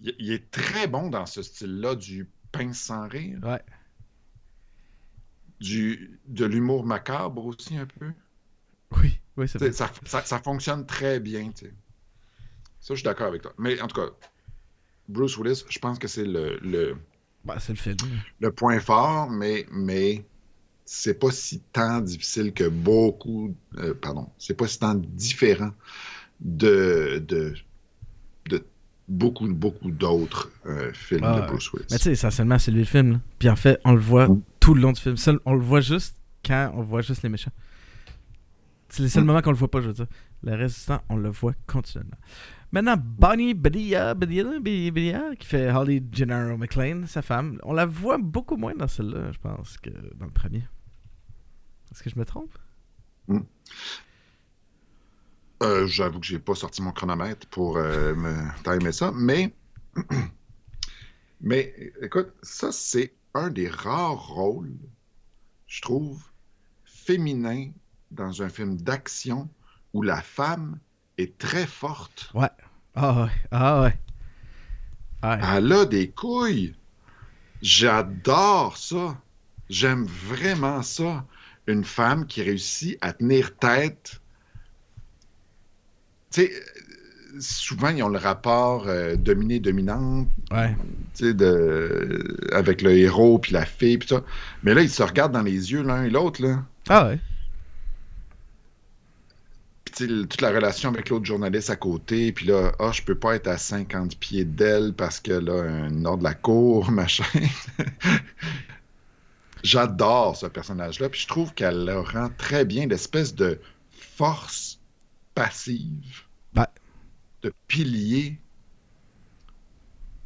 Il, 0.00 0.14
il 0.18 0.30
est 0.32 0.50
très 0.50 0.86
bon 0.86 1.08
dans 1.08 1.26
ce 1.26 1.42
style-là 1.42 1.94
du 1.96 2.28
pince 2.52 2.78
sans 2.78 3.08
rire, 3.08 3.38
Ouais. 3.42 3.62
du, 5.60 6.20
de 6.26 6.44
l'humour 6.44 6.84
macabre 6.84 7.44
aussi 7.46 7.76
un 7.76 7.86
peu. 7.86 8.12
Oui, 9.02 9.18
oui, 9.36 9.48
c'est. 9.48 9.72
Ça, 9.72 9.90
ça- 10.04 10.22
ça 10.24 10.38
fonctionne 10.40 10.86
très 10.86 11.18
bien. 11.20 11.50
tu 11.52 11.66
sais. 11.66 11.74
Ça, 12.86 12.94
je 12.94 12.98
suis 13.00 13.04
d'accord 13.04 13.26
avec 13.26 13.42
toi. 13.42 13.52
Mais 13.58 13.80
en 13.80 13.88
tout 13.88 14.00
cas, 14.00 14.08
Bruce 15.08 15.36
Willis, 15.38 15.64
je 15.68 15.78
pense 15.80 15.98
que 15.98 16.06
c'est 16.06 16.24
le, 16.24 16.56
le, 16.62 16.96
Bah, 17.44 17.56
c'est 17.58 17.72
le 17.72 17.78
film. 17.78 17.96
le 18.38 18.52
point 18.52 18.78
fort, 18.78 19.28
mais, 19.28 19.66
mais 19.72 20.24
c'est 20.84 21.18
pas 21.18 21.32
si 21.32 21.58
tant 21.72 22.00
difficile 22.00 22.52
que 22.52 22.68
beaucoup. 22.68 23.56
euh, 23.78 23.92
pardon, 23.94 24.30
c'est 24.38 24.56
pas 24.56 24.68
si 24.68 24.78
tant 24.78 24.94
différent 24.94 25.72
de, 26.40 27.24
de, 27.26 27.54
de 28.50 28.64
beaucoup, 29.08 29.48
beaucoup 29.52 29.90
d'autres 29.90 30.52
euh, 30.66 30.92
films 30.92 31.22
Ah, 31.24 31.36
de 31.36 31.40
ouais. 31.40 31.46
Bruce 31.48 31.72
Willis. 31.72 31.86
Mais 31.90 31.96
tu 31.98 32.04
sais, 32.04 32.12
essentiellement, 32.12 32.58
c'est 32.60 32.70
lui 32.70 32.80
le 32.80 32.84
film. 32.86 33.12
là. 33.14 33.20
Puis 33.40 33.48
en 33.48 33.56
fait, 33.56 33.80
on 33.84 33.94
le 33.94 34.00
voit 34.00 34.28
Mm. 34.28 34.42
tout 34.60 34.74
le 34.74 34.80
long 34.80 34.92
du 34.92 35.00
film. 35.00 35.16
Seul- 35.16 35.40
on 35.44 35.54
le 35.54 35.60
voit 35.60 35.80
juste 35.80 36.14
quand 36.44 36.70
on 36.76 36.82
voit 36.82 37.02
juste 37.02 37.24
les 37.24 37.30
méchants. 37.30 37.52
C'est 38.90 39.02
les 39.02 39.08
seuls 39.08 39.24
Mm. 39.24 39.26
moments 39.26 39.42
qu'on 39.42 39.50
le 39.50 39.56
voit 39.56 39.70
pas, 39.72 39.80
je 39.80 39.88
veux 39.88 39.92
dire. 39.92 40.06
Le 40.44 40.54
reste 40.54 40.78
du 40.80 40.86
temps, 40.86 41.02
on 41.08 41.16
le 41.16 41.30
voit 41.30 41.54
continuellement. 41.66 42.16
Maintenant, 42.72 42.96
Bonnie 42.98 43.54
Bedia, 43.54 44.14
qui 45.38 45.46
fait 45.46 45.70
Holly 45.70 46.02
Gennaro 46.12 46.56
McLean, 46.56 47.06
sa 47.06 47.22
femme, 47.22 47.58
on 47.62 47.72
la 47.72 47.86
voit 47.86 48.18
beaucoup 48.18 48.56
moins 48.56 48.74
dans 48.74 48.88
celle-là, 48.88 49.32
je 49.32 49.38
pense, 49.38 49.78
que 49.78 49.90
dans 50.16 50.26
le 50.26 50.32
premier. 50.32 50.66
Est-ce 51.92 52.02
que 52.02 52.10
je 52.10 52.18
me 52.18 52.24
trompe? 52.24 52.58
Euh, 55.62 55.86
J'avoue 55.86 56.20
que 56.20 56.26
j'ai 56.26 56.38
pas 56.38 56.54
sorti 56.54 56.82
mon 56.82 56.92
chronomètre 56.92 57.46
pour 57.48 57.76
euh, 57.78 58.14
me 58.14 58.34
timer 58.62 58.92
ça, 58.92 59.12
mais 59.14 59.54
mais 61.40 61.92
écoute, 62.02 62.32
ça 62.42 62.72
c'est 62.72 63.14
un 63.34 63.48
des 63.50 63.68
rares 63.68 64.28
rôles, 64.28 64.76
je 65.66 65.80
trouve, 65.82 66.22
féminins 66.84 67.70
dans 68.10 68.42
un 68.42 68.48
film 68.48 68.76
d'action 68.76 69.48
où 69.92 70.02
la 70.02 70.20
femme 70.20 70.78
est 71.18 71.38
très 71.38 71.66
forte. 71.66 72.30
Ouais. 72.34 72.48
Ah 72.94 73.24
ouais. 73.24 73.30
Ah 73.50 73.82
ouais. 73.82 73.98
Ouais. 75.22 75.38
Elle 75.56 75.72
a 75.72 75.84
des 75.84 76.08
couilles. 76.10 76.74
J'adore 77.62 78.76
ça. 78.76 79.16
J'aime 79.68 80.04
vraiment 80.04 80.82
ça. 80.82 81.24
Une 81.66 81.84
femme 81.84 82.26
qui 82.26 82.42
réussit 82.42 82.96
à 83.00 83.12
tenir 83.12 83.56
tête. 83.56 84.20
Tu 86.30 86.42
sais, 86.42 86.52
souvent, 87.40 87.88
ils 87.88 88.02
ont 88.02 88.08
le 88.08 88.18
rapport 88.18 88.84
euh, 88.86 89.16
dominé-dominante, 89.16 90.28
Ouais. 90.52 90.74
tu 91.14 91.24
sais, 91.26 91.34
de... 91.34 92.48
avec 92.52 92.82
le 92.82 92.92
héros 92.96 93.38
puis 93.38 93.52
la 93.52 93.64
fille, 93.66 93.98
puis 93.98 94.08
ça. 94.08 94.22
Mais 94.62 94.74
là, 94.74 94.82
ils 94.82 94.90
se 94.90 95.02
regardent 95.02 95.32
dans 95.32 95.42
les 95.42 95.72
yeux 95.72 95.82
l'un 95.82 96.04
et 96.04 96.10
l'autre, 96.10 96.42
là. 96.42 96.62
Ah 96.88 97.08
ouais. 97.08 97.18
Toute 99.96 100.42
la 100.42 100.50
relation 100.50 100.90
avec 100.90 101.08
l'autre 101.08 101.24
journaliste 101.24 101.70
à 101.70 101.76
côté, 101.76 102.30
puis 102.30 102.46
là, 102.46 102.72
ah, 102.78 102.92
je 102.92 103.00
peux 103.00 103.14
pas 103.14 103.34
être 103.34 103.46
à 103.46 103.56
50 103.56 104.18
pieds 104.18 104.44
d'elle 104.44 104.92
parce 104.92 105.20
que 105.20 105.32
là, 105.32 105.62
un 105.62 106.04
ordre 106.04 106.18
de 106.18 106.24
la 106.24 106.34
cour, 106.34 106.90
machin. 106.92 107.24
J'adore 109.62 110.36
ce 110.36 110.46
personnage-là, 110.46 111.08
puis 111.08 111.20
je 111.22 111.26
trouve 111.26 111.54
qu'elle 111.54 111.86
le 111.86 111.98
rend 111.98 112.28
très 112.36 112.64
bien, 112.66 112.86
l'espèce 112.86 113.34
de 113.34 113.58
force 113.90 114.78
passive, 115.34 116.24
Ouais. 116.54 116.66
de 117.42 117.52
pilier. 117.66 118.38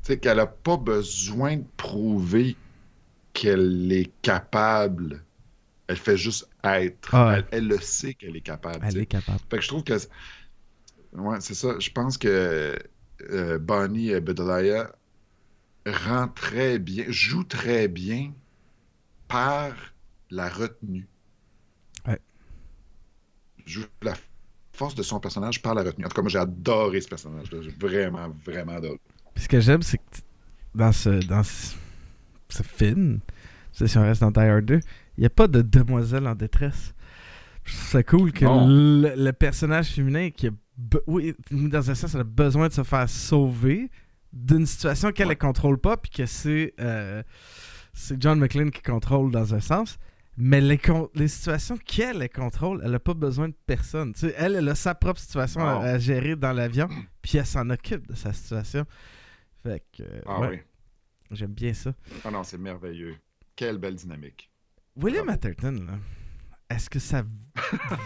Tu 0.03 0.13
sais, 0.13 0.19
qu'elle 0.19 0.39
n'a 0.39 0.47
pas 0.47 0.77
besoin 0.77 1.59
de 1.59 1.65
prouver 1.77 2.57
qu'elle 3.33 3.91
est 3.93 4.11
capable. 4.23 5.23
Elle 5.91 5.97
fait 5.97 6.17
juste 6.17 6.49
être. 6.63 7.13
Ah 7.13 7.27
ouais. 7.27 7.35
elle, 7.39 7.47
elle 7.51 7.67
le 7.67 7.81
sait 7.81 8.15
qu'elle 8.15 8.37
est 8.37 8.43
capable. 8.43 8.79
Elle 8.81 8.99
est 8.99 9.07
capable. 9.07 9.41
Fait 9.51 9.57
que 9.57 9.63
je 9.63 9.67
trouve 9.67 9.83
que. 9.83 9.95
Ouais, 11.15 11.41
c'est 11.41 11.55
ça. 11.55 11.81
Je 11.81 11.91
pense 11.91 12.17
que 12.17 12.79
euh, 13.29 13.59
Bonnie 13.59 14.13
Bedelaya 14.21 14.95
rend 15.85 16.29
très 16.29 16.79
bien, 16.79 17.07
joue 17.09 17.43
très 17.43 17.89
bien 17.89 18.33
par 19.27 19.73
la 20.31 20.49
retenue. 20.49 21.09
Ouais. 22.07 22.21
Joue 23.67 23.83
la 24.03 24.15
force 24.73 24.95
de 24.95 25.03
son 25.03 25.19
personnage 25.19 25.61
par 25.61 25.75
la 25.75 25.83
retenue. 25.83 26.05
En 26.05 26.09
tout 26.09 26.15
cas, 26.15 26.23
moi, 26.23 26.31
j'ai 26.31 26.39
adoré 26.39 27.01
ce 27.01 27.09
personnage-là. 27.09 27.63
J'ai 27.63 27.71
vraiment, 27.71 28.29
vraiment 28.45 28.77
adoré. 28.77 29.01
Puis 29.35 29.43
ce 29.43 29.49
que 29.49 29.59
j'aime, 29.59 29.83
c'est 29.83 29.99
que 29.99 30.21
dans 30.73 30.93
ce, 30.93 31.27
dans 31.27 31.43
ce, 31.43 31.75
ce 32.49 32.63
film, 32.63 33.19
si 33.73 33.99
on 33.99 34.03
reste 34.03 34.21
dans 34.21 34.31
Hard 34.31 34.65
2, 34.65 34.81
il 35.21 35.25
n'y 35.25 35.27
a 35.27 35.31
pas 35.31 35.49
de 35.49 35.61
demoiselle 35.61 36.27
en 36.27 36.35
détresse. 36.35 36.95
Je 37.65 37.75
trouve 37.75 37.89
ça 37.89 38.03
cool 38.03 38.33
que 38.33 38.47
le, 38.47 39.15
le 39.23 39.33
personnage 39.35 39.89
féminin 39.91 40.31
qui 40.31 40.47
a, 40.47 40.51
oui, 41.07 41.35
dans 41.51 41.91
un 41.91 41.95
sens, 41.95 42.15
elle 42.15 42.23
a 42.23 42.25
besoin 42.25 42.69
de 42.69 42.73
se 42.73 42.83
faire 42.83 43.07
sauver 43.07 43.91
d'une 44.33 44.65
situation 44.65 45.13
qu'elle 45.13 45.27
ne 45.27 45.33
Ouais. 45.33 45.37
contrôle 45.37 45.77
pas, 45.79 45.99
puis 45.99 46.11
que 46.11 46.25
c'est 46.25 46.73
euh, 46.81 47.23
c'est 47.93 48.19
John 48.19 48.39
McClane 48.39 48.71
qui 48.71 48.81
contrôle 48.81 49.31
dans 49.31 49.55
un 49.55 49.61
sens. 49.61 49.99
Mais 50.39 50.63
les, 50.63 50.79
situations 51.29 51.77
qu'elle 51.77 52.23
elle 52.23 52.31
contrôle, 52.31 52.81
elle 52.83 52.93
n'a 52.93 52.99
pas 52.99 53.13
besoin 53.13 53.49
de 53.51 53.55
personne. 53.67 54.15
Tu 54.15 54.21
sais, 54.21 54.35
elle, 54.39 54.55
elle 54.55 54.69
a 54.71 54.75
sa 54.75 54.95
propre 54.95 55.21
situation 55.21 55.61
à, 55.61 55.99
gérer 55.99 56.35
dans 56.35 56.53
l'avion, 56.55 56.89
puis 57.21 57.37
elle 57.37 57.45
s'en 57.45 57.69
occupe 57.69 58.07
de 58.09 58.15
sa 58.15 58.33
situation. 58.33 58.87
Fait 59.63 59.85
que, 59.95 60.03
euh, 60.03 60.23
Ah 60.25 60.41
ouais, 60.41 60.49
oui. 60.49 60.59
j'aime 61.33 61.53
bien 61.53 61.75
ça. 61.75 61.93
Ah 62.25 62.31
non, 62.31 62.43
c'est 62.43 62.57
merveilleux. 62.57 63.17
Quelle 63.55 63.77
belle 63.77 63.97
dynamique. 63.97 64.50
William 64.97 65.25
Bravo. 65.27 65.37
Atherton, 65.39 65.73
là, 65.87 65.99
est-ce 66.69 66.91
que 66.91 66.99
sa 66.99 67.23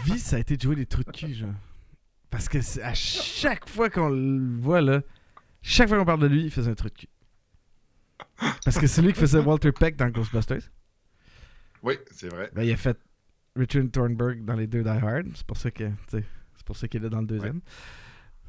vie, 0.05 0.19
ça 0.19 0.35
a 0.37 0.39
été 0.39 0.57
de 0.57 0.61
jouer 0.61 0.75
des 0.75 0.85
trous 0.85 1.03
de 1.03 1.11
cul, 1.11 1.33
genre? 1.33 1.53
Parce 2.29 2.49
que 2.49 2.57
à 2.81 2.93
chaque 2.93 3.67
fois 3.69 3.89
qu'on 3.89 4.09
le 4.09 4.57
voit, 4.59 4.81
là, 4.81 5.01
chaque 5.61 5.87
fois 5.87 5.97
qu'on 5.97 6.05
parle 6.05 6.21
de 6.21 6.27
lui, 6.27 6.43
il 6.43 6.51
faisait 6.51 6.71
un 6.71 6.75
trou 6.75 6.89
de 6.89 6.93
cul. 6.93 7.07
Parce 8.63 8.77
que 8.77 8.87
c'est 8.87 9.01
lui 9.01 9.13
qui 9.13 9.19
faisait 9.19 9.39
Walter 9.39 9.71
Peck 9.71 9.95
dans 9.95 10.09
Ghostbusters. 10.09 10.69
Oui, 11.83 11.95
c'est 12.11 12.29
vrai. 12.29 12.49
Ben, 12.53 12.63
il 12.63 12.71
a 12.71 12.77
fait 12.77 12.97
Richard 13.55 13.85
Thornburg 13.91 14.43
dans 14.43 14.55
les 14.55 14.67
deux 14.67 14.83
Die 14.83 14.89
Hard. 14.89 15.27
C'est 15.35 15.45
pour 15.45 15.57
ça 15.57 15.71
que, 15.71 15.89
c'est 16.09 16.23
pour 16.65 16.75
ça 16.75 16.87
qu'il 16.87 17.01
est 17.01 17.03
là 17.03 17.09
dans 17.09 17.21
le 17.21 17.27
deuxième. 17.27 17.61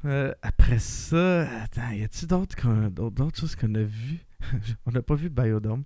Euh, 0.05 0.33
après 0.41 0.79
ça, 0.79 1.49
attends, 1.63 1.89
y 1.91 2.03
a-tu 2.03 2.25
d'autres, 2.27 2.55
qu'on- 2.55 2.89
d'autres, 2.89 3.15
d'autres 3.15 3.39
choses 3.39 3.55
qu'on 3.55 3.73
a 3.75 3.83
vues? 3.83 4.19
On 4.85 4.91
n'a 4.91 5.01
pas 5.01 5.15
vu 5.15 5.29
Biodome. 5.29 5.83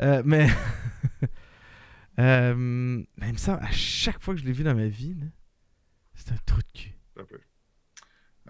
Euh, 0.00 0.22
mais. 0.24 0.48
euh, 2.18 2.54
mais 2.56 3.26
il 3.28 3.32
me 3.32 3.38
semble, 3.38 3.62
à 3.62 3.70
chaque 3.70 4.20
fois 4.22 4.34
que 4.34 4.40
je 4.40 4.44
l'ai 4.46 4.52
vu 4.52 4.62
dans 4.64 4.74
ma 4.74 4.86
vie, 4.86 5.16
c'est 6.14 6.32
un 6.32 6.36
trou 6.46 6.60
de 6.60 6.78
cul. 6.78 6.94
Un 7.18 7.24
peu. 7.24 7.40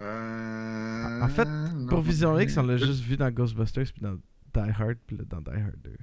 Euh, 0.00 1.20
En 1.22 1.28
fait, 1.28 1.44
non, 1.44 1.86
Pour 1.86 2.00
Vision 2.02 2.38
X, 2.38 2.56
on 2.56 2.62
l'a 2.62 2.76
juste 2.76 3.00
vu 3.02 3.16
dans 3.16 3.30
Ghostbusters, 3.30 3.92
puis 3.92 4.02
dans 4.02 4.14
Die 4.14 4.70
Hard, 4.70 4.96
puis 5.06 5.16
dans 5.16 5.40
Die 5.40 5.50
Hard 5.50 5.76
2. 5.82 5.96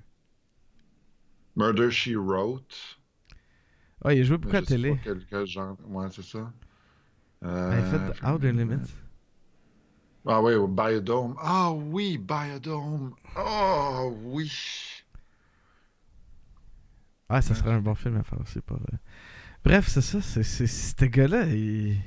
Murder 1.56 1.92
She 1.92 2.12
Wrote. 2.16 3.00
Ouais, 4.04 4.18
il 4.18 4.22
a 4.22 4.24
joué 4.24 4.38
beaucoup 4.38 4.56
à 4.56 4.62
télé. 4.62 4.98
pas 5.30 5.46
genre. 5.46 5.78
Ouais, 5.88 6.08
c'est 6.12 6.24
ça. 6.24 6.52
Il 7.44 7.48
a 7.48 7.52
Euh, 7.52 8.10
fait 8.12 8.26
Outer 8.28 8.52
Limits. 8.54 8.94
Ah 10.26 10.42
oui, 10.42 10.54
au 10.54 10.68
Biodome. 10.68 11.36
Ah 11.40 11.72
oui, 11.72 12.18
Biodome. 12.18 13.14
Oh 13.38 14.16
oui. 14.24 14.52
Ah, 17.32 17.42
ça 17.42 17.56
serait 17.56 17.72
un 17.72 17.82
bon 17.82 17.96
film 17.96 18.18
à 18.18 18.24
faire 18.24 18.40
aussi. 18.42 18.60
Pas 18.62 18.76
vrai. 18.76 18.98
Bref, 19.64 19.88
c'est 19.88 20.02
ça. 20.02 20.22
C'est, 20.22 20.44
ce 20.44 21.06
gars-là, 21.06 21.46
il... 21.46 21.98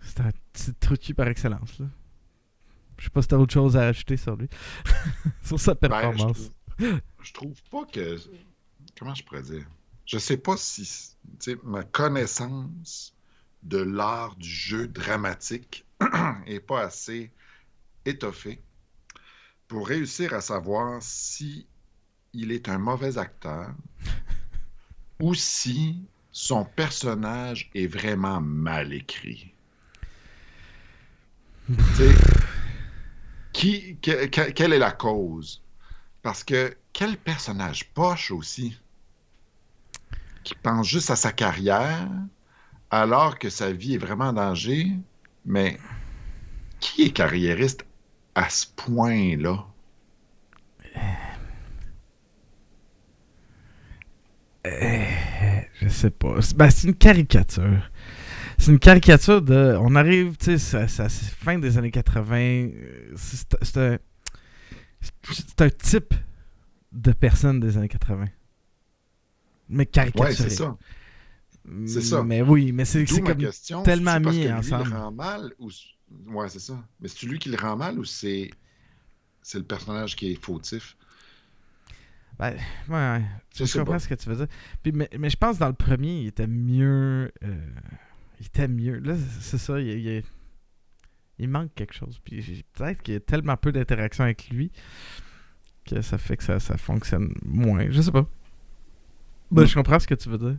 c'est 0.00 0.20
un 0.20 0.30
petit 0.52 0.74
trou 0.74 0.94
de 0.94 1.00
cul 1.00 1.14
par 1.14 1.28
excellence. 1.28 1.78
Là. 1.78 1.86
Je 2.98 3.04
sais 3.04 3.10
pas 3.10 3.22
si 3.22 3.28
t'as 3.28 3.36
autre 3.36 3.52
chose 3.52 3.76
à 3.76 3.88
ajouter 3.88 4.16
sur 4.16 4.36
lui. 4.36 4.48
sur 5.42 5.58
sa 5.60 5.74
Ben, 5.74 5.80
je, 5.82 5.88
performance. 5.88 6.50
trouve, 6.78 7.00
je 7.22 7.32
trouve 7.32 7.62
pas 7.70 7.84
que. 7.86 8.16
Comment 8.98 9.14
je 9.14 9.24
pourrais 9.24 9.42
dire? 9.42 9.66
Je 10.06 10.18
sais 10.18 10.36
pas 10.36 10.56
si 10.56 10.82
tu 11.40 11.52
sais, 11.52 11.56
ma 11.64 11.82
connaissance 11.82 13.14
de 13.64 13.78
l'art 13.78 14.36
du 14.36 14.48
jeu 14.48 14.86
dramatique 14.86 15.84
est 16.46 16.60
pas 16.60 16.82
assez 16.82 17.32
étoffée 18.04 18.62
pour 19.66 19.88
réussir 19.88 20.32
à 20.32 20.40
savoir 20.40 21.02
si 21.02 21.66
il 22.36 22.52
est 22.52 22.68
un 22.68 22.78
mauvais 22.78 23.16
acteur 23.18 23.70
ou 25.18 25.34
si 25.34 26.02
son 26.30 26.64
personnage 26.66 27.70
est 27.74 27.86
vraiment 27.86 28.40
mal 28.40 28.92
écrit. 28.92 29.52
Qui, 33.52 33.96
que- 34.02 34.26
que- 34.26 34.50
quelle 34.50 34.74
est 34.74 34.78
la 34.78 34.92
cause? 34.92 35.62
Parce 36.22 36.44
que 36.44 36.76
quel 36.92 37.16
personnage 37.16 37.88
poche 37.94 38.30
aussi, 38.30 38.78
qui 40.44 40.54
pense 40.54 40.86
juste 40.86 41.10
à 41.10 41.16
sa 41.16 41.32
carrière, 41.32 42.08
alors 42.90 43.38
que 43.38 43.48
sa 43.48 43.72
vie 43.72 43.94
est 43.94 43.98
vraiment 43.98 44.26
en 44.26 44.32
danger, 44.34 44.92
mais 45.46 45.78
qui 46.80 47.04
est 47.04 47.12
carriériste 47.12 47.86
à 48.34 48.50
ce 48.50 48.66
point-là? 48.76 49.66
Je 55.82 55.88
sais 55.88 56.10
pas. 56.10 56.40
C'est- 56.42 56.56
Ben, 56.56 56.70
c'est 56.70 56.88
une 56.88 56.94
caricature. 56.94 57.90
C'est 58.58 58.70
une 58.70 58.78
caricature 58.78 59.42
de. 59.42 59.76
On 59.80 59.94
arrive, 59.96 60.36
tu 60.38 60.58
sais, 60.58 60.88
c'est 60.88 61.08
fin 61.10 61.58
des 61.58 61.76
années 61.78 61.90
80. 61.90 62.36
euh, 62.74 63.12
C'est 63.16 63.76
un. 63.76 63.98
C'est 65.00 65.60
un 65.62 65.70
type 65.70 66.14
de 66.92 67.12
personne 67.12 67.60
des 67.60 67.76
années 67.76 67.88
80. 67.88 68.26
Mais 69.68 69.86
caricaturé. 69.86 70.30
Ouais, 70.30 70.34
c'est 70.34 70.50
ça. 70.50 70.76
C'est 71.86 72.00
ça. 72.00 72.22
Mais 72.22 72.42
oui, 72.42 72.72
mais 72.72 72.84
c'est 72.84 73.04
comme. 73.04 73.36
question. 73.36 73.82
tellement 73.82 74.18
mis 74.20 74.42
que 74.42 74.46
lui 74.46 74.52
ensemble. 74.52 74.92
rend 74.92 75.12
mal 75.12 75.52
ou... 75.58 75.70
Ouais, 76.28 76.48
c'est 76.48 76.60
ça. 76.60 76.82
Mais 77.00 77.08
c'est 77.08 77.26
lui 77.26 77.38
qui 77.40 77.48
le 77.48 77.56
rend 77.56 77.76
mal 77.76 77.98
ou 77.98 78.04
c'est 78.04 78.50
c'est 79.42 79.58
le 79.58 79.64
personnage 79.64 80.14
qui 80.16 80.32
est 80.32 80.44
fautif? 80.44 80.96
Ben, 82.38 82.54
ouais. 82.88 83.22
Je 83.54 83.64
Je, 83.64 83.78
comprends 83.78 83.98
ce 83.98 84.08
que 84.08 84.14
tu 84.14 84.28
veux 84.28 84.36
dire. 84.36 84.46
Puis, 84.82 84.92
mais, 84.92 85.08
mais 85.18 85.30
je 85.30 85.36
pense 85.36 85.54
que 85.56 85.60
dans 85.60 85.68
le 85.68 85.72
premier, 85.74 86.20
il 86.22 86.26
était 86.28 86.46
mieux. 86.46 87.32
euh, 87.44 87.66
il 88.40 88.46
était 88.46 88.68
mieux. 88.68 88.98
Là, 88.98 89.14
c'est 89.40 89.58
ça. 89.58 89.80
Il, 89.80 89.88
il- 89.88 90.22
il 91.38 91.48
manque 91.48 91.74
quelque 91.74 91.94
chose. 91.94 92.18
Puis 92.24 92.64
peut-être 92.72 93.02
qu'il 93.02 93.14
y 93.14 93.16
a 93.16 93.20
tellement 93.20 93.56
peu 93.56 93.70
d'interaction 93.72 94.24
avec 94.24 94.48
lui 94.48 94.70
que 95.86 96.00
ça 96.02 96.18
fait 96.18 96.36
que 96.36 96.42
ça, 96.42 96.58
ça 96.60 96.76
fonctionne 96.78 97.32
moins. 97.44 97.86
Je 97.90 98.00
sais 98.00 98.10
pas. 98.12 98.26
Ben, 99.50 99.62
Mm. 99.62 99.66
Je 99.66 99.74
comprends 99.74 99.98
ce 99.98 100.06
que 100.06 100.14
tu 100.14 100.28
veux 100.28 100.38
dire. 100.38 100.56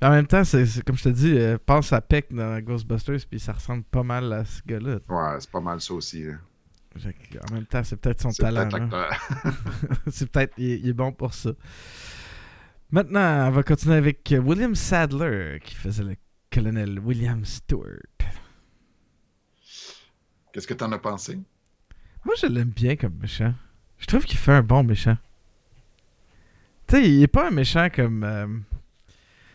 Mais 0.00 0.06
en 0.06 0.10
même 0.10 0.26
temps, 0.26 0.44
c'est 0.44 0.64
c'est 0.66 0.82
comme 0.84 0.96
je 0.96 1.02
te 1.04 1.08
dis, 1.08 1.36
euh, 1.36 1.58
pense 1.66 1.92
à 1.92 2.00
Peck 2.00 2.32
dans 2.32 2.58
Ghostbusters, 2.60 3.18
puis 3.28 3.40
ça 3.40 3.52
ressemble 3.52 3.82
pas 3.84 4.02
mal 4.04 4.32
à 4.32 4.44
ce 4.44 4.62
gars-là. 4.64 5.00
Ouais, 5.08 5.40
c'est 5.40 5.50
pas 5.50 5.60
mal 5.60 5.80
ça 5.80 5.92
aussi. 5.94 6.24
hein. 6.26 6.38
En 7.50 7.54
même 7.54 7.66
temps, 7.66 7.82
c'est 7.84 7.96
peut-être 7.96 8.20
son 8.22 8.30
talent. 8.30 8.68
l'acteur. 8.68 9.10
c'est 10.10 10.30
peut-être 10.30 10.54
il, 10.58 10.70
est- 10.72 10.78
il 10.80 10.88
est 10.90 10.92
bon 10.92 11.12
pour 11.12 11.32
ça. 11.34 11.50
Maintenant, 12.90 13.48
on 13.48 13.50
va 13.50 13.62
continuer 13.62 13.96
avec 13.96 14.34
William 14.44 14.74
Sadler 14.74 15.58
qui 15.64 15.74
faisait 15.74 16.04
le 16.04 16.16
colonel 16.50 16.98
William 17.00 17.44
Stewart. 17.44 17.96
Qu'est-ce 20.52 20.66
que 20.66 20.74
t'en 20.74 20.92
as 20.92 20.98
pensé? 20.98 21.38
Moi, 22.24 22.34
je 22.40 22.46
l'aime 22.46 22.68
bien 22.70 22.96
comme 22.96 23.14
méchant. 23.20 23.54
Je 23.98 24.06
trouve 24.06 24.24
qu'il 24.24 24.38
fait 24.38 24.52
un 24.52 24.62
bon 24.62 24.84
méchant. 24.84 25.16
Tu 26.86 26.96
sais, 26.96 27.08
il 27.08 27.22
est 27.22 27.26
pas 27.28 27.48
un 27.48 27.50
méchant 27.50 27.88
comme. 27.94 28.22
euh, 28.24 28.46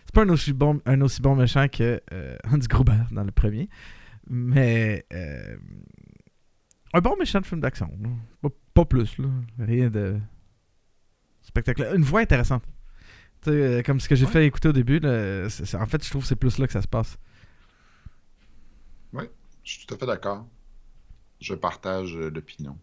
c'est 0.05 0.13
pas 0.15 0.23
un 0.23 0.29
aussi, 0.29 0.53
bon, 0.53 0.81
un 0.85 0.99
aussi 1.01 1.21
bon 1.21 1.35
méchant 1.35 1.67
que 1.67 2.01
euh, 2.11 2.37
Hans 2.51 2.57
Gruber 2.57 2.97
dans 3.11 3.23
le 3.23 3.31
premier. 3.31 3.69
Mais. 4.29 5.05
euh, 5.13 5.57
un 6.93 7.01
bon 7.01 7.15
méchant 7.17 7.39
de 7.41 7.45
film 7.45 7.61
d'action. 7.61 7.89
Pas, 8.41 8.49
pas 8.73 8.85
plus, 8.85 9.17
là. 9.17 9.27
Rien 9.59 9.89
de. 9.89 10.19
spectaculaire. 11.41 11.93
Une 11.95 12.03
voix 12.03 12.21
intéressante. 12.21 12.63
Tu 13.41 13.49
sais, 13.51 13.55
euh, 13.55 13.81
comme 13.83 13.99
ce 13.99 14.09
que 14.09 14.15
j'ai 14.15 14.25
Ouais. 14.25 14.31
fait 14.31 14.45
écouter 14.47 14.69
au 14.69 14.73
début, 14.73 14.99
là, 14.99 15.45
en 15.75 15.85
fait, 15.85 16.03
je 16.03 16.09
trouve 16.09 16.23
que 16.23 16.27
c'est 16.27 16.35
plus 16.35 16.57
là 16.57 16.67
que 16.67 16.73
ça 16.73 16.81
se 16.81 16.87
passe. 16.87 17.17
Je 19.63 19.73
suis 19.73 19.85
tout 19.85 19.95
à 19.95 19.97
fait 19.97 20.05
d'accord. 20.05 20.47
Je 21.41 21.53
partage 21.53 22.15
euh, 22.15 22.29
l'opinion. 22.29 22.77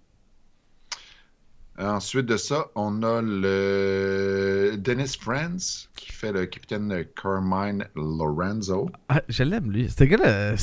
Ensuite 1.79 2.27
de 2.27 2.37
ça, 2.37 2.67
on 2.75 3.03
a 3.03 3.23
le 3.23 4.77
Dennis 4.77 5.17
Franz 5.19 5.89
qui 5.97 6.13
fait 6.13 6.31
le 6.31 6.45
capitaine 6.45 7.07
Carmine 7.21 7.89
Lorenzo. 7.97 8.91
Ah, 9.09 9.23
je 9.31 9.43
l'aime, 9.45 9.73
lui. 9.73 9.89
Ce 9.89 10.05
gars-là. 10.05 10.57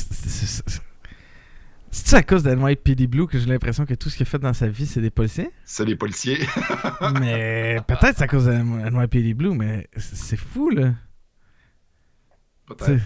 C'est- 1.92 2.16
à 2.16 2.22
cause 2.22 2.42
d'NYPD 2.42 3.06
Blue 3.06 3.26
que 3.26 3.38
j'ai 3.38 3.46
l'impression 3.46 3.86
que 3.86 3.94
tout 3.94 4.10
ce 4.10 4.16
qu'il 4.16 4.26
a 4.26 4.30
fait 4.30 4.38
dans 4.38 4.52
sa 4.52 4.66
vie, 4.68 4.86
c'est 4.86 5.00
des 5.00 5.10
policiers? 5.10 5.50
C'est 5.64 5.84
les 5.84 5.94
policiers. 5.96 6.38
mais 7.20 7.78
peut-être 7.86 8.16
c'est 8.18 8.24
à 8.24 8.28
cause 8.28 8.46
de 8.46 8.52
NYPD 8.52 9.34
Blue, 9.34 9.54
mais 9.54 9.86
c'est 9.96 10.16
c'est 10.16 10.36
fou, 10.36 10.70
là. 10.70 10.94
Peut-être. 12.66 13.02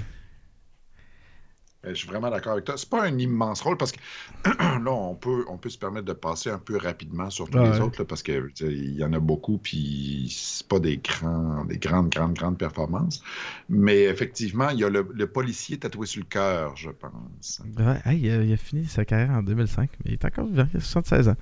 Euh, 1.86 1.90
Je 1.90 1.94
suis 1.94 2.08
vraiment 2.08 2.30
d'accord 2.30 2.52
avec 2.52 2.64
toi. 2.64 2.74
C'est 2.76 2.88
pas 2.90 3.04
un 3.04 3.16
immense 3.18 3.60
rôle 3.62 3.76
parce 3.76 3.92
que 3.92 3.98
là, 4.44 4.90
on 4.92 5.14
peut, 5.14 5.44
on 5.48 5.56
peut 5.58 5.68
se 5.70 5.78
permettre 5.78 6.06
de 6.06 6.12
passer 6.12 6.50
un 6.50 6.58
peu 6.58 6.76
rapidement 6.76 7.30
sur 7.30 7.48
tous 7.48 7.58
Ouais, 7.58 7.70
les 7.70 7.80
autres 7.80 8.00
là, 8.00 8.04
parce 8.06 8.22
que 8.22 8.48
tu 8.48 8.66
sais, 8.66 8.72
il 8.72 8.94
y 8.96 9.04
en 9.04 9.12
a 9.12 9.20
beaucoup, 9.20 9.58
puis 9.58 10.28
c'est 10.34 10.66
pas 10.66 10.78
des, 10.80 10.96
grands, 10.98 11.64
des 11.64 11.78
grandes, 11.78 12.08
grandes, 12.10 12.34
grandes 12.34 12.58
performances. 12.58 13.22
Mais 13.68 14.02
effectivement, 14.04 14.70
il 14.70 14.80
y 14.80 14.84
a 14.84 14.88
le, 14.90 15.08
le 15.14 15.26
policier 15.26 15.78
tatoué 15.78 16.06
sur 16.06 16.20
le 16.22 16.26
cœur, 16.28 16.76
je 16.76 16.90
pense. 16.90 17.62
Ouais, 17.78 18.00
hey, 18.04 18.20
il, 18.20 18.30
a, 18.30 18.42
il 18.42 18.52
a 18.52 18.56
fini 18.56 18.84
sa 18.86 19.04
carrière 19.04 19.30
en 19.30 19.42
2005, 19.42 19.90
mais 20.04 20.10
il 20.10 20.12
est 20.14 20.24
encore 20.24 20.46
vivant, 20.46 20.66
il 20.72 20.76
a 20.78 20.80
76 20.80 21.28
ans. 21.28 21.36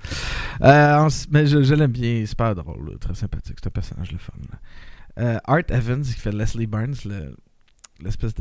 Euh, 0.61 1.09
mais 1.31 1.47
je, 1.47 1.63
je 1.63 1.73
l'aime 1.73 1.91
bien, 1.91 2.09
il 2.09 2.21
est 2.23 2.25
super 2.27 2.53
drôle, 2.55 2.91
là, 2.91 2.97
très 2.99 3.15
sympathique, 3.15 3.57
c'est 3.61 3.67
un 3.67 3.71
personnage 3.71 4.11
le 4.11 4.17
fun. 4.17 4.33
Euh, 5.17 5.37
Art 5.45 5.63
Evans, 5.69 6.01
qui 6.03 6.11
fait 6.13 6.31
Leslie 6.31 6.67
Burns, 6.67 6.95
le- 7.05 7.35
l'espèce 8.01 8.33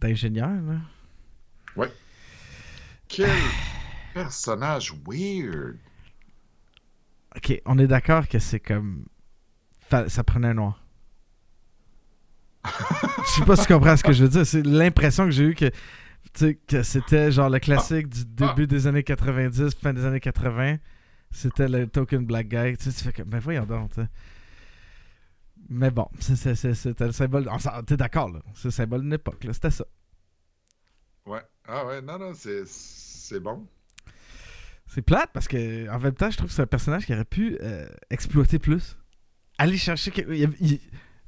d'ingénieur. 0.00 0.48
là. 0.48 0.74
Quel 3.08 3.30
personnage 4.14 4.92
weird. 5.06 5.78
Ok, 7.36 7.60
on 7.66 7.78
est 7.78 7.86
d'accord 7.86 8.26
que 8.28 8.38
c'est 8.38 8.60
comme. 8.60 9.04
Ça 10.08 10.24
prenait 10.24 10.48
un 10.48 10.54
noir. 10.54 10.82
Je 12.64 13.30
sais 13.30 13.44
pas 13.44 13.54
si 13.56 13.66
tu 13.66 13.72
comprends 13.72 13.96
ce 13.96 14.02
que 14.02 14.12
je 14.12 14.24
veux 14.24 14.28
dire. 14.28 14.44
C'est 14.46 14.62
l'impression 14.66 15.24
que 15.26 15.30
j'ai 15.30 15.44
eu 15.44 15.54
que, 15.54 15.70
que 16.66 16.82
c'était 16.82 17.30
genre 17.30 17.48
le 17.48 17.60
classique 17.60 18.08
du 18.08 18.24
début 18.24 18.66
des 18.66 18.86
années 18.88 19.04
90, 19.04 19.74
fin 19.80 19.92
des 19.92 20.04
années 20.04 20.18
80. 20.20 20.76
C'était 21.30 21.68
le 21.68 21.86
token 21.86 22.24
black 22.26 22.48
guy. 22.48 22.76
Tu 22.76 22.90
sais, 22.90 22.92
tu 22.98 23.04
fais 23.04 23.12
comme, 23.12 23.28
ben 23.28 23.38
voyons 23.38 23.64
donc. 23.66 23.92
Mais 25.68 25.90
bon, 25.90 26.08
c'est- 26.18 26.36
c'est- 26.36 26.54
c'est- 26.54 26.74
c'était 26.74 27.06
le 27.06 27.12
symbole. 27.12 27.48
T'es 27.86 27.96
d'accord, 27.96 28.30
là. 28.30 28.40
C'est 28.54 28.64
le 28.66 28.70
symbole 28.72 29.02
d'une 29.02 29.12
époque, 29.12 29.44
là. 29.44 29.52
C'était 29.52 29.70
ça. 29.70 29.84
Ouais. 31.26 31.42
Ah 31.68 31.84
ouais, 31.86 32.00
non, 32.02 32.18
non, 32.18 32.32
c'est, 32.34 32.62
c'est 32.66 33.40
bon. 33.40 33.66
C'est 34.86 35.02
plate 35.02 35.30
parce 35.32 35.48
que 35.48 35.88
en 35.90 35.98
même 35.98 36.14
temps, 36.14 36.30
je 36.30 36.36
trouve 36.36 36.48
que 36.48 36.54
c'est 36.54 36.62
un 36.62 36.66
personnage 36.66 37.06
qui 37.06 37.12
aurait 37.12 37.24
pu 37.24 37.58
euh, 37.60 37.86
exploiter 38.10 38.58
plus. 38.58 38.96
Aller 39.58 39.76
chercher. 39.78 40.12
il 40.30 40.78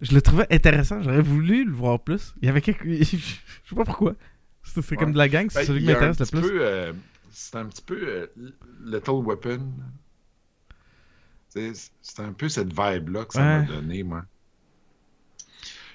Je 0.00 0.14
le 0.14 0.22
trouvais 0.22 0.46
intéressant. 0.54 1.02
J'aurais 1.02 1.22
voulu 1.22 1.64
le 1.64 1.72
voir 1.72 1.98
plus. 2.00 2.34
Il 2.40 2.46
y 2.46 2.48
avait 2.48 2.60
quelque. 2.60 2.84
Je 3.02 3.04
sais 3.16 3.74
pas 3.74 3.84
pourquoi. 3.84 4.14
C'est 4.62 4.80
c'est 4.82 4.96
comme 4.96 5.08
Ouais. 5.08 5.12
de 5.14 5.18
la 5.18 5.28
gang, 5.28 5.48
c'est 5.50 5.60
Ben, 5.60 5.66
celui 5.66 5.80
qui 5.80 5.86
m'intéresse 5.86 6.18
le 6.20 6.24
petit 6.26 6.30
plus. 6.36 6.40
peu, 6.50 6.58
euh, 6.66 6.92
c'est 7.32 7.56
un 7.56 7.66
petit 7.66 7.82
peu 7.82 7.98
euh, 8.06 8.26
Little 8.84 9.24
Weapon. 9.24 9.72
C'est 11.48 12.20
un 12.20 12.32
peu 12.32 12.48
cette 12.48 12.68
vibe-là 12.68 13.24
que 13.24 13.32
ça 13.34 13.40
m'a 13.40 13.60
Ouais. 13.60 13.66
donné, 13.66 14.02
moi. 14.02 14.24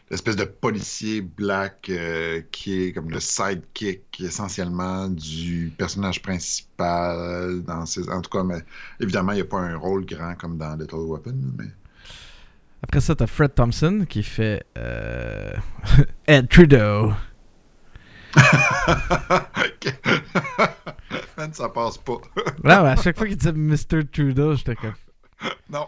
L'espèce 0.10 0.36
de 0.36 0.44
policier 0.44 1.22
black 1.22 1.90
euh, 1.90 2.42
qui 2.52 2.84
est 2.84 2.94
comme 2.94 3.10
le 3.10 3.20
sidekick 3.20 4.04
essentiellement 4.20 5.08
du 5.08 5.74
personnage 5.78 6.22
principal. 6.22 7.64
Dans 7.64 7.86
ses... 7.86 8.10
En 8.10 8.22
tout 8.22 8.30
cas, 8.30 8.44
mais, 8.44 8.64
évidemment, 9.00 9.32
il 9.32 9.36
n'y 9.36 9.42
a 9.42 9.46
pas 9.46 9.60
un 9.60 9.78
rôle 9.78 10.06
grand 10.06 10.36
comme 10.36 10.58
dans 10.58 10.76
Little 10.76 11.08
Weapon. 11.08 11.36
Mais... 11.58 11.66
Après 12.84 13.02
ça, 13.02 13.16
t'as 13.16 13.28
Fred 13.28 13.56
Thompson 13.56 14.06
qui 14.08 14.24
fait 14.24 14.64
euh, 14.78 15.54
Ed 16.28 16.50
Trudeau. 16.50 17.14
Ça 21.54 21.70
passe 21.70 21.98
pas. 21.98 22.14
Ouais, 22.64 22.72
à 22.72 22.96
chaque 22.96 23.18
fois 23.18 23.28
qu'il 23.28 23.36
disait 23.36 23.52
Mr. 23.52 24.06
Trudeau, 24.12 24.56
j'étais 24.56 24.76
comme 24.76 24.94
non, 25.70 25.88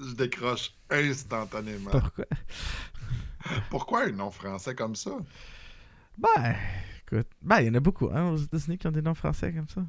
je 0.00 0.14
décroche 0.14 0.72
instantanément. 0.90 1.90
pourquoi? 1.90 2.24
Pourquoi 3.70 4.04
un 4.04 4.12
nom 4.12 4.30
français 4.30 4.74
comme 4.74 4.96
ça? 4.96 5.12
Ben, 6.18 6.56
écoute, 7.06 7.28
ben, 7.42 7.60
il 7.60 7.66
y 7.66 7.70
en 7.70 7.74
a 7.74 7.80
beaucoup 7.80 8.08
hein, 8.12 8.30
aux 8.30 8.36
États-Unis 8.36 8.78
qui 8.78 8.86
ont 8.86 8.92
des 8.92 9.02
noms 9.02 9.14
français 9.14 9.52
comme 9.52 9.68
ça. 9.68 9.82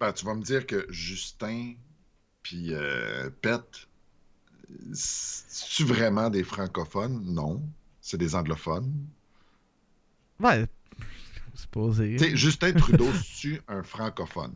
Ben, 0.00 0.12
tu 0.12 0.24
vas 0.24 0.34
me 0.34 0.42
dire 0.42 0.66
que 0.66 0.86
Justin 0.90 1.74
puis 2.42 2.74
euh, 2.74 3.28
Pet, 3.42 3.88
c'est-tu 4.92 5.84
vraiment 5.84 6.30
des 6.30 6.44
francophones? 6.44 7.22
Non. 7.24 7.62
C'est 8.00 8.18
des 8.18 8.36
anglophones. 8.36 8.92
Ouais, 10.38 10.66
c'est 11.54 11.70
posé. 11.70 12.16
Tu 12.16 12.24
sais, 12.24 12.36
Justin 12.36 12.72
Trudeau, 12.74 13.10
c'est-tu 13.14 13.60
un 13.66 13.82
francophone? 13.82 14.54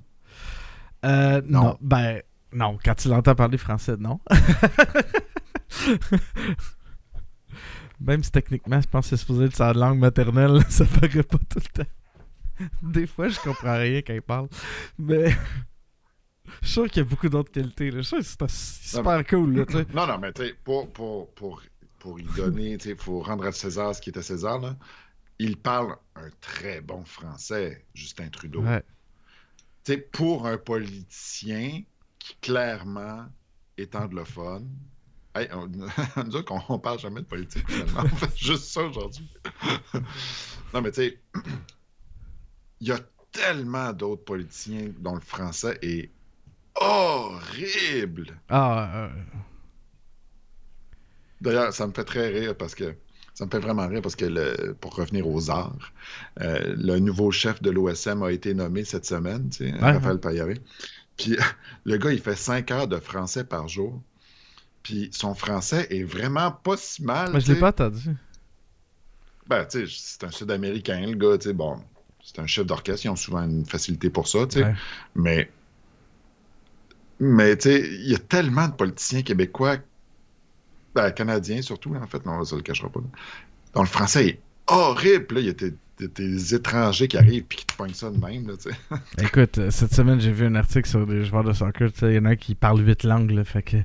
Euh, 1.04 1.42
non. 1.46 1.64
Non. 1.64 1.78
Ben, 1.80 2.22
non. 2.52 2.78
Quand 2.84 2.94
tu 2.94 3.08
l'entends 3.08 3.34
parler 3.34 3.58
français, 3.58 3.96
non. 3.98 4.20
Même 8.00 8.24
si 8.24 8.30
techniquement, 8.30 8.80
je 8.80 8.88
pense 8.88 9.06
que 9.06 9.10
c'est 9.10 9.16
supposé 9.18 9.46
être 9.46 9.56
sa 9.56 9.72
langue 9.72 9.98
maternelle, 9.98 10.60
ça 10.68 10.84
paraît 10.86 11.22
pas 11.22 11.38
tout 11.38 11.58
le 11.58 11.84
temps. 11.84 11.90
Des 12.82 13.06
fois, 13.06 13.28
je 13.28 13.38
comprends 13.40 13.78
rien 13.78 14.00
quand 14.02 14.14
il 14.14 14.22
parle. 14.22 14.48
Mais 14.98 15.30
je 16.62 16.66
suis 16.66 16.72
sûr 16.72 16.88
qu'il 16.88 17.02
y 17.02 17.06
a 17.06 17.08
beaucoup 17.08 17.28
d'autres 17.28 17.52
qualités. 17.52 17.90
là. 17.90 17.98
Je 17.98 18.02
suis 18.02 18.24
sûr 18.24 18.36
que 18.38 18.46
c'est 18.48 18.96
super 18.96 19.26
cool. 19.26 19.56
Là. 19.56 19.64
Non, 19.94 20.06
non, 20.06 20.18
mais 20.18 20.32
tu 20.32 20.42
sais, 20.42 20.54
pour, 20.64 20.90
pour, 20.92 21.32
pour, 21.34 21.62
pour 21.98 22.18
y 22.18 22.24
donner, 22.36 22.78
tu 22.78 22.84
sais, 22.84 22.90
il 22.90 23.00
faut 23.00 23.20
rendre 23.20 23.44
à 23.46 23.52
César 23.52 23.94
ce 23.94 24.00
qui 24.00 24.10
est 24.10 24.18
à 24.18 24.22
César, 24.22 24.58
là. 24.58 24.76
Il 25.38 25.56
parle 25.56 25.96
un 26.16 26.28
très 26.42 26.82
bon 26.82 27.02
français, 27.04 27.86
Justin 27.94 28.28
Trudeau. 28.28 28.60
Ouais. 28.62 28.82
Tu 29.84 29.94
sais, 29.94 29.98
pour 29.98 30.46
un 30.46 30.58
politicien 30.58 31.82
qui 32.18 32.36
clairement 32.42 33.26
est 33.78 33.94
anglophone. 33.96 34.68
Hey, 35.34 35.48
on, 35.52 35.66
nous 36.26 36.36
autres, 36.36 36.52
on, 36.52 36.74
on 36.74 36.78
parle 36.78 36.98
jamais 36.98 37.20
de 37.20 37.26
politique, 37.26 37.70
finalement. 37.70 38.00
On 38.04 38.16
fait 38.16 38.36
juste 38.36 38.64
ça 38.72 38.82
aujourd'hui. 38.82 39.28
non, 40.74 40.82
mais 40.82 40.90
tu 40.90 41.02
sais, 41.02 41.18
il 42.80 42.88
y 42.88 42.92
a 42.92 42.98
tellement 43.32 43.92
d'autres 43.92 44.24
politiciens 44.24 44.90
dont 44.98 45.14
le 45.14 45.20
français 45.20 45.78
est 45.82 46.10
horrible. 46.76 48.38
Ah, 48.48 48.90
euh, 49.06 49.08
D'ailleurs, 51.40 51.72
ça 51.72 51.86
me 51.86 51.92
fait 51.92 52.04
très 52.04 52.28
rire 52.28 52.56
parce 52.56 52.74
que 52.74 52.94
ça 53.34 53.46
me 53.46 53.50
fait 53.50 53.58
vraiment 53.60 53.86
rire 53.88 54.02
parce 54.02 54.16
que 54.16 54.26
le- 54.26 54.74
pour 54.74 54.94
revenir 54.94 55.26
aux 55.26 55.50
arts, 55.50 55.92
euh, 56.40 56.74
le 56.76 56.98
nouveau 56.98 57.30
chef 57.30 57.62
de 57.62 57.70
l'OSM 57.70 58.22
a 58.22 58.32
été 58.32 58.52
nommé 58.54 58.84
cette 58.84 59.06
semaine, 59.06 59.48
tu 59.50 59.68
sais, 59.70 59.72
Ouais, 59.72 59.92
Raphaël 59.92 60.18
Paillaré. 60.20 60.54
Puis 61.16 61.36
le 61.84 61.98
gars, 61.98 62.12
il 62.12 62.20
fait 62.20 62.36
5 62.36 62.70
heures 62.72 62.88
de 62.88 62.98
français 62.98 63.44
par 63.44 63.68
jour. 63.68 64.02
Puis 64.82 65.10
son 65.12 65.34
français 65.34 65.86
est 65.90 66.04
vraiment 66.04 66.50
pas 66.52 66.76
si 66.76 67.02
mal. 67.04 67.30
mais 67.32 67.40
je 67.40 67.52
l'ai 67.52 67.58
pas 67.60 67.68
entendu. 67.68 68.10
Ben, 69.46 69.64
tu 69.66 69.86
sais, 69.86 69.94
c'est 69.96 70.24
un 70.24 70.30
Sud-Américain, 70.30 71.00
le 71.06 71.14
gars, 71.16 71.36
tu 71.36 71.48
sais, 71.48 71.52
bon, 71.52 71.76
c'est 72.24 72.38
un 72.38 72.46
chef 72.46 72.66
d'orchestre, 72.66 73.04
ils 73.06 73.08
ont 73.08 73.16
souvent 73.16 73.42
une 73.42 73.66
facilité 73.66 74.08
pour 74.08 74.28
ça, 74.28 74.46
tu 74.46 74.58
sais. 74.58 74.64
Ouais. 74.64 74.74
Mais, 75.16 75.50
mais 77.18 77.56
tu 77.56 77.70
sais, 77.70 77.80
il 77.80 78.08
y 78.10 78.14
a 78.14 78.18
tellement 78.18 78.68
de 78.68 78.72
politiciens 78.74 79.22
québécois, 79.22 79.76
ben, 80.94 81.10
canadiens 81.10 81.62
surtout, 81.62 81.94
en 81.94 82.06
fait, 82.06 82.24
non, 82.24 82.38
on 82.40 82.44
se 82.44 82.54
le 82.56 82.62
cachera 82.62 82.88
pas, 82.88 83.00
là, 83.00 83.06
dont 83.74 83.80
le 83.82 83.86
français 83.88 84.26
est 84.28 84.40
horrible. 84.66 85.34
Là, 85.34 85.40
il 85.40 85.46
y 85.46 85.50
a 85.50 85.52
des, 85.52 85.74
des- 85.98 86.08
des 86.08 86.54
étrangers 86.54 87.08
qui 87.08 87.18
arrivent 87.18 87.44
et 87.50 87.54
qui 87.56 87.66
te 87.66 87.74
pognent 87.76 87.92
ça 87.92 88.08
de 88.10 88.16
même, 88.18 88.46
là, 88.48 88.54
tu 88.56 88.70
sais. 88.70 88.76
Écoute, 89.26 89.68
cette 89.70 89.92
semaine, 89.92 90.20
j'ai 90.20 90.32
vu 90.32 90.46
un 90.46 90.54
article 90.54 90.88
sur 90.88 91.06
des 91.06 91.24
joueurs 91.24 91.44
de 91.44 91.52
soccer. 91.52 91.92
tu 91.92 91.98
sais, 92.00 92.12
Il 92.12 92.14
y 92.14 92.18
en 92.18 92.24
a 92.24 92.36
qui 92.36 92.54
parle 92.54 92.80
huit 92.86 93.04
langues. 93.04 93.32
Là, 93.32 93.44
fait 93.44 93.62
que... 93.62 93.76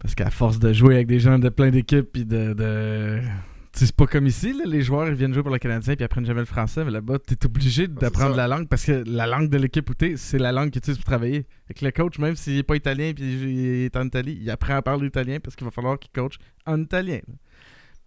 Parce 0.00 0.14
qu'à 0.14 0.30
force 0.30 0.58
de 0.58 0.72
jouer 0.72 0.94
avec 0.96 1.06
des 1.06 1.20
gens 1.20 1.38
de 1.38 1.50
plein 1.50 1.70
d'équipes, 1.70 2.10
puis 2.10 2.24
de. 2.24 2.54
de... 2.54 3.20
tu 3.20 3.80
sais, 3.80 3.86
C'est 3.86 3.94
pas 3.94 4.06
comme 4.06 4.26
ici, 4.26 4.54
là, 4.54 4.64
les 4.66 4.82
joueurs 4.82 5.06
ils 5.08 5.14
viennent 5.14 5.34
jouer 5.34 5.42
pour 5.42 5.52
le 5.52 5.58
Canadien 5.58 5.94
puis 5.94 6.02
ils 6.02 6.04
apprennent 6.04 6.24
jamais 6.24 6.40
le 6.40 6.46
français, 6.46 6.84
mais 6.84 6.90
là-bas, 6.90 7.18
t'es 7.18 7.44
obligé 7.44 7.86
d'apprendre 7.86 8.34
la 8.34 8.48
langue 8.48 8.66
parce 8.66 8.84
que 8.84 9.04
la 9.06 9.26
langue 9.26 9.50
de 9.50 9.58
l'équipe 9.58 9.88
où 9.88 9.94
t'es, 9.94 10.16
c'est 10.16 10.38
la 10.38 10.52
langue 10.52 10.70
qu'ils 10.70 10.78
utilisent 10.78 10.98
pour 10.98 11.04
travailler. 11.04 11.46
Fait 11.68 11.74
que 11.74 11.84
le 11.84 11.90
coach, 11.90 12.18
même 12.18 12.34
s'il 12.34 12.56
est 12.56 12.62
pas 12.62 12.76
italien 12.76 13.12
puis 13.14 13.24
il 13.24 13.84
est 13.84 13.96
en 13.96 14.06
Italie, 14.06 14.38
il 14.40 14.50
apprend 14.50 14.74
à 14.74 14.82
parler 14.82 15.06
italien 15.06 15.38
parce 15.38 15.54
qu'il 15.54 15.66
va 15.66 15.70
falloir 15.70 15.98
qu'il 15.98 16.10
coach 16.12 16.36
en 16.64 16.80
italien. 16.80 17.20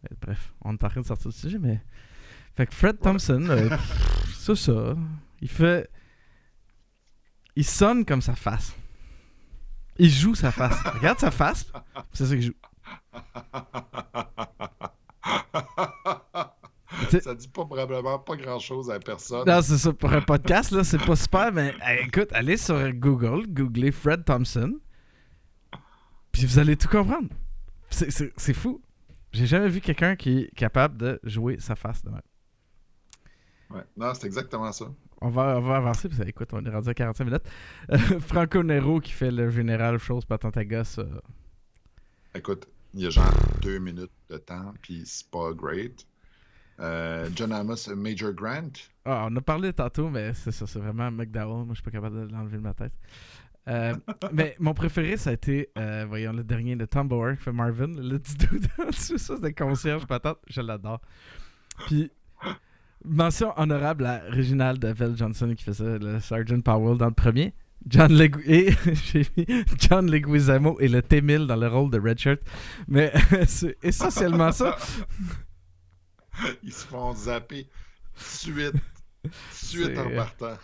Mais 0.01 0.17
bref, 0.19 0.51
on 0.61 0.71
est 0.71 0.83
en 0.83 0.89
train 0.89 1.01
de 1.01 1.05
sortir 1.05 1.29
du 1.29 1.37
sujet, 1.37 1.59
mais. 1.59 1.79
Fait 2.55 2.67
que 2.67 2.73
Fred 2.73 2.99
Thompson, 2.99 3.45
euh, 3.49 3.69
c'est 4.33 4.55
ça. 4.55 4.95
Il 5.41 5.47
fait. 5.47 5.89
Il 7.55 7.63
sonne 7.63 8.03
comme 8.03 8.21
sa 8.21 8.35
face. 8.35 8.75
Il 9.97 10.09
joue 10.09 10.35
sa 10.35 10.51
face. 10.51 10.75
Regarde 10.95 11.19
sa 11.19 11.31
face, 11.31 11.65
c'est 12.13 12.25
ça 12.25 12.35
qu'il 12.35 12.43
joue. 12.43 12.53
Ça 17.21 17.35
dit 17.35 17.47
pas 17.47 17.65
probablement 17.65 18.19
pas 18.19 18.35
grand-chose 18.35 18.89
à 18.89 18.99
personne. 18.99 19.47
Non, 19.47 19.61
c'est 19.61 19.77
ça. 19.77 19.93
Pour 19.93 20.11
un 20.13 20.21
podcast, 20.21 20.71
là, 20.71 20.83
c'est 20.83 21.03
pas 21.03 21.15
super, 21.15 21.51
mais 21.51 21.73
écoute, 22.01 22.29
allez 22.33 22.57
sur 22.57 22.91
Google, 22.93 23.45
googlez 23.47 23.91
Fred 23.91 24.25
Thompson, 24.25 24.79
Puis 26.31 26.45
vous 26.45 26.59
allez 26.59 26.75
tout 26.75 26.87
comprendre. 26.87 27.29
C'est 27.89 28.53
fou. 28.53 28.81
J'ai 29.31 29.45
jamais 29.45 29.69
vu 29.69 29.81
quelqu'un 29.81 30.15
qui 30.15 30.39
est 30.39 30.55
capable 30.55 30.97
de 30.97 31.19
jouer 31.23 31.57
sa 31.59 31.75
face 31.75 32.03
de 32.03 32.09
même. 32.09 32.21
Ouais. 33.73 33.83
Non, 33.97 34.13
c'est 34.13 34.27
exactement 34.27 34.71
ça. 34.71 34.85
On 35.21 35.29
va, 35.29 35.57
on 35.57 35.61
va 35.61 35.77
avancer, 35.77 36.09
parce 36.09 36.21
que 36.21 36.27
écoute, 36.27 36.49
on 36.53 36.63
est 36.65 36.69
rendu 36.69 36.89
à 36.89 36.93
45 36.93 37.25
minutes. 37.25 37.43
Euh, 37.91 37.97
Franco 38.19 38.61
Nero 38.63 38.99
qui 38.99 39.11
fait 39.11 39.31
le 39.31 39.49
général 39.49 39.97
chose 39.97 40.25
patente 40.25 40.57
à 40.57 40.65
gosse. 40.65 40.99
euh, 40.99 41.05
Écoute, 42.35 42.67
il 42.93 43.01
y 43.01 43.07
a 43.07 43.09
genre 43.09 43.31
deux 43.61 43.79
minutes 43.79 44.11
de 44.29 44.37
temps, 44.37 44.73
puis 44.81 45.03
c'est 45.05 45.29
pas 45.29 45.51
great. 45.53 46.05
Euh, 46.79 47.29
John 47.35 47.51
Amos, 47.51 47.87
Major 47.95 48.33
Grant. 48.33 48.71
Ah, 49.05 49.27
on 49.29 49.35
a 49.35 49.41
parlé 49.41 49.71
tantôt, 49.73 50.09
mais 50.09 50.33
c'est 50.33 50.51
ça, 50.51 50.65
c'est 50.67 50.79
vraiment 50.79 51.09
McDowell. 51.11 51.65
Moi, 51.65 51.67
je 51.69 51.75
suis 51.75 51.83
pas 51.83 51.91
capable 51.91 52.27
de 52.27 52.33
l'enlever 52.33 52.57
de 52.57 52.61
ma 52.63 52.73
tête. 52.73 52.93
Euh, 53.69 53.95
mais 54.33 54.55
mon 54.59 54.73
préféré, 54.73 55.15
ça 55.17 55.29
a 55.29 55.33
été, 55.33 55.69
euh, 55.77 56.05
voyons, 56.07 56.33
le 56.33 56.43
dernier, 56.43 56.75
le 56.75 56.87
Tom 56.87 57.07
Bauer 57.07 57.37
qui 57.37 57.43
fait 57.43 57.51
Marvin, 57.53 57.87
le 57.87 58.17
petit 58.19 58.35
dude 58.35 58.67
en 58.79 58.87
dessous, 58.87 59.17
ça, 59.17 59.35
c'est 59.41 59.53
concierge 59.53 60.05
patente. 60.05 60.39
Je 60.47 60.61
l'adore. 60.61 60.99
Puis, 61.87 62.11
mention 63.05 63.53
honorable 63.57 64.05
à 64.05 64.21
Reginald 64.29 64.83
Vel 64.85 65.15
Johnson 65.17 65.53
qui 65.55 65.63
faisait 65.63 65.99
le 65.99 66.19
Sergeant 66.19 66.59
Powell 66.61 66.97
dans 66.97 67.07
le 67.07 67.13
premier. 67.13 67.53
John, 67.87 68.13
Legu- 68.13 68.43
et, 68.45 68.73
j'ai 69.11 69.25
mis 69.35 69.45
John 69.77 70.09
Leguizamo 70.09 70.79
et 70.79 70.87
le 70.87 71.01
T-1000 71.01 71.47
dans 71.47 71.57
le 71.57 71.67
rôle 71.67 71.91
de 71.91 71.99
Redshirt. 71.99 72.39
Mais 72.87 73.11
c'est 73.47 73.77
essentiellement 73.83 74.51
ça. 74.53 74.77
Ils 76.63 76.71
se 76.73 76.85
font 76.87 77.13
zapper 77.13 77.67
suite, 78.15 78.73
suite 79.51 79.97
en 79.97 80.09
partant. 80.15 80.57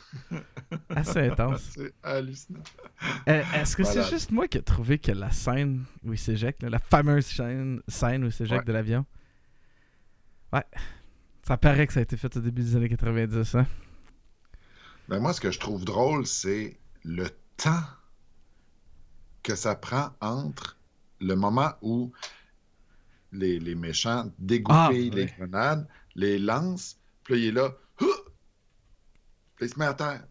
Assez 0.89 1.19
intense. 1.29 1.71
C'est 1.75 1.93
hallucinant. 2.01 2.59
Euh, 3.27 3.43
Est-ce 3.53 3.75
que 3.75 3.83
Voilà. 3.83 4.03
c'est 4.03 4.09
juste 4.09 4.31
moi 4.31 4.47
qui 4.47 4.57
ai 4.57 4.61
trouvé 4.63 4.97
que 4.97 5.11
la 5.11 5.29
scène 5.31 5.83
où 6.05 6.13
il 6.13 6.17
s'éjecte, 6.17 6.63
la 6.63 6.79
fameuse 6.79 7.25
scène, 7.25 7.81
scène 7.87 8.23
où 8.23 8.27
il 8.27 8.33
s'éjecte 8.33 8.61
Ouais. 8.61 8.65
de 8.67 8.71
l'avion, 8.73 9.05
ouais, 10.53 10.63
ça 11.49 11.57
paraît 11.57 11.87
que 11.87 11.93
ça 11.93 11.99
a 11.99 12.03
été 12.03 12.15
fait 12.15 12.37
au 12.37 12.41
début 12.41 12.61
des 12.61 12.75
années 12.75 12.89
90. 12.89 13.55
Hein? 13.55 13.65
Ben 15.07 15.19
moi, 15.19 15.33
ce 15.33 15.41
que 15.41 15.49
je 15.49 15.59
trouve 15.59 15.83
drôle, 15.83 16.27
c'est 16.27 16.79
le 17.03 17.27
temps 17.57 17.81
que 19.41 19.55
ça 19.55 19.73
prend 19.73 20.11
entre 20.21 20.77
le 21.19 21.35
moment 21.35 21.73
où 21.81 22.11
les, 23.31 23.57
les 23.57 23.73
méchants 23.73 24.31
dégoupillent 24.37 25.09
Ah, 25.11 25.15
les 25.15 25.23
ouais. 25.23 25.35
grenades, 25.39 25.87
les 26.13 26.37
lancent, 26.37 26.99
puis 27.23 27.33
là, 27.33 27.39
il 27.39 27.47
est 27.47 27.51
là, 27.51 27.73
puis 27.97 29.65
il 29.65 29.69
se 29.69 29.79
met 29.79 29.85
à 29.85 29.95
terre. 29.95 30.23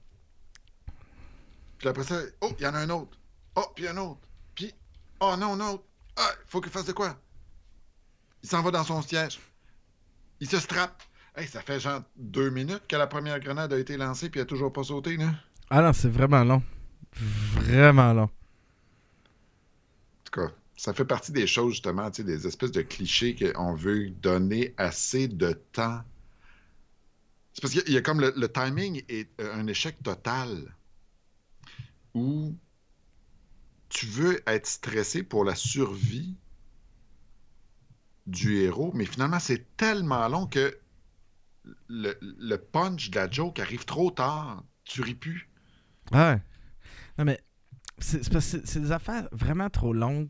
Puis 1.79 1.89
après 1.89 2.05
ça, 2.05 2.21
oh, 2.43 2.53
il 2.61 2.63
y 2.63 2.67
en 2.69 2.75
a 2.75 2.79
un 2.79 2.91
autre. 2.91 3.19
Oh, 3.57 3.67
puis 3.75 3.89
un 3.89 3.97
autre. 3.97 4.21
Puis, 4.55 4.73
oh 5.19 5.35
non, 5.37 5.55
un 5.55 5.73
autre. 5.73 5.83
Ah, 6.17 6.31
il 6.45 6.49
faut 6.49 6.61
qu'il 6.61 6.71
fasse 6.71 6.87
de 6.87 6.93
quoi? 6.93 7.21
Il 8.45 8.49
s'en 8.49 8.63
va 8.63 8.71
dans 8.71 8.85
son 8.85 9.03
siège. 9.03 9.41
Il 10.39 10.49
se 10.49 10.61
strappe. 10.61 11.03
Hey, 11.39 11.47
ça 11.49 11.63
fait 11.63 11.81
genre 11.81 12.03
deux 12.17 12.51
minutes 12.51 12.87
que 12.87 12.97
la 12.97 13.07
première 13.07 13.41
grenade 13.41 13.73
a 13.73 13.79
été 13.79 13.97
lancée 13.97 14.29
puis 14.29 14.41
elle 14.41 14.45
a 14.45 14.47
toujours 14.47 14.73
pas 14.75 14.85
sauté, 14.85 15.17
là. 15.17 15.31
Ah 15.71 15.83
non, 15.83 15.93
c'est 15.93 16.09
vraiment 16.09 16.45
long. 16.45 16.63
Vraiment 17.13 18.13
long. 18.13 18.31
En 20.21 20.31
tout 20.31 20.41
cas, 20.43 20.53
ça 20.77 20.95
fait 20.95 21.05
partie 21.05 21.33
des 21.33 21.49
choses, 21.49 21.73
justement, 21.73 22.09
des 22.11 22.47
espèces 22.47 22.71
de 22.71 22.83
clichés 22.83 23.35
qu'on 23.35 23.75
veut 23.75 24.11
donner 24.11 24.73
assez 24.77 25.27
de 25.27 25.53
temps. 25.73 26.03
C'est 27.53 27.61
parce 27.61 27.75
qu'il 27.75 27.83
y 27.83 27.85
a- 27.85 27.89
il 27.89 27.93
y 27.95 27.97
a 27.99 28.01
comme 28.03 28.21
le, 28.23 28.33
le 28.37 28.49
timing 28.51 29.03
est 29.11 29.29
euh, 29.43 29.53
un 29.55 29.67
échec 29.67 30.03
total 30.03 30.75
où 32.15 32.55
tu 33.91 34.07
veux 34.07 34.41
être 34.47 34.67
stressé 34.67 35.23
pour 35.23 35.45
la 35.45 35.55
survie 35.55 36.35
du 38.29 38.59
héros, 38.59 38.93
mais 38.95 39.05
finalement, 39.07 39.41
c'est 39.41 39.77
tellement 39.77 40.29
long 40.29 40.47
que 40.47 40.79
le, 41.89 42.57
punch 42.57 43.11
de 43.11 43.17
la 43.17 43.31
joke 43.31 43.59
arrive 43.61 43.85
trop 43.85 44.11
tard. 44.11 44.65
Tu 44.85 45.03
ris 45.03 45.15
plus. 45.15 45.49
Ouais. 46.13 46.41
Non, 47.19 47.25
mais 47.25 47.41
c'est 47.99 48.79
des 48.79 48.93
affaires 48.93 49.29
vraiment 49.33 49.69
trop 49.71 49.93
longues. 49.93 50.29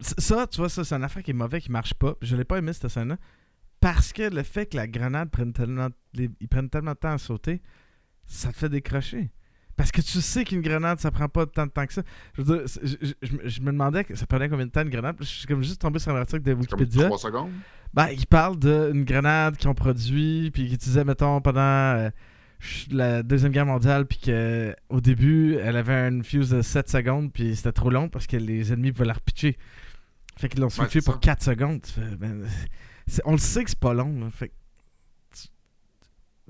Ça, 0.00 0.46
tu 0.46 0.58
vois, 0.58 0.68
ça, 0.68 0.84
c'est 0.84 0.94
une 0.94 1.04
affaire 1.04 1.22
qui 1.22 1.30
est 1.30 1.34
mauvaise, 1.34 1.62
qui 1.62 1.70
marche 1.70 1.94
pas. 1.94 2.14
Je 2.20 2.36
l'ai 2.36 2.44
pas 2.44 2.58
aimé, 2.58 2.72
cette 2.72 2.88
scène-là. 2.88 3.16
Parce 3.80 4.12
que 4.12 4.22
le 4.22 4.42
fait 4.42 4.66
que 4.66 4.76
la 4.76 4.88
grenade 4.88 5.30
prenne 5.30 5.52
tellement, 5.52 5.88
tellement 6.70 6.92
de 6.92 6.96
temps 6.96 7.12
à 7.12 7.18
sauter, 7.18 7.62
ça 8.26 8.50
te 8.50 8.56
fait 8.56 8.68
décrocher. 8.68 9.30
Parce 9.76 9.90
que 9.90 10.00
tu 10.00 10.20
sais 10.20 10.44
qu'une 10.44 10.60
grenade, 10.60 11.00
ça 11.00 11.10
prend 11.10 11.28
pas 11.28 11.46
tant 11.46 11.66
de 11.66 11.70
temps 11.70 11.84
que 11.86 11.92
ça. 11.92 12.02
Je 12.34 12.42
veux 12.42 12.58
dire, 12.58 12.66
je, 12.82 12.96
je- 13.22 13.48
je 13.48 13.60
me- 13.60 13.72
demandais 13.72 14.04
que 14.04 14.14
ça 14.14 14.24
prenait 14.26 14.48
combien 14.48 14.66
de 14.66 14.70
temps 14.70 14.82
une 14.82 14.88
grenade? 14.90 15.16
Je 15.20 15.24
suis 15.24 15.46
comme 15.46 15.62
juste 15.64 15.80
tombé 15.80 15.98
sur 15.98 16.14
un 16.14 16.20
article 16.20 16.42
de 16.42 16.50
C'est 16.60 16.68
comme 16.70 16.80
Wikipédia. 16.80 17.06
trois 17.06 17.18
secondes? 17.18 17.50
Ben, 17.92 18.08
il 18.10 18.26
parle 18.26 18.58
d'une 18.58 19.04
grenade 19.04 19.56
qu'ils 19.56 19.68
ont 19.68 19.74
produit, 19.74 20.50
puis 20.52 20.64
qu'ils 20.64 20.74
utilisaient, 20.74 21.04
mettons, 21.04 21.40
pendant 21.40 21.60
euh, 21.60 22.10
la 22.90 23.22
Deuxième 23.22 23.52
Guerre 23.52 23.66
mondiale, 23.66 24.06
puis 24.06 24.18
qu'au 24.18 25.00
début, 25.00 25.56
elle 25.56 25.76
avait 25.76 26.08
une 26.08 26.22
fuse 26.24 26.50
de 26.50 26.62
7 26.62 26.88
secondes, 26.88 27.32
puis 27.32 27.54
c'était 27.56 27.72
trop 27.72 27.90
long 27.90 28.08
parce 28.08 28.26
que 28.26 28.36
les 28.36 28.72
ennemis 28.72 28.92
pouvaient 28.92 29.06
la 29.06 29.12
repitcher. 29.14 29.56
Fait 30.36 30.48
qu'ils 30.48 30.60
l'ont 30.60 30.70
switché 30.70 31.00
c'est 31.00 31.04
pour 31.04 31.14
ça. 31.14 31.20
4 31.20 31.42
secondes. 31.42 31.80
Ben, 32.18 32.44
on 33.24 33.32
le 33.32 33.38
sait 33.38 33.62
que 33.64 33.70
c'est 33.70 33.78
pas 33.78 33.94
long. 33.94 34.18
là. 34.20 34.30
Fait 34.30 34.48
que 34.48 34.54
tu, 35.36 35.48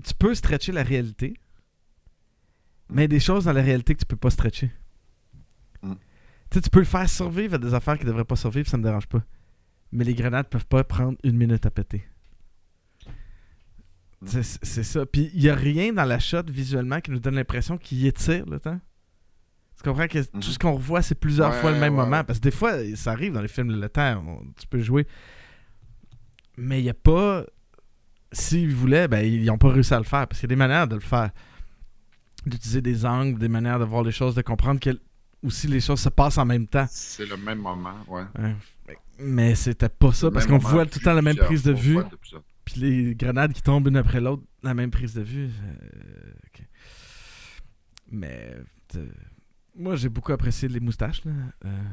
tu 0.03 0.13
peux 0.15 0.33
stretcher 0.33 0.71
la 0.71 0.83
réalité, 0.83 1.35
mais 2.89 3.01
il 3.01 3.03
y 3.03 3.05
a 3.05 3.07
des 3.07 3.19
choses 3.19 3.45
dans 3.45 3.53
la 3.53 3.61
réalité 3.61 3.93
que 3.93 3.99
tu 3.99 4.05
peux 4.05 4.15
pas 4.15 4.29
stretcher. 4.29 4.71
Mm. 5.81 5.93
Tu 6.49 6.55
sais, 6.57 6.61
tu 6.61 6.69
peux 6.69 6.79
le 6.79 6.85
faire 6.85 7.09
survivre 7.09 7.55
à 7.55 7.57
des 7.57 7.73
affaires 7.73 7.97
qui 7.97 8.05
devraient 8.05 8.25
pas 8.25 8.35
survivre, 8.35 8.67
ça 8.67 8.77
me 8.77 8.83
dérange 8.83 9.07
pas. 9.07 9.23
Mais 9.91 10.03
les 10.03 10.13
grenades 10.13 10.47
peuvent 10.47 10.65
pas 10.67 10.83
prendre 10.83 11.17
une 11.23 11.37
minute 11.37 11.65
à 11.65 11.71
péter. 11.71 12.03
Mm. 14.21 14.27
C'est 14.41 14.83
ça. 14.83 15.05
Puis 15.05 15.29
il 15.33 15.41
y 15.43 15.49
a 15.49 15.55
rien 15.55 15.93
dans 15.93 16.05
la 16.05 16.19
shot 16.19 16.43
visuellement 16.47 16.99
qui 17.01 17.11
nous 17.11 17.19
donne 17.19 17.35
l'impression 17.35 17.77
qu'il 17.77 18.05
étire 18.05 18.45
le 18.45 18.59
temps. 18.59 18.79
Tu 19.77 19.83
comprends 19.83 20.07
que 20.07 20.19
tout 20.23 20.37
Mhm. 20.37 20.41
ce 20.41 20.57
qu'on 20.59 20.73
revoit, 20.73 21.01
c'est 21.01 21.15
plusieurs 21.15 21.51
Ouais, 21.51 21.59
fois 21.61 21.71
le 21.71 21.79
même 21.79 21.95
ouais, 21.95 22.03
moment. 22.05 22.17
ouais. 22.17 22.23
Parce 22.23 22.39
que 22.39 22.43
des 22.45 22.51
fois, 22.51 22.73
ça 22.95 23.11
arrive 23.11 23.33
dans 23.33 23.41
les 23.41 23.49
films, 23.49 23.71
le 23.77 23.89
temps, 23.89 24.23
on- 24.25 24.45
tu 24.57 24.65
peux 24.67 24.79
jouer. 24.79 25.05
Mais 26.57 26.79
il 26.79 26.83
n'y 26.83 26.89
a 26.89 26.93
pas. 26.93 27.45
S'ils 28.31 28.73
voulaient, 28.73 29.07
ben, 29.09 29.19
ils 29.19 29.43
n'ont 29.45 29.57
pas 29.57 29.69
réussi 29.69 29.93
à 29.93 29.97
le 29.97 30.05
faire. 30.05 30.27
Parce 30.27 30.39
qu'il 30.39 30.49
y 30.49 30.51
a 30.53 30.55
des 30.55 30.59
manières 30.59 30.87
de 30.87 30.95
le 30.95 31.01
faire. 31.01 31.31
D'utiliser 32.45 32.81
des 32.81 33.05
angles, 33.05 33.39
des 33.39 33.47
manières 33.47 33.79
de 33.79 33.85
voir 33.85 34.03
les 34.03 34.11
choses, 34.11 34.35
de 34.35 34.41
comprendre 34.41 34.79
que 34.79 34.99
aussi 35.43 35.67
les 35.67 35.79
choses 35.79 35.99
se 35.99 36.09
passent 36.09 36.37
en 36.37 36.45
même 36.45 36.67
temps. 36.67 36.85
C'est 36.89 37.25
le 37.25 37.37
même 37.37 37.59
moment, 37.59 37.95
ouais. 38.07 38.25
Ouais. 38.37 38.55
Mais 39.19 39.55
c'était 39.55 39.89
pas 39.89 40.11
ça, 40.11 40.29
parce 40.29 40.45
qu'on 40.45 40.57
voit 40.57 40.85
tout 40.85 40.99
le 40.99 41.05
temps 41.05 41.13
la 41.13 41.21
même 41.21 41.37
prise 41.37 41.63
de 41.63 41.71
vue. 41.71 41.99
Puis 42.65 42.79
les 42.81 43.15
grenades 43.15 43.53
qui 43.53 43.61
tombent 43.61 43.87
une 43.87 43.97
après 43.97 44.19
l'autre, 44.19 44.43
la 44.63 44.73
même 44.73 44.91
prise 44.91 45.13
de 45.13 45.21
vue. 45.21 45.49
euh. 45.63 46.33
Mais 48.11 48.55
euh, 48.95 49.07
moi, 49.75 49.95
j'ai 49.95 50.09
beaucoup 50.09 50.31
apprécié 50.31 50.67
les 50.67 50.79
moustaches, 50.79 51.23
là, 51.25 51.31
euh, 51.65 51.83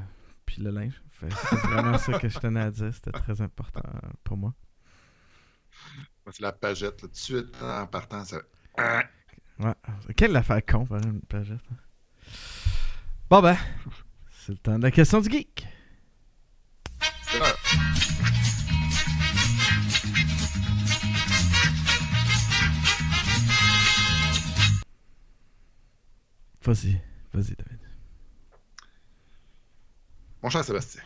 puis 0.44 0.62
le 0.62 0.70
linge. 0.70 1.02
C'est 1.20 1.56
vraiment 1.56 1.98
ça 1.98 2.18
que 2.18 2.28
je 2.28 2.38
tenais 2.38 2.60
à 2.60 2.70
dire. 2.70 2.92
C'était 2.92 3.12
très 3.12 3.40
important 3.40 3.82
pour 4.24 4.36
moi. 4.36 4.54
C'est 6.30 6.40
la 6.40 6.52
pagette, 6.52 7.02
là, 7.02 7.08
tout 7.08 7.12
de 7.12 7.16
suite, 7.16 7.54
en 7.62 7.86
partant, 7.86 8.24
ça... 8.24 8.38
Ouais. 9.62 10.14
Quelle 10.16 10.34
affaire 10.34 10.64
con, 10.66 10.86
par 10.86 11.00
une 11.02 11.20
pagette. 11.20 11.60
Bon 13.30 13.40
ben, 13.40 13.56
c'est 14.40 14.52
le 14.52 14.58
temps 14.58 14.76
de 14.76 14.82
la 14.82 14.90
question 14.90 15.20
du 15.20 15.30
geek. 15.30 15.66
Vas-y, 26.64 27.00
vas-y, 27.32 27.54
David. 27.56 27.80
Mon 30.42 30.50
cher 30.50 30.64
Sébastien. 30.64 31.02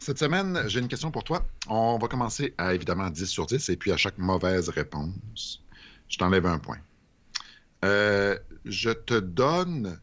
Cette 0.00 0.18
semaine, 0.18 0.64
j'ai 0.66 0.80
une 0.80 0.88
question 0.88 1.10
pour 1.10 1.22
toi. 1.22 1.46
On 1.68 1.98
va 1.98 2.08
commencer 2.08 2.54
à 2.58 2.74
évidemment 2.74 3.08
10 3.10 3.26
sur 3.26 3.46
10 3.46 3.68
et 3.68 3.76
puis 3.76 3.92
à 3.92 3.96
chaque 3.96 4.18
mauvaise 4.18 4.68
réponse, 4.68 5.62
je 6.08 6.16
t'enlève 6.18 6.46
un 6.46 6.58
point. 6.58 6.78
Euh, 7.84 8.38
je 8.64 8.90
te 8.90 9.14
donne. 9.18 10.00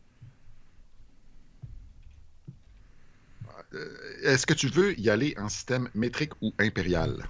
Euh, 3.73 3.97
Est-ce 4.23 4.45
que 4.45 4.53
tu 4.53 4.67
veux 4.67 4.97
y 4.99 5.09
aller 5.09 5.35
en 5.37 5.49
système 5.49 5.89
métrique 5.93 6.33
ou 6.41 6.53
impérial? 6.59 7.29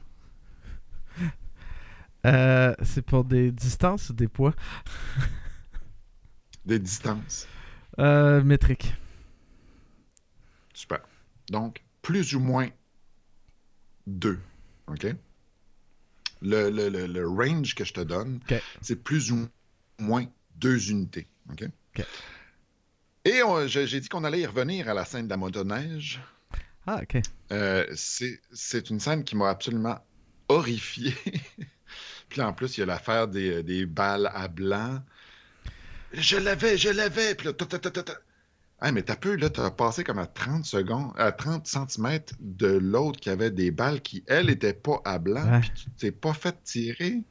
Euh, 2.26 2.74
c'est 2.84 3.04
pour 3.04 3.24
des 3.24 3.52
distances 3.52 4.10
ou 4.10 4.14
des 4.14 4.28
poids? 4.28 4.54
Des 6.66 6.80
distances. 6.80 7.48
Euh, 8.00 8.44
métrique. 8.44 8.94
Super. 10.74 11.02
Donc, 11.50 11.84
plus 12.02 12.34
ou 12.36 12.40
moins 12.40 12.70
2. 14.08 14.40
OK? 14.88 15.06
Le, 16.42 16.70
le- 16.70 16.90
le- 16.90 17.08
le 17.08 17.28
range 17.28 17.76
que 17.76 17.86
je 17.86 17.94
te 17.94 18.02
donne, 18.02 18.40
c'est 18.82 18.98
plus 19.04 19.32
ou 19.32 19.48
moins 20.00 20.26
deux 20.56 20.92
unités. 20.92 21.28
Et 23.24 23.42
j'ai 23.68 24.00
dit 24.00 24.10
qu'on 24.10 24.24
allait 24.24 24.42
y 24.42 24.46
revenir 24.46 24.90
à 24.90 24.94
la 24.94 25.06
scène 25.06 25.26
de 25.26 25.30
la 25.30 25.38
motoneige. 25.38 26.22
Ah, 26.88 27.02
ok. 27.02 27.22
Euh, 27.52 27.86
c'est 27.94 28.90
une 28.90 29.00
scène 29.00 29.24
qui 29.24 29.36
m'a 29.36 29.50
absolument 29.50 30.00
horrifié. 30.48 31.14
Puis 32.30 32.42
en 32.42 32.54
plus, 32.54 32.78
il 32.78 32.82
y 32.82 32.84
a 32.84 32.86
l'affaire 32.86 33.28
des, 33.28 33.64
des 33.64 33.86
balles 33.86 34.32
à 34.34 34.48
blanc. 34.48 35.02
Je 36.14 36.38
l'avais, 36.38 36.78
je 36.78 36.90
l'avais. 36.90 37.36
Puis 37.36 37.48
là, 37.48 37.54
ta, 37.54 37.66
ta, 37.66 37.80
ta, 37.80 37.92
ta, 37.92 38.04
ta. 38.04 38.14
Ah, 38.80 38.92
mais 38.92 39.04
t'as 39.04 39.16
peu, 39.16 39.36
là, 39.36 39.50
t'as 39.50 39.72
passé 39.72 40.04
comme 40.04 40.20
à 40.20 40.28
30 40.28 40.66
secondes, 40.66 41.12
à 41.18 41.32
30 41.32 41.66
cm 41.66 42.20
de 42.40 42.68
l'autre 42.68 43.20
qui 43.20 43.30
avait 43.30 43.52
des 43.52 43.72
balles 43.72 44.02
qui, 44.02 44.24
elle, 44.28 44.48
n'étaient 44.48 44.74
pas 44.74 45.02
à 45.06 45.18
blanc. 45.18 45.50
Ouais. 45.50 45.62
Puis 45.62 45.72
tu 45.76 45.90
t'es 45.92 46.12
pas 46.12 46.34
fait 46.34 46.56
tirer. 46.64 47.24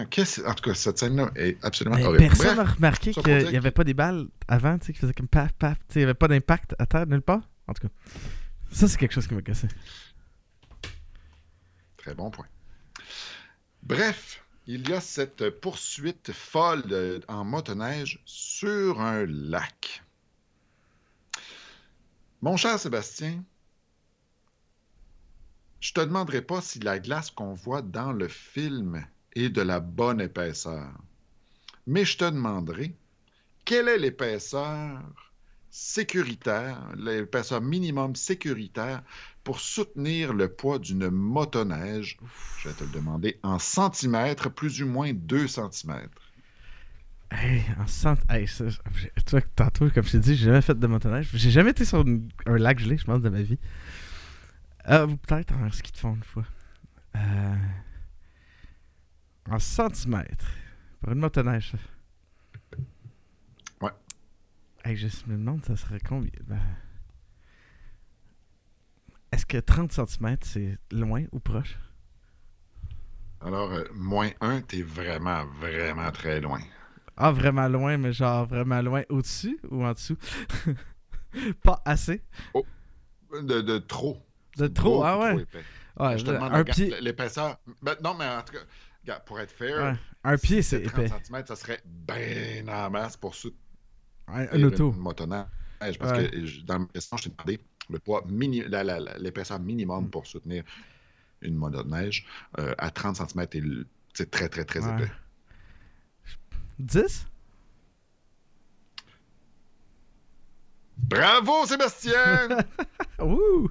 Ouais, 0.00 0.06
qu'est-ce- 0.10 0.42
En 0.46 0.54
tout 0.54 0.64
cas, 0.70 0.74
cette 0.74 0.98
scène-là 0.98 1.30
est 1.36 1.62
absolument 1.64 1.96
Mais 1.96 2.04
horrible. 2.04 2.26
personne 2.28 2.56
n'a 2.56 2.64
remarqué 2.64 3.12
qu'il 3.12 3.48
n'y 3.48 3.56
avait 3.56 3.70
pas 3.70 3.84
des 3.84 3.94
balles 3.94 4.26
avant, 4.48 4.78
tu 4.78 4.86
sais, 4.86 4.92
qui 4.92 4.98
faisaient 4.98 5.14
comme 5.14 5.28
paf, 5.28 5.52
paf. 5.52 5.78
Tu 5.78 5.84
sais, 5.94 5.98
il 6.00 6.02
n'y 6.02 6.04
avait 6.04 6.14
pas 6.14 6.28
d'impact 6.28 6.74
à 6.78 6.86
terre 6.86 7.06
nulle 7.06 7.22
part. 7.22 7.42
En 7.66 7.72
tout 7.74 7.86
cas, 7.88 7.94
ça, 8.70 8.88
c'est 8.88 8.96
quelque 8.98 9.12
chose 9.12 9.26
qui 9.26 9.34
m'a 9.34 9.42
cassé. 9.42 9.68
Très 11.96 12.14
bon 12.14 12.30
point. 12.30 12.46
Bref, 13.82 14.42
il 14.66 14.88
y 14.88 14.92
a 14.92 15.00
cette 15.00 15.50
poursuite 15.60 16.32
folle 16.32 17.20
en 17.28 17.44
motoneige 17.44 18.20
sur 18.24 19.00
un 19.00 19.24
lac. 19.26 20.02
Mon 22.42 22.56
cher 22.56 22.78
Sébastien, 22.78 23.42
je 25.80 25.92
te 25.92 26.00
demanderai 26.00 26.42
pas 26.42 26.60
si 26.60 26.78
la 26.80 26.98
glace 26.98 27.30
qu'on 27.30 27.54
voit 27.54 27.82
dans 27.82 28.12
le 28.12 28.28
film 28.28 29.04
est 29.36 29.50
de 29.50 29.62
la 29.62 29.80
bonne 29.80 30.20
épaisseur, 30.20 30.90
mais 31.86 32.04
je 32.04 32.16
te 32.18 32.24
demanderai 32.24 32.94
quelle 33.64 33.88
est 33.88 33.98
l'épaisseur 33.98 35.00
sécuritaire, 35.70 36.78
l'épaisseur 36.96 37.60
minimum 37.60 38.16
sécuritaire 38.16 39.02
pour 39.44 39.60
soutenir 39.60 40.32
le 40.32 40.48
poids 40.48 40.78
d'une 40.78 41.10
motoneige, 41.10 42.18
je 42.60 42.68
vais 42.68 42.74
te 42.74 42.84
le 42.84 42.90
demander, 42.90 43.38
en 43.42 43.58
centimètres, 43.58 44.48
plus 44.48 44.82
ou 44.82 44.86
moins 44.86 45.12
2 45.12 45.46
centimètres. 45.46 46.22
Hey, 47.30 47.62
en 47.78 47.86
centre. 47.86 48.22
Hey, 48.30 48.46
ça, 48.48 48.64
vois, 49.30 49.40
tantôt, 49.54 49.90
comme 49.90 50.04
je 50.04 50.12
t'ai 50.12 50.18
dit, 50.20 50.36
j'ai 50.36 50.46
jamais 50.46 50.62
fait 50.62 50.78
de 50.78 50.86
motoneige. 50.86 51.28
J'ai 51.34 51.50
jamais 51.50 51.70
été 51.70 51.84
sur 51.84 52.00
une- 52.02 52.28
un 52.46 52.56
lac 52.56 52.78
gelé, 52.78 52.96
je 52.96 53.04
pense, 53.04 53.20
de 53.20 53.28
ma 53.28 53.42
vie. 53.42 53.58
Euh, 54.88 55.06
peut-être 55.08 55.52
en 55.54 55.70
ski 55.72 55.92
de 55.92 55.96
fond 55.98 56.14
une 56.14 56.22
fois. 56.22 56.44
Euh, 57.16 57.54
en 59.50 59.58
centimètres. 59.58 60.46
Pour 61.00 61.12
une 61.12 61.18
motoneige, 61.20 61.72
ça. 61.72 61.78
Ouais. 63.80 63.92
Hey, 64.84 64.96
je 64.96 65.06
me 65.26 65.36
demande, 65.36 65.64
ça 65.64 65.76
serait 65.76 66.00
combien 66.00 66.30
Ben, 66.46 66.60
Est-ce 69.32 69.46
que 69.46 69.58
30 69.58 69.92
cm, 69.92 70.36
c'est 70.42 70.78
loin 70.90 71.24
ou 71.32 71.40
proche? 71.40 71.78
Alors, 73.40 73.70
euh, 73.72 73.84
moins 73.94 74.30
1, 74.40 74.62
t'es 74.62 74.82
vraiment, 74.82 75.44
vraiment 75.60 76.10
très 76.10 76.40
loin. 76.40 76.60
Ah, 77.16 77.30
vraiment 77.30 77.68
loin, 77.68 77.96
mais 77.96 78.12
genre 78.12 78.46
vraiment 78.46 78.82
loin 78.82 79.02
au-dessus 79.08 79.58
ou 79.70 79.84
en 79.84 79.92
dessous? 79.92 80.16
Pas 81.62 81.80
assez? 81.84 82.22
De, 83.42 83.60
de 83.60 83.78
trop. 83.78 84.22
De 84.56 84.66
trop, 84.66 85.02
ah 85.02 85.18
ouais. 85.18 85.46
je 86.18 86.24
te 86.24 86.30
demande 86.30 86.54
un 86.54 86.64
pied. 86.64 86.94
l'épaisseur. 87.00 87.58
Ben, 87.82 87.94
non, 88.02 88.14
mais 88.14 88.26
en 88.26 88.42
tout 88.42 88.54
cas, 88.54 88.60
pour 89.26 89.40
être 89.40 89.52
fair, 89.52 89.92
Ouais, 89.92 89.98
un 90.24 90.36
pied, 90.38 90.62
c'est 90.62 90.82
épais. 90.82 91.08
30 91.08 91.24
cm, 91.26 91.46
ça 91.46 91.56
serait 91.56 91.80
bien 91.84 92.66
en 92.68 92.90
masse 92.90 93.16
pour 93.16 93.34
soutenir 93.34 93.60
Un, 94.28 94.46
un 94.52 94.62
auto. 94.64 94.92
une 94.92 94.98
motoneige. 94.98 95.46
Parce 95.78 95.96
Ouais. 96.18 96.30
que 96.30 96.46
je- 96.46 96.60
dans 96.62 96.80
ma 96.80 96.86
question, 96.86 97.16
je 97.16 97.24
t'ai 97.24 97.30
demandé 97.30 97.60
le 97.90 97.98
poids 97.98 98.24
mini, 98.28 98.62
l'épaisseur 99.18 99.60
Mm. 99.60 99.64
minimum 99.64 100.10
pour 100.10 100.26
soutenir 100.26 100.64
une 101.42 101.54
motoneige 101.54 102.26
euh, 102.58 102.74
à 102.78 102.90
30 102.90 103.16
cm 103.16 103.46
et 103.52 103.62
c'est 104.14 104.30
très, 104.30 104.48
très, 104.48 104.64
très 104.64 104.80
Ouais. 104.80 104.94
épais. 105.02 105.10
10 106.78 107.26
Bravo, 110.98 111.66
Sébastien! 111.66 112.48
Ouh 113.20 113.68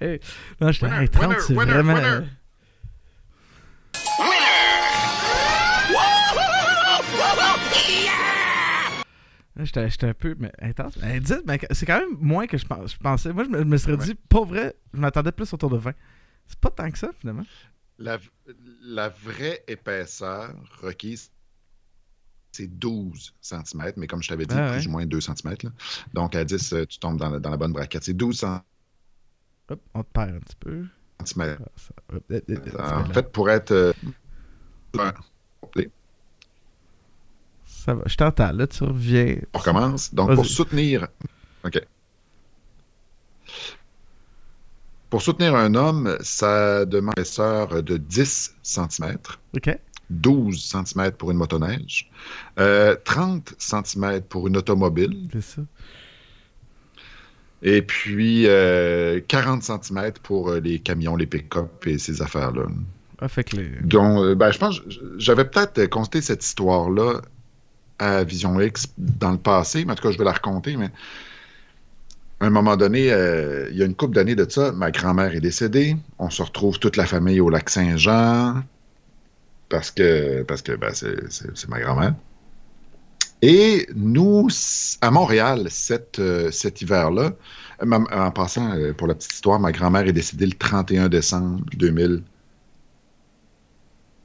hey. 0.00 0.20
Non, 0.60 0.68
hey, 0.70 1.08
30, 1.08 1.30
winner, 1.30 1.40
c'est 1.40 1.54
vraiment. 1.54 1.94
winner. 1.94 2.26
J'étais 9.56 9.88
j'étais 9.88 10.08
un 10.08 10.14
peu 10.14 10.34
mais, 10.38 10.50
intense. 10.60 10.96
Mais 11.00 11.20
10, 11.20 11.42
mais 11.46 11.60
c'est 11.70 11.86
quand 11.86 12.00
même 12.00 12.16
moins 12.18 12.46
que 12.46 12.58
je, 12.58 12.66
pens- 12.66 12.86
je 12.90 12.96
pensais. 12.96 13.32
Moi, 13.32 13.44
je 13.44 13.50
me, 13.50 13.58
je 13.60 13.64
me 13.64 13.76
serais 13.76 13.96
dit, 13.96 14.14
pas 14.14 14.44
vrai, 14.44 14.74
je 14.92 14.98
m'attendais 14.98 15.30
plus 15.32 15.52
autour 15.52 15.70
de 15.70 15.76
20. 15.76 15.94
C'est 16.48 16.58
pas 16.58 16.70
tant 16.70 16.90
que 16.90 16.98
ça, 16.98 17.10
finalement. 17.20 17.44
La, 17.98 18.18
la 18.82 19.08
vraie 19.08 19.62
épaisseur 19.68 20.52
requise, 20.82 21.30
c'est 22.50 22.66
12 22.66 23.34
cm, 23.40 23.92
mais 23.96 24.06
comme 24.08 24.22
je 24.22 24.28
t'avais 24.28 24.46
dit, 24.46 24.54
Ah 24.56 24.70
ouais. 24.70 24.78
plus 24.78 24.88
ou 24.88 24.90
moins 24.90 25.06
2 25.06 25.20
cm. 25.20 25.54
Donc 26.12 26.34
à 26.34 26.44
10, 26.44 26.72
euh, 26.72 26.84
tu 26.86 26.98
tombes 26.98 27.18
dans 27.18 27.30
la, 27.30 27.38
dans 27.38 27.50
la 27.50 27.56
bonne 27.56 27.72
braquette. 27.72 28.02
C'est 28.04 28.14
12 28.14 28.44
Hop, 29.70 29.80
on 29.94 30.02
te 30.02 30.08
perd 30.12 30.34
un 30.34 30.40
petit 30.40 30.56
peu. 30.56 30.84
cm. 31.24 31.56
En 32.10 33.04
fait, 33.12 33.32
pour 33.32 33.48
être. 33.50 33.70
euh, 33.70 33.92
Ça 37.84 37.92
va, 37.94 38.02
je 38.06 38.16
t'entends. 38.16 38.52
Là, 38.52 38.66
tu 38.66 38.82
reviens. 38.84 39.36
on 39.52 39.58
recommence. 39.58 40.14
Donc, 40.14 40.34
pour 40.34 40.46
soutenir. 40.46 41.06
OK. 41.64 41.80
Pour 45.10 45.22
soutenir 45.22 45.54
un 45.54 45.74
homme, 45.74 46.16
ça 46.20 46.84
demande 46.86 47.14
une 47.16 47.22
épaisseur 47.22 47.82
de 47.82 47.96
10 47.98 48.54
cm. 48.62 49.18
Ok. 49.54 49.78
12 50.10 50.62
cm 50.62 51.12
pour 51.12 51.30
une 51.30 51.38
motoneige, 51.38 52.10
euh, 52.58 52.94
30 53.04 53.54
cm 53.58 54.20
pour 54.28 54.46
une 54.48 54.56
automobile, 54.58 55.28
C'est 55.32 55.40
ça. 55.40 55.62
et 57.62 57.80
puis 57.80 58.46
euh, 58.46 59.20
40 59.26 59.62
cm 59.62 60.12
pour 60.22 60.50
euh, 60.50 60.60
les 60.60 60.78
camions, 60.78 61.16
les 61.16 61.26
pick-up 61.26 61.86
et 61.86 61.96
ces 61.98 62.20
affaires-là. 62.20 62.66
Ah, 63.18 63.28
fait 63.28 63.44
que 63.44 63.56
les. 63.56 63.68
Donc, 63.82 64.18
euh, 64.18 64.34
ben, 64.34 64.50
je 64.50 64.58
pense, 64.58 64.82
j'avais 65.16 65.46
peut-être 65.46 65.78
euh, 65.78 65.86
constaté 65.86 66.20
cette 66.20 66.44
histoire-là 66.44 67.22
à 67.98 68.24
Vision 68.24 68.60
X 68.60 68.86
dans 68.98 69.32
le 69.32 69.38
passé, 69.38 69.84
mais 69.84 69.92
en 69.92 69.94
tout 69.94 70.02
cas, 70.02 70.10
je 70.12 70.18
vais 70.18 70.24
la 70.24 70.32
raconter, 70.32 70.76
mais 70.76 70.90
à 72.40 72.46
un 72.46 72.50
moment 72.50 72.76
donné, 72.76 73.12
euh, 73.12 73.68
il 73.70 73.76
y 73.76 73.82
a 73.82 73.86
une 73.86 73.94
couple 73.94 74.14
d'années 74.14 74.34
de 74.34 74.48
ça, 74.48 74.72
ma 74.72 74.90
grand-mère 74.90 75.34
est 75.34 75.40
décédée, 75.40 75.96
on 76.18 76.30
se 76.30 76.42
retrouve 76.42 76.78
toute 76.78 76.96
la 76.96 77.06
famille 77.06 77.40
au 77.40 77.48
lac 77.50 77.70
Saint-Jean, 77.70 78.62
parce 79.68 79.90
que, 79.90 80.42
parce 80.42 80.62
que 80.62 80.72
ben, 80.72 80.92
c'est- 80.94 81.68
ma 81.68 81.80
grand-mère. 81.80 82.14
Et 83.42 83.86
nous, 83.94 84.48
à 85.00 85.10
Montréal, 85.10 85.66
cet, 85.70 86.18
euh, 86.18 86.50
cet 86.50 86.80
hiver-là, 86.82 87.32
en 87.80 88.30
passant, 88.30 88.72
euh, 88.74 88.92
pour 88.94 89.06
la 89.06 89.14
petite 89.14 89.34
histoire, 89.34 89.60
ma 89.60 89.72
grand-mère 89.72 90.06
est 90.06 90.12
décédée 90.12 90.46
le 90.46 90.52
31 90.54 91.08
décembre 91.08 91.64
2000. 91.76 92.22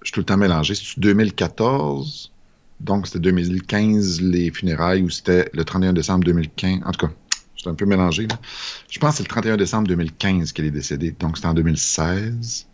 Je 0.02 0.08
suis 0.08 0.14
tout 0.14 0.20
le 0.22 0.26
temps 0.26 0.38
mélangé. 0.38 0.76
C'est 0.76 1.00
2014, 1.00 2.32
donc 2.80 3.08
c'était 3.08 3.20
2015 3.20 4.22
les 4.22 4.52
funérailles, 4.52 5.04
ou 5.04 5.10
c'était 5.10 5.50
le 5.54 5.64
31 5.66 5.94
décembre 5.94 6.24
2015. 6.26 6.82
En 6.86 6.92
tout 6.92 7.08
cas, 7.08 7.14
suis 7.56 7.70
un 7.70 7.76
peu 7.76 7.86
mélangé. 7.86 8.26
là. 8.28 8.40
Je 8.90 9.00
pense 9.00 9.12
que 9.12 9.18
c'est 9.18 9.24
le 9.24 9.30
31 9.30 9.58
décembre 9.58 9.88
2015 9.90 10.54
qu'elle 10.54 10.66
est 10.66 10.72
décédée, 10.72 11.12
donc 11.20 11.38
c'était 11.38 11.48
en 11.50 11.54
2016. 11.54 12.68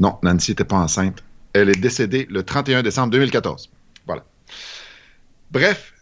Non, 0.00 0.18
Nancy 0.22 0.50
n'était 0.50 0.64
pas 0.64 0.76
enceinte. 0.76 1.22
Elle 1.52 1.70
est 1.70 1.80
décédée 1.80 2.26
le 2.30 2.42
31 2.42 2.82
décembre 2.82 3.12
2014. 3.12 3.70
Voilà. 4.06 4.24
Bref, 5.50 5.94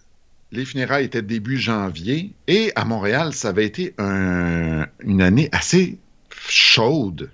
les 0.50 0.64
funérailles 0.64 1.04
étaient 1.04 1.22
début 1.22 1.58
janvier 1.58 2.32
et 2.48 2.72
à 2.74 2.84
Montréal, 2.84 3.32
ça 3.34 3.50
avait 3.50 3.66
été 3.66 3.94
un- 3.98 4.86
une 5.00 5.22
année 5.22 5.48
assez 5.52 5.98
chaude. 6.48 7.30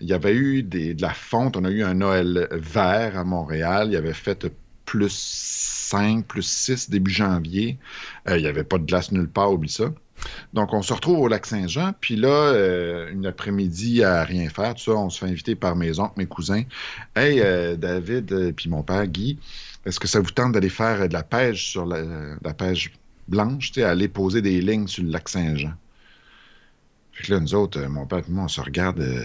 Il 0.00 0.08
y 0.08 0.12
avait 0.12 0.34
eu 0.34 0.62
de 0.62 1.00
la 1.00 1.14
fonte. 1.14 1.56
On 1.56 1.64
a 1.64 1.70
eu 1.70 1.82
un 1.82 1.94
Noël 1.94 2.48
vert 2.52 3.16
à 3.18 3.24
Montréal. 3.24 3.88
Il 3.88 3.94
y 3.94 3.96
avait 3.96 4.12
fait 4.12 4.46
plus 4.84 5.14
5, 5.14 6.26
plus 6.26 6.42
6 6.42 6.90
début 6.90 7.10
janvier. 7.10 7.78
Euh, 8.28 8.38
il 8.38 8.42
n'y 8.42 8.48
avait 8.48 8.64
pas 8.64 8.78
de 8.78 8.84
glace 8.84 9.12
nulle 9.12 9.28
part, 9.28 9.52
oublie 9.52 9.70
ça. 9.70 9.92
Donc, 10.52 10.72
on 10.72 10.82
se 10.82 10.92
retrouve 10.92 11.20
au 11.20 11.28
lac 11.28 11.44
Saint-Jean. 11.44 11.92
Puis 12.00 12.16
là, 12.16 12.28
euh, 12.28 13.10
une 13.12 13.26
après-midi 13.26 14.02
à 14.02 14.24
rien 14.24 14.48
faire, 14.48 14.74
tout 14.74 14.82
ça, 14.84 14.92
on 14.92 15.10
se 15.10 15.18
fait 15.18 15.30
inviter 15.30 15.54
par 15.54 15.76
mes 15.76 15.98
oncles, 15.98 16.14
mes 16.16 16.26
cousins. 16.26 16.62
Hey, 17.14 17.40
euh, 17.40 17.76
David, 17.76 18.54
puis 18.54 18.70
mon 18.70 18.82
père, 18.82 19.06
Guy, 19.06 19.38
est-ce 19.84 20.00
que 20.00 20.08
ça 20.08 20.20
vous 20.20 20.30
tente 20.30 20.52
d'aller 20.52 20.70
faire 20.70 21.08
de 21.08 21.12
la 21.12 21.22
pêche 21.22 21.66
sur 21.70 21.84
la, 21.84 22.02
la 22.42 22.54
pêche 22.54 22.92
blanche, 23.28 23.76
aller 23.78 24.08
poser 24.08 24.40
des 24.40 24.60
lignes 24.60 24.86
sur 24.86 25.02
le 25.02 25.10
lac 25.10 25.28
Saint-Jean? 25.28 25.72
Fait 27.14 27.24
que 27.24 27.32
là, 27.32 27.40
nous 27.40 27.54
autres, 27.54 27.80
euh, 27.80 27.88
mon 27.88 28.06
père 28.06 28.18
et 28.18 28.30
moi, 28.30 28.44
on 28.44 28.48
se 28.48 28.60
regarde. 28.60 29.00
euh, 29.00 29.24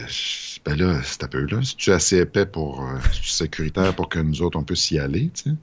ben 0.66 0.76
là, 0.78 1.02
c'est 1.04 1.24
un 1.24 1.28
peu 1.28 1.46
là. 1.46 1.62
Si 1.64 1.76
tu 1.76 1.90
es 1.90 1.94
assez 1.94 2.18
épais 2.20 2.46
pour. 2.46 2.82
euh, 2.88 2.98
c'est-tu 3.12 3.30
sécuritaire 3.30 3.96
pour 3.96 4.10
que 4.10 4.20
nous 4.20 4.42
autres, 4.42 4.58
on 4.60 4.64
puisse 4.64 4.92
y 4.92 5.00
aller, 5.00 5.30
tu 5.34 5.52
sais? 5.52 5.56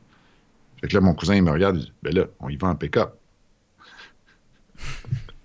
Fait 0.81 0.89
que 0.89 0.95
là, 0.95 1.01
mon 1.01 1.15
cousin, 1.15 1.35
il 1.37 1.43
me 1.43 1.51
regarde. 1.53 1.77
Il 1.79 1.83
dit, 1.85 1.93
ben 2.03 2.15
là, 2.15 2.27
on 2.41 2.49
y 2.49 2.57
va 2.57 2.69
en 2.69 2.75
pick-up. 2.77 3.15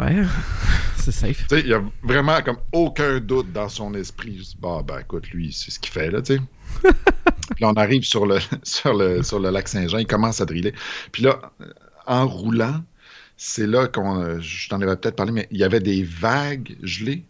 Ouais, 0.00 0.22
c'est 0.96 1.12
safe. 1.12 1.46
Tu 1.48 1.56
sais, 1.56 1.60
il 1.62 1.68
y 1.68 1.72
a 1.74 1.82
vraiment 2.02 2.42
comme 2.42 2.58
aucun 2.72 3.20
doute 3.20 3.52
dans 3.52 3.68
son 3.70 3.94
esprit. 3.94 4.36
Je 4.38 4.42
dis, 4.42 4.56
bah, 4.60 4.82
ben 4.86 4.98
écoute, 5.00 5.28
lui, 5.30 5.52
c'est 5.52 5.70
ce 5.70 5.78
qu'il 5.78 5.92
fait, 5.92 6.10
là, 6.10 6.20
tu 6.20 6.36
sais. 6.36 6.40
Puis 7.54 7.62
là, 7.64 7.70
on 7.70 7.74
arrive 7.74 8.02
sur 8.04 8.26
le, 8.26 8.38
sur 8.62 8.92
le, 8.94 9.22
sur 9.22 9.38
le 9.40 9.50
lac 9.50 9.66
Saint-Jean, 9.68 9.98
il 9.98 10.06
commence 10.06 10.40
à 10.42 10.44
driller. 10.44 10.74
Puis 11.12 11.22
là, 11.22 11.40
en 12.08 12.26
roulant, 12.26 12.82
c'est 13.36 13.66
là 13.66 13.86
qu'on. 13.88 14.20
euh, 14.20 14.40
Je 14.40 14.68
t'en 14.68 14.80
avais 14.80 14.96
peut-être 14.96 15.16
parlé, 15.16 15.32
mais 15.32 15.46
il 15.50 15.58
y 15.58 15.64
avait 15.64 15.80
des 15.80 16.02
vagues 16.02 16.76
gelées. 16.82 17.24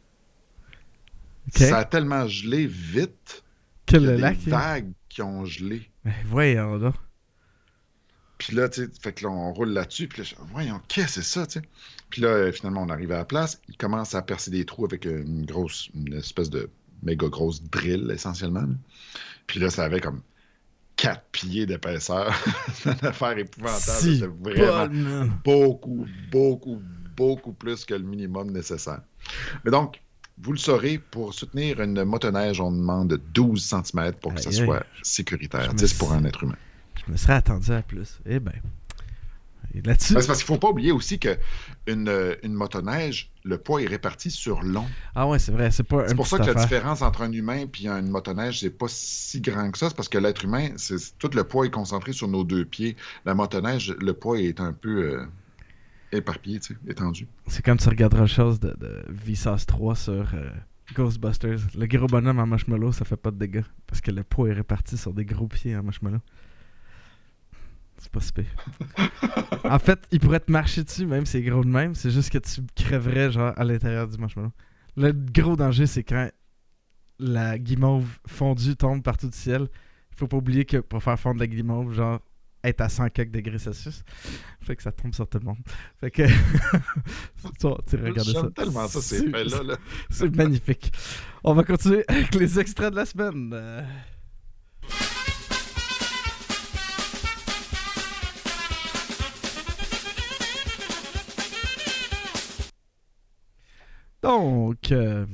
Ça 1.54 1.78
a 1.78 1.84
tellement 1.84 2.26
gelé 2.26 2.66
vite 2.66 3.42
Que 3.86 3.96
le 3.96 4.16
des 4.16 4.20
lac. 4.22 4.38
vagues 4.40 4.92
qui 5.08 5.22
ont 5.22 5.44
gelé. 5.44 5.90
Mais 6.04 6.14
voyons 6.26 6.76
là. 6.76 6.92
Puis 8.38 8.54
là, 8.54 8.68
tu 8.68 8.84
sais, 8.84 8.90
fait 9.02 9.12
que 9.12 9.24
là, 9.24 9.30
on 9.30 9.52
roule 9.52 9.70
là-dessus. 9.70 10.06
Puis 10.08 10.22
là, 10.22 10.28
voyons, 10.52 10.80
qu'est-ce 10.88 11.06
que 11.06 11.12
c'est 11.22 11.22
ça, 11.22 11.46
tu 11.46 11.54
sais? 11.54 11.62
Puis 12.10 12.22
là, 12.22 12.28
euh, 12.28 12.52
finalement, 12.52 12.82
on 12.82 12.88
arrive 12.88 13.10
à 13.12 13.16
la 13.18 13.24
place. 13.24 13.60
Il 13.68 13.76
commence 13.76 14.14
à 14.14 14.22
percer 14.22 14.50
des 14.50 14.64
trous 14.64 14.84
avec 14.84 15.06
une 15.06 15.44
grosse, 15.44 15.88
une 15.94 16.14
espèce 16.14 16.48
de 16.48 16.70
méga 17.02 17.28
grosse 17.28 17.62
drill, 17.62 18.10
essentiellement. 18.12 18.64
Puis 19.48 19.58
là, 19.58 19.70
ça 19.70 19.84
avait 19.84 20.00
comme 20.00 20.20
quatre 20.98 21.22
pieds 21.32 21.64
d'épaisseur. 21.64 22.34
C'est 22.74 22.90
une 23.02 23.08
affaire 23.08 23.38
épouvantable. 23.38 23.80
Si 23.80 24.16
C'était 24.16 24.26
vraiment 24.26 24.86
Bon, 24.88 25.30
beaucoup, 25.44 26.06
beaucoup, 26.30 26.82
beaucoup 27.16 27.52
plus 27.54 27.86
que 27.86 27.94
le 27.94 28.02
minimum 28.02 28.50
nécessaire. 28.50 29.00
Mais 29.64 29.70
donc, 29.70 30.02
vous 30.40 30.52
le 30.52 30.58
saurez, 30.58 30.98
pour 30.98 31.32
soutenir 31.32 31.80
une 31.80 32.04
motoneige, 32.04 32.60
on 32.60 32.70
demande 32.70 33.20
12 33.32 33.64
cm 33.64 34.12
pour 34.20 34.34
que 34.34 34.42
ça 34.42 34.52
soit 34.52 34.84
sécuritaire. 35.02 35.64
Je 35.64 35.70
me 35.70 35.76
10 35.76 35.94
pour 35.94 36.12
un 36.12 36.24
être 36.24 36.42
humain. 36.44 36.56
Je 37.06 37.12
me 37.12 37.16
serais 37.16 37.34
attendu 37.34 37.72
à 37.72 37.82
plus. 37.82 38.20
Eh. 38.26 38.36
Et 39.74 39.82
là-dessus. 39.82 40.14
Ben, 40.14 40.20
c'est 40.20 40.26
parce 40.26 40.38
qu'il 40.38 40.46
faut 40.46 40.58
pas 40.58 40.70
oublier 40.70 40.92
aussi 40.92 41.18
que 41.18 41.36
une, 41.88 42.36
une 42.42 42.52
motoneige, 42.52 43.30
le 43.44 43.58
poids 43.58 43.82
est 43.82 43.86
réparti 43.86 44.30
sur 44.30 44.62
long. 44.62 44.86
Ah 45.14 45.26
ouais, 45.26 45.38
c'est 45.38 45.52
vrai, 45.52 45.70
c'est 45.70 45.82
pas 45.82 46.06
C'est 46.06 46.12
un 46.12 46.16
pour 46.16 46.26
ça 46.26 46.38
que 46.38 46.46
la 46.46 46.54
différence 46.54 47.02
entre 47.02 47.22
un 47.22 47.32
humain 47.32 47.64
et 47.64 47.86
une 47.86 48.10
motoneige, 48.10 48.60
c'est 48.60 48.70
pas 48.70 48.86
si 48.88 49.40
grand 49.40 49.70
que 49.70 49.78
ça. 49.78 49.88
C'est 49.88 49.96
parce 49.96 50.08
que 50.08 50.18
l'être 50.18 50.44
humain, 50.44 50.70
c'est 50.76 51.18
tout 51.18 51.30
le 51.34 51.44
poids 51.44 51.66
est 51.66 51.70
concentré 51.70 52.12
sur 52.12 52.28
nos 52.28 52.44
deux 52.44 52.64
pieds. 52.64 52.96
La 53.24 53.34
motoneige, 53.34 53.94
le 54.00 54.12
poids 54.12 54.38
est 54.38 54.60
un 54.60 54.72
peu 54.72 55.02
euh, 55.02 55.26
éparpillé, 56.12 56.60
tu 56.60 56.74
sais, 56.74 56.90
étendu. 56.90 57.26
C'est 57.46 57.64
comme 57.64 57.78
tu 57.78 57.88
regarderas 57.88 58.24
autre 58.24 58.32
chose 58.32 58.60
de, 58.60 58.74
de 58.78 59.04
Vsauce 59.08 59.66
3 59.66 59.96
sur 59.96 60.12
euh, 60.34 60.50
Ghostbusters. 60.94 61.60
Le 61.74 61.86
gros 61.86 62.06
bonhomme 62.06 62.38
en 62.38 62.46
marshmallow, 62.46 62.92
ça 62.92 63.04
fait 63.04 63.16
pas 63.16 63.30
de 63.30 63.38
dégâts. 63.38 63.64
Parce 63.86 64.00
que 64.00 64.10
le 64.10 64.22
poids 64.24 64.48
est 64.50 64.54
réparti 64.54 64.96
sur 64.98 65.12
des 65.14 65.24
gros 65.24 65.46
pieds 65.46 65.76
en 65.76 65.82
marshmallow. 65.82 66.20
C'est 68.00 68.10
pas 68.12 68.20
si 68.20 68.32
pire. 68.32 68.44
en 69.64 69.78
fait, 69.78 69.98
il 70.12 70.20
pourrait 70.20 70.40
te 70.40 70.50
marcher 70.52 70.84
dessus, 70.84 71.04
même 71.06 71.26
si 71.26 71.32
c'est 71.32 71.42
gros 71.42 71.64
de 71.64 71.68
même. 71.68 71.94
C'est 71.94 72.10
juste 72.10 72.30
que 72.30 72.38
tu 72.38 72.60
crèverais 72.76 73.30
genre 73.32 73.52
à 73.56 73.64
l'intérieur 73.64 74.06
du 74.08 74.16
marshmallow. 74.18 74.52
Le 74.96 75.12
gros 75.12 75.56
danger, 75.56 75.86
c'est 75.86 76.04
quand 76.04 76.30
la 77.18 77.58
guimauve 77.58 78.06
fondue 78.26 78.76
tombe 78.76 79.02
partout 79.02 79.28
du 79.28 79.36
ciel. 79.36 79.68
Faut 80.16 80.26
pas 80.28 80.36
oublier 80.36 80.64
que 80.64 80.78
pour 80.78 81.02
faire 81.02 81.18
fondre 81.18 81.40
la 81.40 81.46
guimauve, 81.46 81.92
genre 81.92 82.20
être 82.64 82.80
à 82.80 82.88
100 82.88 83.10
quelques 83.10 83.30
degrés 83.30 83.58
Celsius, 83.58 84.02
fait 84.60 84.74
que 84.74 84.82
ça 84.82 84.90
tombe 84.90 85.14
sur 85.14 85.28
tout 85.28 85.38
le 85.38 85.44
monde. 85.44 85.58
Fait 86.00 86.10
que 86.10 86.22
tu, 87.42 87.50
tu 87.58 87.96
regardes 87.96 88.28
ça. 88.28 88.48
Tellement 88.54 88.88
ça, 88.88 89.00
ces 89.00 89.18
C'est- 89.18 89.30
faits-là. 89.30 89.62
là. 89.62 89.76
C'est 90.10 90.34
magnifique. 90.34 90.92
On 91.44 91.54
va 91.54 91.62
continuer 91.64 92.04
avec 92.08 92.34
les 92.34 92.58
extraits 92.58 92.90
de 92.90 92.96
la 92.96 93.06
semaine. 93.06 93.50
Euh, 93.54 93.82
Donc, 104.28 104.92
euh, 104.92 105.24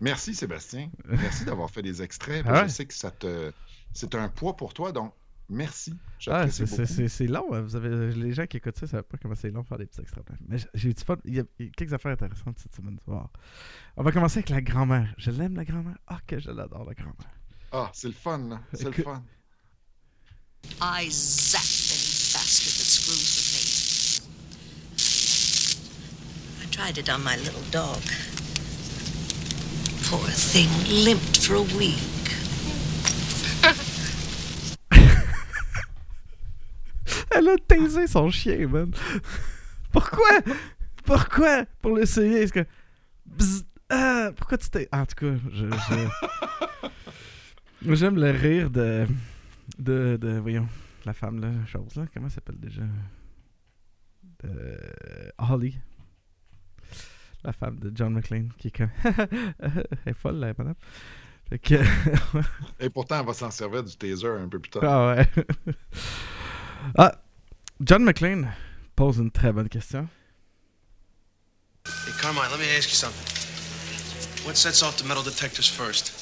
Merci 0.00 0.34
Sébastien. 0.34 0.90
Merci 1.08 1.44
d'avoir 1.44 1.70
fait 1.70 1.82
des 1.82 2.02
extraits. 2.02 2.44
Ah 2.46 2.52
ouais? 2.62 2.68
Je 2.68 2.72
sais 2.72 2.86
que 2.86 2.94
ça 2.94 3.10
te. 3.12 3.52
C'est 3.92 4.14
un 4.16 4.28
poids 4.28 4.56
pour 4.56 4.74
toi, 4.74 4.90
donc 4.90 5.12
merci. 5.48 5.94
ah, 6.26 6.48
c'est- 6.50 6.66
c'est 6.66 6.76
beaucoup. 6.76 6.92
c'est- 6.92 7.08
c'est 7.08 7.26
long. 7.28 7.52
hein. 7.52 7.60
Vous 7.60 7.76
avez, 7.76 8.12
les 8.14 8.32
gens 8.32 8.46
qui 8.46 8.56
écoutent 8.56 8.76
ça 8.78 8.86
ne 8.86 8.90
savent 8.90 9.02
pas 9.04 9.16
comment 9.18 9.34
c'est 9.36 9.50
long 9.50 9.60
de 9.62 9.66
faire 9.66 9.78
des 9.78 9.86
petits 9.86 10.00
extraits. 10.00 10.24
Mais 10.48 10.56
j'ai 10.74 10.88
eu 10.90 10.94
du 10.94 11.04
fun. 11.04 11.16
Il 11.24 11.34
y, 11.34 11.40
a, 11.40 11.44
quelques 11.76 11.92
affaires 11.92 12.12
intéressantes 12.12 12.58
cette 12.58 12.74
semaine. 12.74 12.98
On 13.96 14.02
va 14.02 14.10
commencer 14.12 14.38
avec 14.38 14.48
la 14.48 14.60
grand-mère. 14.62 15.14
Je 15.18 15.30
l'aime, 15.30 15.54
la 15.54 15.64
grand-mère. 15.64 15.98
Ah, 16.08 16.18
que 16.26 16.40
je 16.40 16.50
l'adore, 16.50 16.84
la 16.84 16.94
grand-mère. 16.94 17.30
Ah, 17.70 17.90
c'est 17.94 18.08
le 18.08 18.14
fun, 18.14 18.38
là. 18.48 18.60
C'est 18.72 18.84
le 18.84 18.92
fun. 19.04 19.22
I 20.80 21.08
zap 21.10 21.60
any 21.60 22.08
bastard 22.32 22.74
that 22.78 22.88
screws 22.88 23.20
with 23.36 23.52
me. 23.52 23.92
I 26.61 26.61
tried 26.72 26.96
it 26.96 27.10
on 27.10 27.22
my 27.22 27.36
little 27.36 27.60
dog. 27.70 28.00
Poor 30.08 30.26
thing 30.30 30.70
limped 31.04 31.44
for 31.44 31.56
a 31.56 31.62
week. 31.76 31.98
Elle 37.30 37.50
a 37.50 37.56
taisé 37.68 38.06
son 38.06 38.30
chien, 38.30 38.66
man. 38.68 38.90
Pourquoi? 39.92 40.40
Pourquoi? 41.04 41.66
Pour 41.82 41.94
l'essayer, 41.94 42.40
est-ce 42.42 42.54
que. 42.54 42.64
Bzz, 43.26 43.64
ah, 43.90 44.30
pourquoi 44.34 44.56
tu 44.56 44.70
t'es. 44.70 44.88
En 44.92 45.04
tout 45.04 45.14
cas, 45.14 45.34
je. 45.52 45.66
j'aime 47.94 48.16
le 48.16 48.30
rire 48.30 48.70
de. 48.70 49.06
De. 49.78 50.16
de 50.18 50.38
voyons. 50.38 50.68
La 51.04 51.12
femme, 51.12 51.38
là, 51.38 51.50
chose, 51.66 51.96
là. 51.96 52.06
Comment 52.14 52.28
elle 52.28 52.32
s'appelle 52.32 52.58
déjà? 52.58 52.80
De. 54.42 54.78
Holly. 55.36 55.76
La 57.44 57.52
femme 57.52 57.78
de 57.80 57.90
John 57.94 58.14
McClane, 58.14 58.50
qui 58.58 58.68
est 58.68 58.70
comme. 58.70 58.90
elle 59.58 59.86
est 60.06 60.14
folle, 60.14 60.36
la 60.36 60.54
madame. 60.56 60.74
Fait 61.48 61.58
que. 61.58 61.74
Et 62.80 62.88
pourtant, 62.88 63.20
on 63.20 63.24
va 63.24 63.34
s'en 63.34 63.50
servir 63.50 63.82
du 63.82 63.96
taser 63.96 64.28
un 64.28 64.48
peu 64.48 64.60
plus 64.60 64.70
tard. 64.70 64.82
Ah 64.84 65.16
ouais. 65.16 65.28
ah, 66.98 67.12
John 67.80 68.04
McClane 68.04 68.52
pose 68.94 69.18
une 69.18 69.30
très 69.30 69.52
bonne 69.52 69.68
question. 69.68 70.08
Hey, 71.84 72.12
Carmine, 72.20 72.48
let 72.50 72.58
me 72.58 72.78
ask 72.78 72.88
you 72.88 72.94
something. 72.94 73.26
What 74.46 74.56
sets 74.56 74.82
off 74.82 74.96
the 74.96 75.04
metal 75.04 75.22
detectors 75.22 75.68
first? 75.68 76.12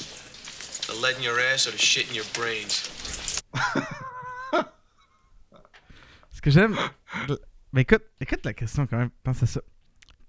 The 0.87 0.95
lead 1.01 1.17
in 1.17 1.23
your 1.23 1.39
ass 1.39 1.67
or 1.67 1.71
the 1.71 1.77
shit 1.77 2.09
in 2.09 2.15
your 2.15 2.25
brains? 2.33 2.89
Ce 6.33 6.41
que 6.41 6.49
j'aime. 6.49 6.75
Mais 7.73 7.81
écoute, 7.81 8.03
écoute 8.19 8.43
la 8.43 8.53
question 8.53 8.87
quand 8.87 8.97
même. 8.97 9.11
Pense 9.23 9.43
à 9.43 9.45
ça. 9.45 9.61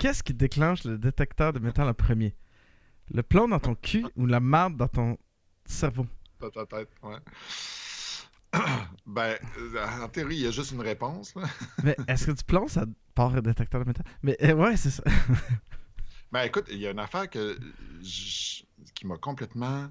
Qu'est-ce 0.03 0.25
qui 0.25 0.35
déclenche 0.35 0.83
le 0.83 0.99
détecteur 0.99 1.53
de 1.53 1.61
métal 1.61 1.89
en 1.89 1.95
premier? 1.95 2.35
Le 3.15 3.23
plomb 3.23 3.47
dans 3.47 3.61
ton 3.61 3.77
cul 3.77 4.05
ou 4.17 4.27
la 4.27 4.41
marde 4.41 4.77
dans 4.77 4.89
ton 4.89 5.17
cerveau? 5.65 6.09
Dans 6.41 6.51
ta 6.51 6.67
tête, 6.67 6.89
ouais. 7.05 7.19
ben, 9.07 9.39
euh, 9.59 9.87
en 10.03 10.09
théorie, 10.09 10.35
il 10.35 10.43
y 10.43 10.47
a 10.49 10.51
juste 10.51 10.73
une 10.73 10.81
réponse. 10.81 11.37
Là. 11.37 11.45
Mais 11.85 11.97
est-ce 12.09 12.27
que 12.27 12.33
du 12.33 12.43
plomb, 12.43 12.67
ça 12.67 12.85
part 13.15 13.31
le 13.31 13.43
détecteur 13.43 13.81
de 13.81 13.87
métal? 13.87 14.05
Mais 14.25 14.37
euh, 14.43 14.55
ouais, 14.55 14.77
c'est 14.77 14.91
ça. 14.91 15.05
Ben, 16.33 16.43
écoute, 16.43 16.67
il 16.69 16.79
y 16.79 16.87
a 16.89 16.91
une 16.91 16.99
affaire 16.99 17.31
que 17.31 17.57
qui 18.95 19.07
m'a 19.07 19.19
complètement 19.19 19.89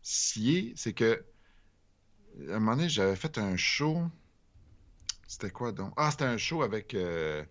scié, 0.00 0.72
c'est 0.76 0.94
que 0.94 1.26
à 2.48 2.54
un 2.54 2.58
moment 2.60 2.76
donné, 2.76 2.88
j'avais 2.88 3.16
fait 3.16 3.36
un 3.36 3.54
show. 3.56 4.00
C'était 5.28 5.50
quoi 5.50 5.72
donc? 5.72 5.92
Ah, 5.96 6.10
c'était 6.10 6.24
un 6.24 6.36
show 6.36 6.62
avec, 6.62 6.94
euh, 6.94 7.42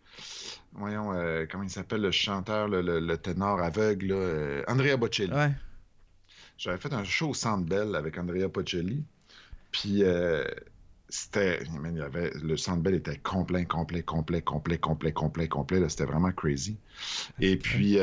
voyons, 0.74 1.12
euh, 1.14 1.46
comment 1.50 1.64
il 1.64 1.70
s'appelle, 1.70 2.02
le 2.02 2.12
chanteur, 2.12 2.68
le, 2.68 2.82
le- 2.82 3.00
le 3.00 3.18
ténor 3.18 3.60
aveugle, 3.62 4.08
là, 4.08 4.16
euh, 4.16 4.64
Andrea 4.68 4.96
Bocelli. 4.98 5.34
ouais. 5.34 5.52
J'avais 6.58 6.78
fait 6.78 6.94
un 6.94 7.04
show 7.04 7.30
au 7.30 7.34
Centre 7.34 7.66
Bell 7.68 7.96
avec 7.96 8.18
Andrea 8.18 8.48
Bocelli. 8.48 9.04
Puis 9.72 10.04
c'était. 11.10 11.62
il 11.64 11.98
y 11.98 12.02
avait, 12.02 12.32
le 12.42 12.56
Centre 12.56 12.82
Bell 12.82 12.96
était 12.96 13.18
complet, 13.18 13.66
complet, 13.66 14.04
complet, 14.04 14.42
complet, 14.42 14.78
complet, 14.80 15.12
complet, 15.12 15.48
complet. 15.50 15.80
là, 15.82 15.90
C'était 15.90 16.06
vraiment 16.06 16.32
crazy. 16.32 16.78
Et 17.42 17.58
puis, 17.58 17.98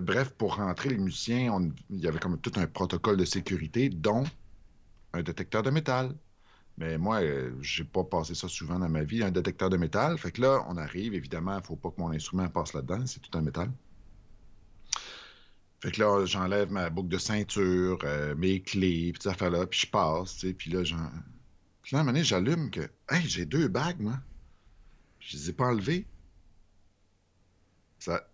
bref, 0.00 0.30
pour 0.30 0.56
rentrer, 0.56 0.88
les 0.88 0.96
musiciens, 0.96 1.52
on- 1.52 1.70
il 1.90 2.00
y 2.00 2.08
avait 2.08 2.18
comme 2.18 2.38
tout 2.40 2.52
un 2.56 2.66
protocole 2.66 3.18
de 3.18 3.26
sécurité, 3.26 3.90
dont 3.90 4.24
un 5.12 5.22
détecteur 5.22 5.62
de 5.62 5.70
métal. 5.70 6.14
Mais 6.80 6.96
moi, 6.96 7.20
euh, 7.20 7.52
j'ai 7.60 7.84
pas 7.84 8.04
passé 8.04 8.34
ça 8.34 8.48
souvent 8.48 8.78
dans 8.78 8.88
ma 8.88 9.02
vie, 9.04 9.22
un 9.22 9.30
détecteur 9.30 9.68
de 9.68 9.76
métal. 9.76 10.16
Fait 10.16 10.32
que 10.32 10.40
là, 10.40 10.64
on 10.66 10.78
arrive, 10.78 11.12
évidemment, 11.12 11.58
il 11.58 11.62
faut 11.64 11.76
pas 11.76 11.90
que 11.90 12.00
mon 12.00 12.10
instrument 12.10 12.48
passe 12.48 12.72
là-dedans, 12.72 13.06
c'est 13.06 13.20
tout 13.20 13.36
un 13.36 13.42
métal. 13.42 13.70
Fait 15.80 15.90
que 15.92 16.00
là, 16.00 16.24
j'enlève 16.24 16.72
ma 16.72 16.88
boucle 16.88 17.08
de 17.10 17.18
ceinture, 17.18 17.98
euh, 18.04 18.34
mes 18.34 18.62
clés, 18.62 19.12
puis 19.12 19.22
ces 19.22 19.28
affaires-là, 19.28 19.66
puis 19.66 19.80
je 19.80 19.86
passe, 19.88 20.36
tu 20.38 20.48
sais, 20.48 20.54
puis 20.54 20.70
là, 20.70 20.82
j'en... 20.82 21.10
Puis 21.82 21.94
là, 21.94 21.98
à 21.98 22.00
un 22.00 22.04
moment 22.04 22.12
donné, 22.12 22.24
j'allume 22.24 22.70
que, 22.70 22.80
hey, 23.10 23.28
j'ai 23.28 23.44
deux 23.44 23.68
bagues, 23.68 24.00
moi. 24.00 24.18
Je 25.18 25.36
les 25.36 25.50
ai 25.50 25.52
pas 25.52 25.66
enlevées. 25.66 26.06
Ça... 27.98 28.26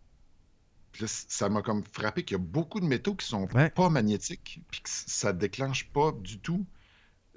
Puis 0.92 1.02
là, 1.02 1.08
ça 1.08 1.48
m'a 1.48 1.62
comme 1.62 1.82
frappé 1.92 2.22
qu'il 2.24 2.36
y 2.36 2.40
a 2.40 2.42
beaucoup 2.42 2.78
de 2.78 2.86
métaux 2.86 3.16
qui 3.16 3.26
sont 3.26 3.48
Ouais. 3.54 3.70
pas 3.70 3.90
magnétiques, 3.90 4.60
puis 4.70 4.80
que 4.82 4.88
ça 4.88 5.32
déclenche 5.32 5.88
pas 5.90 6.12
du 6.12 6.38
tout 6.38 6.64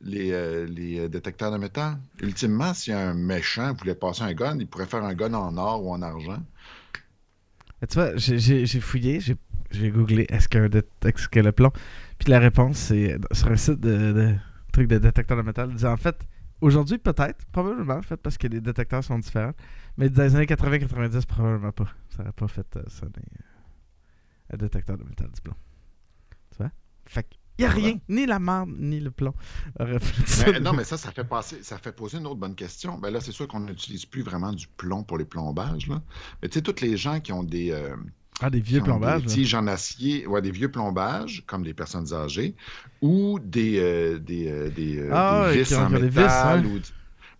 les, 0.04 0.32
euh, 0.32 0.66
les 0.66 1.00
euh, 1.00 1.10
détecteurs 1.10 1.52
de 1.52 1.58
métal. 1.58 1.98
Ultimement, 2.22 2.74
si 2.74 2.92
un 2.92 3.14
méchant 3.14 3.74
voulait 3.74 3.96
passer 3.96 4.24
un 4.24 4.34
gun, 4.34 4.58
il 4.60 4.68
pourrait 4.68 4.86
faire 4.88 5.04
un 5.04 5.14
gun 5.14 5.34
en 5.34 5.58
or 5.58 5.84
ou 5.86 5.92
en 5.94 6.02
argent. 6.02 6.42
Tu 7.88 7.94
vois, 7.96 8.16
j'ai- 8.18 8.66
fouillé, 8.82 9.20
j'ai 9.20 9.92
googlé 9.92 10.26
est-ce 10.30 10.50
qu'il 10.50 10.60
y 10.60 10.64
a 10.64 10.66
un 10.66 10.70
dé- 10.70 10.84
est-ce 11.06 11.28
qu'il 11.30 11.38
y 11.38 11.40
a 11.40 11.44
le 11.44 11.52
plomb? 11.54 11.72
Puis 12.18 12.30
la 12.30 12.40
réponse, 12.40 12.78
c'est 12.78 13.18
sur 13.32 13.48
un 13.50 13.56
site 13.56 13.80
de, 13.80 14.12
de 14.14 14.36
truc 14.74 14.88
de 14.88 14.98
détecteur 14.98 15.38
de 15.38 15.44
métal. 15.44 15.72
Disait 15.74 15.88
en 15.88 15.96
fait, 15.98 16.18
aujourd'hui 16.62 16.98
peut-être, 16.98 17.46
probablement, 17.52 17.96
en 17.96 18.02
fait, 18.02 18.18
parce 18.18 18.38
que 18.38 18.48
les 18.48 18.60
détecteurs 18.60 19.04
sont 19.04 19.20
différents. 19.20 19.54
Mais 19.98 20.10
dans 20.10 20.24
les 20.24 20.36
années 20.36 20.46
80-90, 20.46 21.26
probablement 21.26 21.72
pas. 21.72 21.88
Ça 22.10 22.24
aurait 22.24 22.34
pas 22.34 22.48
fait 22.50 22.68
euh, 22.76 22.84
sonner 22.90 23.12
euh, 23.18 23.44
un 24.54 24.58
détecteur 24.58 24.98
de 24.98 25.04
métal 25.04 25.30
du 25.32 25.42
plomb. 25.42 25.56
Tu 26.52 26.58
vois? 26.58 26.72
Fait 27.06 27.28
qu'il 27.60 27.84
y 27.84 27.88
a 27.88 27.90
rien, 27.90 28.00
ni 28.08 28.26
la 28.26 28.40
marde, 28.40 28.70
ni 28.78 29.00
le 29.00 29.12
plomb. 29.12 29.34
Mais, 29.80 30.60
non, 30.60 30.74
mais 30.74 30.84
ça, 30.84 30.98
ça 30.98 31.12
fait, 31.12 31.24
passer, 31.24 31.60
ça 31.62 31.78
fait 31.78 31.92
poser 31.92 32.18
une 32.18 32.28
autre 32.28 32.40
bonne 32.40 32.56
question. 32.56 32.98
Ben 32.98 33.12
là, 33.12 33.20
c'est 33.22 33.32
sûr 33.32 33.48
qu'on 33.48 33.60
n'utilise 33.62 34.06
plus 34.06 34.22
vraiment 34.22 34.54
du 34.54 34.68
plomb 34.68 35.04
pour 35.04 35.18
les 35.18 35.26
plombages. 35.26 35.88
Là. 35.88 36.02
Mais 36.42 36.50
tu 36.50 36.60
sais, 36.60 36.62
tous 36.62 36.82
les 36.82 36.98
gens 36.98 37.20
qui 37.20 37.32
ont 37.34 37.44
des, 37.44 37.72
euh, 37.72 37.96
Ah, 38.42 38.50
des 38.50 38.62
vieux 38.62 38.82
plombages. 38.82 39.24
des 39.24 39.28
tiges 39.28 39.54
en 39.56 39.68
acier, 39.68 40.26
ouais, 40.28 40.42
des 40.42 40.52
vieux 40.52 40.72
plombages, 40.72 41.44
comme 41.48 41.64
des 41.64 41.74
personnes 41.74 42.14
âgées, 42.14 42.56
ou 43.02 43.40
des, 43.40 43.80
euh, 43.80 44.20
des, 44.20 44.50
euh, 44.50 44.70
des, 44.70 45.10
Ah, 45.12 45.50
des 45.52 45.64
vis 45.64 45.76
en 45.76 45.88
vis, 45.88 46.02
métal, 46.02 46.66
ou 46.66 46.80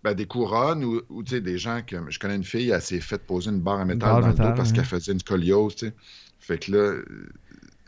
ben, 0.02 0.14
des 0.14 0.26
couronnes, 0.26 0.84
ou, 0.84 1.00
ou, 1.08 1.22
tu 1.22 1.30
sais, 1.30 1.40
des 1.40 1.58
gens 1.58 1.80
que 1.86 1.96
je 2.08 2.18
connais 2.18 2.36
une 2.36 2.44
fille, 2.44 2.70
elle 2.70 2.80
s'est 2.82 3.00
fait 3.00 3.24
poser 3.24 3.50
une 3.50 3.60
barre 3.60 3.80
en 3.80 3.86
métal 3.86 3.98
barre 3.98 4.20
dans 4.20 4.28
le 4.28 4.34
dos 4.34 4.54
parce 4.56 4.70
ouais. 4.70 4.76
qu'elle 4.76 4.84
faisait 4.84 5.12
une 5.12 5.20
scoliose, 5.20 5.76
tu 5.76 5.86
sais. 5.86 5.94
Fait 6.38 6.58
que 6.58 6.72
là, 6.72 7.02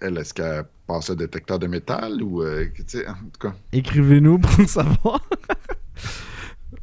elle, 0.02 0.18
est-ce 0.18 0.34
qu'elle 0.34 0.64
passe 0.86 1.10
un 1.10 1.14
détecteur 1.14 1.58
de 1.58 1.66
métal 1.66 2.22
ou, 2.22 2.42
euh, 2.42 2.68
tu 2.74 2.82
sais, 2.86 3.06
en 3.08 3.14
tout 3.14 3.38
cas. 3.48 3.54
Écrivez-nous 3.72 4.38
pour 4.38 4.60
le 4.60 4.66
savoir. 4.66 5.20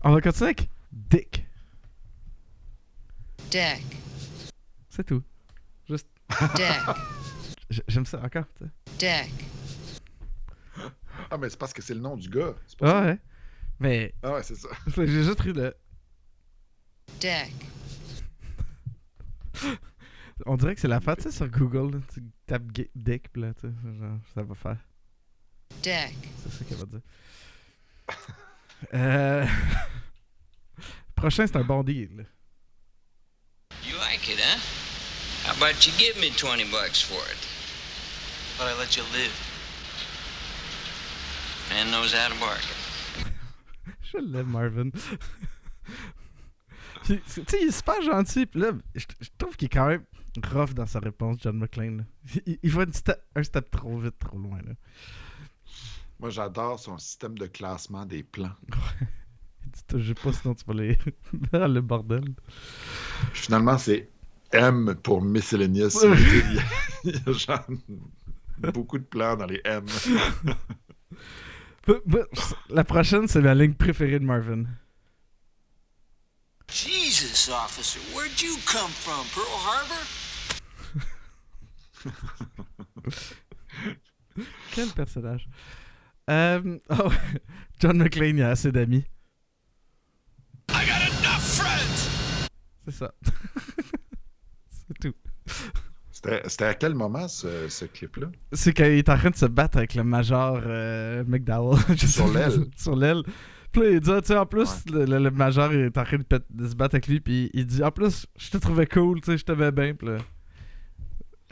On 0.03 0.13
va 0.13 0.21
continuer 0.21 0.45
avec 0.51 0.69
Dick. 0.91 1.45
Deck. 3.51 3.83
C'est 4.89 5.05
tout. 5.05 5.21
Deck. 5.89 6.05
J- 7.69 7.81
J'aime 7.87 8.05
ça 8.05 8.21
encore. 8.23 8.45
tu 8.57 8.65
sais. 8.65 8.71
Deck. 9.25 9.31
Ah, 11.31 11.37
mais 11.37 11.49
c'est 11.49 11.59
parce 11.59 11.73
que 11.73 11.81
c'est 11.81 11.93
le 11.93 11.99
nom 11.99 12.15
du 12.15 12.29
gars. 12.29 12.53
c'est 12.67 12.79
pas 12.79 12.85
Ah 12.87 13.03
ça. 13.03 13.05
ouais. 13.09 13.19
Mais 13.79 14.13
Ah 14.23 14.33
ouais, 14.33 14.43
c'est 14.43 14.55
ça. 14.55 14.69
j'ai 14.95 15.07
juste 15.07 15.35
pris 15.37 15.53
le. 15.53 15.75
Deck. 17.19 17.53
On 20.45 20.55
dirait 20.55 20.73
que 20.75 20.81
c'est 20.81 20.87
la 20.87 20.99
tu 20.99 21.23
sais, 21.23 21.31
sur 21.31 21.47
Google. 21.49 22.01
tu 22.13 22.21
tapes 22.49 22.71
gay- 22.71 22.89
Dick, 22.95 23.31
pis 23.31 23.39
là, 23.41 23.53
tu 23.53 23.67
sais, 23.67 23.73
genre, 23.99 24.19
ça 24.33 24.43
va 24.43 24.55
faire. 24.55 24.77
Deck. 25.83 26.15
C'est 26.43 26.51
ça 26.51 26.65
qu'elle 26.65 26.77
va 26.77 26.85
dire. 26.85 27.01
Euh... 28.93 29.45
Prochain, 31.15 31.45
c'est 31.45 31.57
un 31.57 31.63
bon 31.65 31.83
deal. 31.83 32.09
là. 32.15 32.23
You 33.85 33.97
like 33.97 34.25
it, 34.29 34.39
huh? 34.39 34.57
How 35.45 35.51
about 35.57 35.85
you 35.85 35.91
give 35.97 36.15
me 36.21 36.29
20 36.29 36.71
bucks 36.71 37.01
for 37.01 37.19
it? 37.29 37.37
But 38.57 38.67
I 38.67 38.79
let 38.79 38.95
you 38.95 39.03
live. 39.11 39.33
Man 41.71 41.91
knows 41.91 42.13
how 42.13 42.29
to 42.29 42.35
bargain. 42.39 43.33
Je 44.01 44.17
l'aime, 44.19 44.47
Marvin. 44.47 44.91
Puis, 47.03 47.19
Tu 47.25 47.43
sais, 47.47 47.61
il 47.61 47.67
est 47.67 47.71
super 47.71 48.01
gentil, 48.01 48.45
pis 48.45 48.59
là, 48.59 48.71
je 48.95 49.05
je 49.19 49.29
trouve 49.37 49.55
qu'il 49.57 49.65
est 49.65 49.69
quand 49.69 49.87
même 49.87 50.05
rough 50.51 50.73
dans 50.73 50.85
sa 50.85 50.99
réponse, 50.99 51.37
John 51.41 51.57
McClane. 51.57 52.05
Il, 52.45 52.59
il 52.63 52.71
va 52.71 52.83
une 52.83 52.91
un 53.35 53.43
step 53.43 53.71
trop 53.71 53.97
vite, 53.97 54.17
trop 54.19 54.37
loin. 54.37 54.59
Là. 54.65 54.73
Moi, 56.19 56.29
j'adore 56.29 56.79
son 56.79 56.97
système 56.97 57.37
de 57.37 57.47
classement 57.47 58.05
des 58.05 58.23
plans. 58.23 58.51
Il 59.65 59.71
dit 59.71 59.83
Touche 59.87 60.13
pas, 60.15 60.33
sinon 60.33 60.55
tu 60.55 60.65
vas 60.65 60.73
les. 60.73 60.97
dans 61.51 61.67
le 61.67 61.81
bordel. 61.81 62.33
Finalement, 63.33 63.77
c'est 63.77 64.09
M 64.51 64.95
pour 65.03 65.21
miscellaneous. 65.21 66.03
Il, 66.03 66.55
y 66.55 66.59
a, 66.59 66.63
il 67.03 67.11
y 67.11 67.29
a 67.29 67.31
genre 67.31 67.65
beaucoup 68.73 68.97
de 68.97 69.03
plans 69.03 69.35
dans 69.35 69.45
les 69.45 69.61
M. 69.63 69.85
La 72.69 72.83
prochaine, 72.83 73.27
c'est 73.27 73.41
ma 73.41 73.55
ligne 73.55 73.73
préférée 73.73 74.19
de 74.19 74.25
Marvin. 74.25 74.65
Jesus, 76.71 77.49
officer, 77.49 77.99
where'd 78.15 78.39
you 78.41 78.55
come 78.65 78.91
from? 78.91 79.25
Pearl 79.33 79.47
Harbor? 79.49 80.05
Quel 84.71 84.89
personnage. 84.89 85.47
Euh, 86.29 86.77
oh, 86.91 87.11
John 87.79 87.97
McClane, 87.97 88.37
il 88.37 88.43
a 88.43 88.51
assez 88.51 88.71
d'amis. 88.71 89.03
I 90.69 90.85
got 90.85 91.01
enough 91.01 91.41
friends! 91.41 92.49
C'est 92.85 92.95
ça. 92.95 93.13
c'est 94.69 94.99
tout. 94.99 95.15
C'était 96.11 96.65
à 96.65 96.73
quel 96.75 96.93
moment 96.95 97.27
ce, 97.27 97.69
ce 97.69 97.85
clip-là? 97.85 98.27
C'est 98.51 98.73
quand 98.73 98.83
il 98.83 98.99
est 98.99 99.09
en 99.09 99.17
train 99.17 99.29
de 99.29 99.35
se 99.35 99.45
battre 99.45 99.77
avec 99.77 99.95
le 99.95 100.03
major 100.03 100.61
euh, 100.65 101.23
McDowell. 101.25 101.79
Sur 101.97 102.27
l'aile. 102.27 102.65
Sur 102.75 102.95
l'aile. 102.95 103.23
Puis 103.71 103.81
là, 103.83 103.89
il 103.91 103.99
dit, 103.99 104.09
tu 104.21 104.25
sais, 104.27 104.37
en 104.37 104.45
plus, 104.45 104.85
le, 104.91 105.05
le- 105.05 105.19
le 105.19 105.31
major 105.31 105.71
est 105.73 105.95
en 105.97 106.03
train 106.03 106.17
de, 106.17 106.67
se 106.67 106.75
battre 106.75 106.95
avec 106.95 107.07
lui. 107.07 107.19
Puis 107.19 107.49
il 107.53 107.65
dit, 107.65 107.83
en 107.83 107.91
plus, 107.91 108.25
je 108.37 108.49
te 108.49 108.57
trouvais 108.57 108.87
cool, 108.87 109.21
tu 109.21 109.31
sais, 109.31 109.37
je 109.37 109.45
t'aimais 109.45 109.71
bien. 109.71 109.93
Puis 109.93 110.07
là, 110.07 110.17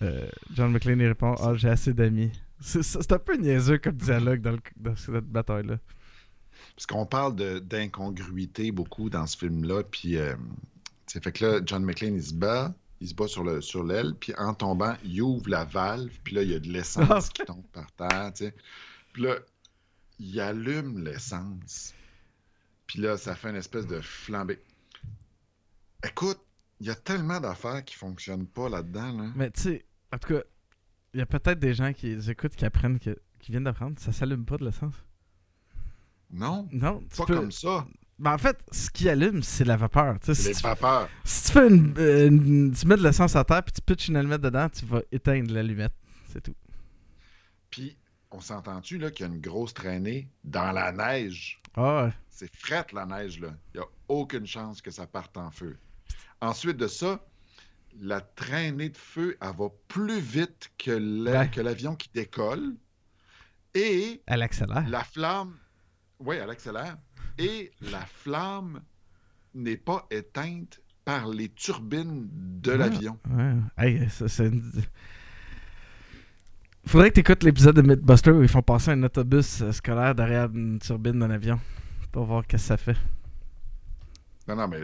euh, 0.02 0.28
John 0.54 0.72
McClane 0.72 1.00
il 1.00 1.08
répond, 1.08 1.34
ah, 1.40 1.54
j'ai 1.56 1.70
assez 1.70 1.94
d'amis. 1.94 2.32
C'est 2.60 2.82
c'est 2.84 3.12
un 3.12 3.20
peu 3.20 3.36
niaiseux 3.36 3.78
comme 3.78 3.96
dialogue 3.96 4.42
dans, 4.42 4.52
le- 4.52 4.60
dans 4.78 4.96
cette 4.96 5.26
bataille-là. 5.26 5.78
Parce 6.76 6.86
qu'on 6.88 7.06
parle 7.06 7.36
de- 7.36 7.60
d'incongruité 7.60 8.72
beaucoup 8.72 9.10
dans 9.10 9.28
ce 9.28 9.38
film-là. 9.38 9.84
Puis, 9.84 10.18
euh, 10.18 10.34
tu 10.36 11.14
sais, 11.14 11.22
fait 11.22 11.32
que 11.32 11.46
là, 11.46 11.60
John 11.66 11.84
McClane, 11.84 12.16
il 12.16 12.24
se 12.24 12.34
bat. 12.34 12.74
Il 13.00 13.08
se 13.08 13.14
bat 13.14 13.28
sur 13.28 13.44
le 13.44 13.62
sur 13.62 13.84
l'aile, 13.84 14.16
puis 14.20 14.34
en 14.40 14.56
tombant, 14.56 14.96
il 15.06 15.22
ouvre 15.22 15.48
la 15.52 15.66
valve, 15.66 16.10
puis 16.24 16.34
là, 16.34 16.42
il 16.42 16.50
y 16.50 16.56
a 16.56 16.60
de 16.60 16.68
l'essence 16.68 17.30
qui 17.34 17.44
tombe 17.46 17.62
par 17.72 17.92
terre, 17.92 18.32
tu 18.36 18.46
sais. 18.46 18.56
Puis 19.14 19.22
là, 19.22 19.36
il 20.20 20.40
allume 20.42 21.04
l'essence. 21.04 21.94
Puis 22.88 23.00
là, 23.00 23.18
ça 23.18 23.36
fait 23.36 23.50
une 23.50 23.56
espèce 23.58 23.86
de 23.86 24.00
flambée. 24.02 24.60
Écoute, 26.04 26.40
il 26.80 26.88
y 26.88 26.90
a 26.90 26.96
tellement 26.96 27.40
d'affaires 27.40 27.84
qui 27.84 27.96
fonctionnent 27.96 28.48
pas 28.48 28.70
là-dedans, 28.70 29.12
là. 29.12 29.32
Mais 29.36 29.52
tu 29.52 29.62
sais, 29.62 29.86
en 30.14 30.18
tout 30.18 30.34
cas, 30.36 30.42
il 31.14 31.20
y 31.20 31.22
a 31.22 31.26
peut-être 31.26 31.60
des 31.60 31.74
gens 31.74 31.92
qui 31.94 32.12
écoutent 32.30 32.56
qui 32.56 32.66
apprennent 32.66 33.00
que, 33.00 33.18
qui 33.40 33.52
viennent 33.52 33.64
d'apprendre, 33.64 34.00
ça 34.00 34.12
s'allume 34.12 34.46
pas 34.46 34.58
de 34.58 34.66
l'essence. 34.66 34.96
Non, 36.32 36.68
Non, 36.72 37.02
tu 37.10 37.18
pas 37.18 37.26
peux- 37.26 37.36
comme 37.36 37.52
ça. 37.52 37.88
Ben, 38.20 38.34
en 38.34 38.38
fait, 38.38 38.58
ce 38.72 38.90
qui 38.90 39.08
allume, 39.10 39.44
c'est 39.44 39.64
la 39.64 39.78
vapeur. 39.78 40.18
C'est 40.24 40.34
Si 40.34 40.48
les 40.50 40.56
tu 40.56 40.62
vapeurs. 40.64 41.08
Si 41.24 41.46
tu 41.46 41.52
fais 41.52 41.68
une, 41.68 41.94
euh, 41.98 42.28
une- 42.28 42.72
tu 42.74 42.88
mets 42.88 42.98
de 42.98 43.04
l'essence 43.04 43.36
à 43.36 43.44
terre 43.44 43.64
puis 43.64 43.74
tu 43.74 43.82
pitches 43.82 44.08
une 44.10 44.16
allumette 44.18 44.42
dedans, 44.42 44.68
tu 44.70 44.86
vas 44.86 45.02
éteindre 45.12 45.54
l'allumette. 45.54 45.94
C'est 46.28 46.42
tout. 46.42 46.56
Puis, 47.70 47.96
on 48.32 48.40
s'entend-tu, 48.42 48.98
là, 48.98 49.12
qu'il 49.12 49.26
y 49.26 49.30
a 49.30 49.34
une 49.34 49.40
grosse 49.42 49.74
traînée 49.74 50.30
dans 50.44 50.72
la 50.72 50.92
neige? 50.92 51.62
Ah 51.76 52.06
ouais. 52.06 52.14
C'est 52.30 52.54
frette, 52.56 52.92
la 52.92 53.06
neige, 53.06 53.40
là. 53.40 53.50
Il 53.74 53.78
n'y 53.80 53.84
a 53.84 53.88
aucune 54.08 54.46
chance 54.46 54.82
que 54.82 54.92
ça 54.92 55.08
parte 55.08 55.38
en 55.38 55.50
feu. 55.52 55.78
Ensuite 56.42 56.78
de 56.78 56.88
ça, 56.88 57.24
la 58.00 58.22
traînée 58.22 58.90
de 58.90 58.98
feu, 58.98 59.38
elle 59.42 59.56
va 59.58 59.70
plus 59.88 60.20
vite 60.20 60.72
que 60.78 60.92
Ouais. 61.26 61.64
l'avion 61.64 61.96
qui 61.96 62.10
décolle. 62.14 62.76
Et 63.74 64.22
Elle 64.26 64.42
accélère. 64.42 64.88
la 64.90 65.04
flamme... 65.04 65.56
Oui, 66.20 66.36
elle 66.38 66.50
accélère. 66.50 66.98
Et 67.38 67.72
la 67.82 68.06
flamme 68.06 68.82
n'est 69.54 69.78
pas 69.78 70.08
éteinte 70.10 70.80
par 71.06 71.28
les 71.30 71.50
turbines 71.50 72.28
de 72.32 72.72
Ah. 72.74 72.78
l'avion. 72.78 73.20
Ouais. 73.30 73.54
Hey, 73.78 74.10
ça, 74.10 74.28
c'est 74.28 74.48
une- 74.48 74.72
Faudrait 76.88 77.10
que 77.10 77.16
tu 77.16 77.20
écoutes 77.20 77.44
l'épisode 77.44 77.76
de 77.76 77.82
Mythbuster 77.82 78.32
où 78.32 78.42
ils 78.42 78.48
font 78.48 78.62
passer 78.62 78.92
un 78.92 79.04
autobus 79.04 79.62
euh, 79.62 79.72
scolaire 79.74 80.16
derrière 80.16 80.46
une 80.54 80.80
turbine 80.80 81.20
d'un 81.20 81.30
avion 81.32 81.60
pour 82.14 82.26
voir 82.26 82.48
qu'est-ce 82.48 82.64
que 82.64 82.68
ça 82.68 82.78
fait. 82.78 82.96
Non, 84.48 84.56
non, 84.56 84.68
mais 84.70 84.80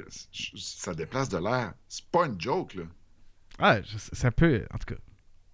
ça 0.58 0.94
déplace 0.94 1.30
de 1.30 1.38
l'air. 1.38 1.74
C'est 1.88 2.06
pas 2.12 2.26
une 2.26 2.40
joke, 2.40 2.74
là. 2.76 2.84
Ouais, 3.60 3.82
c'est 4.12 4.28
un 4.28 4.32
peu. 4.32 4.66
En 4.74 4.78
tout 4.78 4.94
cas, 4.94 5.00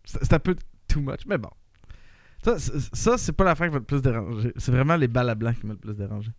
c'est 0.06 0.34
un 0.34 0.40
peu 0.40 0.56
too 0.88 1.02
much, 1.02 1.22
mais 1.28 1.38
bon. 1.38 1.52
Ça, 2.44 2.58
c'est- 2.58 2.96
ça 2.96 3.18
c'est 3.18 3.34
pas 3.34 3.44
l'affaire 3.44 3.68
qui 3.68 3.74
va 3.74 3.80
le 3.80 3.86
plus 3.86 4.02
déranger. 4.02 4.52
C'est 4.58 4.72
vraiment 4.72 4.96
les 4.96 5.08
balles 5.08 5.30
à 5.30 5.36
blanc 5.36 5.54
qui 5.54 5.68
m'a 5.68 5.74
le 5.74 5.80
plus 5.80 5.94
dérangé. 5.94 6.32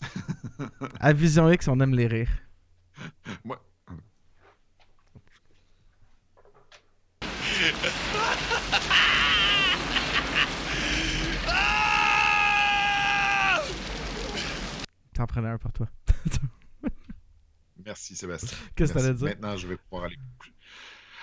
à 1.00 1.12
Vision 1.14 1.50
X, 1.50 1.68
on 1.68 1.80
aime 1.80 1.94
les 1.94 2.08
rires. 2.08 2.32
Moi, 3.44 3.58
T'en 15.14 15.26
prenais 15.26 15.48
un 15.48 15.58
pour 15.58 15.72
toi. 15.72 15.88
Merci, 17.84 18.16
Sébastien. 18.16 18.56
Qu'est-ce 18.76 18.92
que 18.92 18.98
t'allais 18.98 19.14
dire? 19.14 19.28
Maintenant, 19.28 19.56
je 19.56 19.66
vais 19.66 19.76
pouvoir 19.76 20.04
aller 20.06 20.16
plus. 20.38 20.52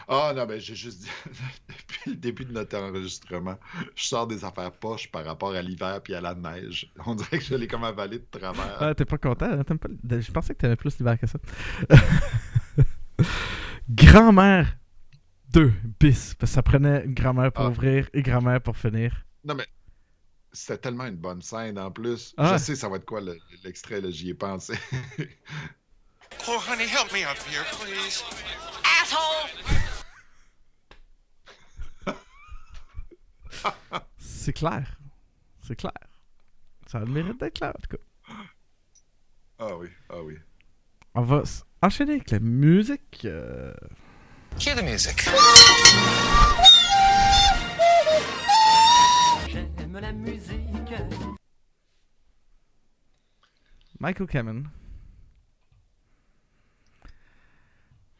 Ah 0.07 0.33
non, 0.35 0.45
mais 0.47 0.59
j'ai 0.59 0.75
juste 0.75 1.01
dit, 1.01 1.09
depuis 1.69 2.09
le 2.11 2.15
début 2.17 2.45
de 2.45 2.51
notre 2.51 2.75
enregistrement, 2.77 3.57
je 3.95 4.03
sors 4.03 4.25
des 4.27 4.43
affaires 4.43 4.71
poches 4.71 5.09
par 5.11 5.23
rapport 5.25 5.53
à 5.53 5.61
l'hiver 5.61 6.01
puis 6.03 6.13
à 6.15 6.21
la 6.21 6.33
neige. 6.35 6.91
On 7.05 7.15
dirait 7.15 7.37
que 7.37 7.43
je 7.43 7.55
l'ai 7.55 7.67
comme 7.67 7.83
avalé 7.83 8.19
de 8.19 8.25
travers. 8.31 8.77
Ah, 8.81 8.95
t'es 8.95 9.05
pas 9.05 9.17
content? 9.17 9.51
hein? 9.51 9.63
Pas... 9.63 9.89
Je 10.19 10.31
pensais 10.31 10.53
que 10.55 10.59
t'aimais 10.59 10.75
plus 10.75 10.97
l'hiver 10.97 11.19
que 11.19 11.27
ça. 11.27 11.37
grand-mère 13.89 14.77
2 15.53 15.71
bis. 15.99 16.33
Parce 16.35 16.51
que 16.51 16.55
ça 16.55 16.63
prenait 16.63 17.05
une 17.05 17.13
grand-mère 17.13 17.51
pour 17.51 17.65
Ah. 17.65 17.69
ouvrir 17.69 18.09
et 18.13 18.21
grand-mère 18.21 18.61
pour 18.61 18.77
finir. 18.77 19.25
Non, 19.43 19.55
mais 19.55 19.65
c'était 20.53 20.77
tellement 20.79 21.05
une 21.05 21.15
bonne 21.17 21.41
scène 21.41 21.77
en 21.79 21.91
plus. 21.91 22.33
Ah. 22.37 22.53
Je 22.53 22.63
sais, 22.63 22.75
ça 22.75 22.89
va 22.89 22.97
être 22.97 23.05
quoi 23.05 23.21
le- 23.21 23.37
l'extrait, 23.63 24.01
là, 24.01 24.09
j'y 24.11 24.29
ai 24.29 24.33
pensé. 24.33 24.73
Oh, 26.47 26.57
honey, 26.67 26.85
help 26.87 27.11
me 27.13 27.23
out 27.29 27.37
here, 27.49 27.63
please. 27.81 28.23
C'est 34.17 34.53
clair. 34.53 34.97
C'est 35.61 35.75
clair. 35.75 35.91
Ça 36.87 36.97
a 36.97 37.01
le 37.01 37.07
mérite 37.07 37.39
d'être 37.39 37.55
clair, 37.59 37.73
en 37.77 37.81
tout 37.81 37.97
cas. 37.97 38.33
ah 39.59 39.75
oui, 39.77 39.87
ah 40.09 40.21
oui. 40.21 40.35
On 41.13 41.21
va 41.21 41.41
s- 41.41 41.63
enchaîner 41.81 42.13
avec 42.13 42.31
la 42.31 42.39
musique. 42.39 43.21
euh, 43.25 43.73
Cue 44.59 44.73
the 44.75 44.83
music. 44.83 45.27
J'aime 49.91 49.99
la 50.01 50.13
musique. 50.13 50.93
Michael 53.99 54.27
Kamen. 54.27 54.69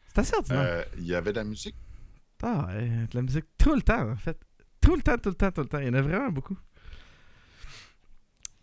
C'est 0.08 0.18
assez 0.18 0.36
ordinaire. 0.36 0.60
Euh, 0.62 0.84
Il 0.98 1.06
y 1.06 1.14
avait 1.14 1.32
de 1.32 1.38
la 1.38 1.44
musique? 1.44 1.74
Ah 2.42 2.66
ouais, 2.66 2.88
de 2.88 3.14
la 3.16 3.22
musique 3.22 3.46
tout 3.56 3.74
le 3.74 3.80
temps, 3.80 4.10
en 4.10 4.16
fait. 4.16 4.38
Tout 4.82 4.96
le 4.96 5.02
temps, 5.02 5.16
tout 5.16 5.30
le 5.30 5.34
temps, 5.34 5.50
tout 5.50 5.62
le 5.62 5.66
temps. 5.68 5.78
Il 5.78 5.86
y 5.86 5.88
en 5.88 5.94
a 5.94 6.02
vraiment 6.02 6.28
beaucoup. 6.30 6.58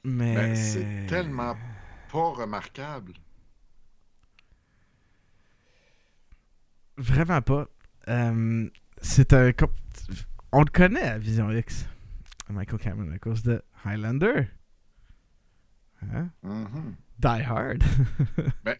Mais. 0.03 0.35
Ben, 0.35 0.55
c'est 0.55 1.05
tellement 1.07 1.55
pas 2.11 2.29
remarquable. 2.33 3.13
Vraiment 6.97 7.41
pas. 7.41 7.67
Euh, 8.07 8.69
c'est 9.01 9.33
un. 9.33 9.51
comp- 9.51 9.73
On 10.51 10.59
le 10.59 10.69
connaît 10.71 11.01
à 11.07 11.17
Vision 11.17 11.49
X, 11.51 11.85
Michael 12.53 12.79
Cameron, 12.79 13.17
cause 13.19 13.43
de 13.43 13.61
Highlander. 13.85 14.47
Hein? 16.13 16.29
Mhm. 16.43 16.95
Die 17.19 17.27
Hard. 17.43 17.83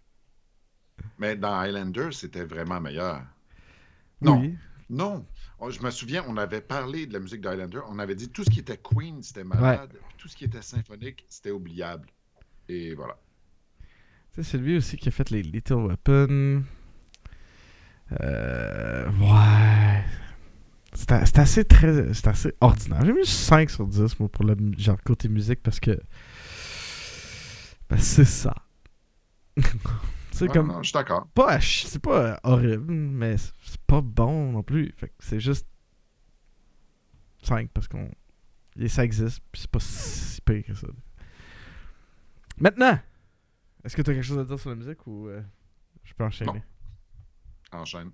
Mais 1.18 1.36
dans 1.36 1.54
Highlander, 1.60 2.10
c'était 2.12 2.46
vraiment 2.46 2.80
meilleur. 2.80 3.22
Non. 4.22 4.40
Oui. 4.42 4.56
Non. 4.90 5.26
On- 5.60 5.70
je 5.70 5.82
me 5.84 5.92
souviens, 5.92 6.24
on 6.28 6.38
avait 6.38 6.62
parlé 6.62 7.06
de 7.06 7.14
la 7.14 7.20
musique 7.20 7.42
d'Highlander. 7.42 7.82
On 7.90 8.00
avait 8.00 8.16
dit 8.16 8.30
tout 8.30 8.44
ce 8.44 8.50
qui 8.50 8.60
était 8.60 8.78
Queen, 8.78 9.22
c'était 9.22 9.44
malade. 9.44 9.94
Tout 10.18 10.28
ce 10.28 10.36
qui 10.36 10.46
était 10.46 10.62
symphonique, 10.62 11.26
c'était 11.30 11.52
oubliable. 11.52 12.08
Et 12.70 12.94
voilà. 12.96 13.18
C'est 14.42 14.58
lui 14.58 14.78
aussi 14.78 14.96
qui 14.98 15.10
a 15.10 15.12
fait 15.12 15.30
les 15.32 15.44
Little 15.44 15.88
Weapon. 15.88 16.64
Euh, 18.22 19.10
ouais. 19.20 20.04
C'est 21.00 21.39
assez 21.39 21.64
très. 21.64 22.14
C'est 22.14 22.28
assez 22.28 22.54
ordinaire. 22.60 23.06
J'ai 23.06 23.14
mis 23.14 23.26
5 23.26 23.70
sur 23.70 23.88
10 23.88 24.20
moi, 24.20 24.28
pour 24.30 24.43
le 24.43 24.56
genre 24.78 25.02
côté 25.02 25.30
musique 25.30 25.64
parce 25.64 25.80
que. 25.80 25.97
Ben, 27.89 27.97
c'est 27.97 28.26
ça. 28.26 28.54
c'est 30.32 30.47
comme. 30.50 30.68
non, 30.68 30.84
je 30.84 30.89
suis 30.89 30.93
d'accord. 30.93 31.26
Pas 31.34 31.62
C'est 31.62 32.02
pas 32.02 32.38
horrible, 32.43 32.91
mais 32.91 33.38
c'est 33.38 33.54
c'est 33.64 33.82
pas 33.82 34.02
bon 34.02 34.52
non 34.52 34.62
plus. 34.62 34.93
Fait 34.97 35.08
que 35.08 35.14
c'est 35.20 35.39
juste. 35.39 35.66
5 37.43 37.70
parce 37.72 37.88
qu'on. 37.88 38.12
et 38.78 38.89
Ça 38.89 39.06
existe, 39.06 39.41
puis 39.54 39.62
c'est 39.62 39.72
pas 39.72 39.80
si 39.80 40.41
pire 40.41 40.66
que 40.66 40.74
ça. 40.74 40.88
Maintenant! 42.58 43.00
Est-ce 43.86 43.95
que 43.95 44.02
tu 44.02 44.12
as 44.12 44.14
quelque 44.14 44.26
chose 44.26 44.39
à 44.39 44.43
dire 44.43 44.60
sur 44.60 44.70
la 44.70 44.76
musique 44.76 45.08
ou 45.08 45.30
euh, 45.30 45.41
je 46.04 46.14
peux 46.14 46.26
enchaîner? 46.26 46.52
Non. 47.72 47.80
Enchaîne. 47.80 48.12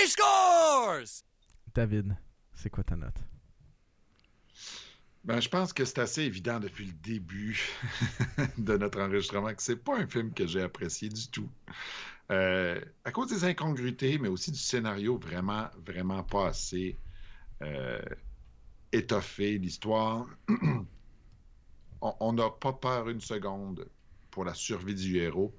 He 0.00 0.06
scores! 0.06 1.24
David, 1.74 2.16
c'est 2.52 2.70
quoi 2.70 2.84
ta 2.84 2.94
note? 2.94 3.16
Ben, 5.24 5.40
je 5.40 5.48
pense 5.48 5.72
que 5.72 5.84
c'est 5.84 5.98
assez 5.98 6.22
évident 6.22 6.60
depuis 6.60 6.86
le 6.86 6.92
début 6.92 7.60
de 8.58 8.76
notre 8.76 9.00
enregistrement 9.00 9.52
que 9.52 9.62
c'est 9.62 9.76
pas 9.76 9.98
un 9.98 10.06
film 10.06 10.32
que 10.32 10.46
j'ai 10.46 10.62
apprécié 10.62 11.08
du 11.08 11.28
tout. 11.28 11.50
Euh, 12.30 12.80
à 13.04 13.10
cause 13.10 13.28
des 13.28 13.44
incongruités, 13.44 14.18
mais 14.18 14.28
aussi 14.28 14.52
du 14.52 14.58
scénario 14.58 15.18
vraiment, 15.18 15.68
vraiment 15.84 16.22
pas 16.22 16.48
assez 16.48 16.96
euh, 17.62 18.00
étoffé, 18.92 19.58
l'histoire. 19.58 20.28
on 22.00 22.14
on 22.20 22.32
n'a 22.34 22.50
pas 22.50 22.72
peur 22.72 23.08
une 23.08 23.20
seconde 23.20 23.88
pour 24.30 24.44
la 24.44 24.54
survie 24.54 24.94
du 24.94 25.18
héros. 25.18 25.58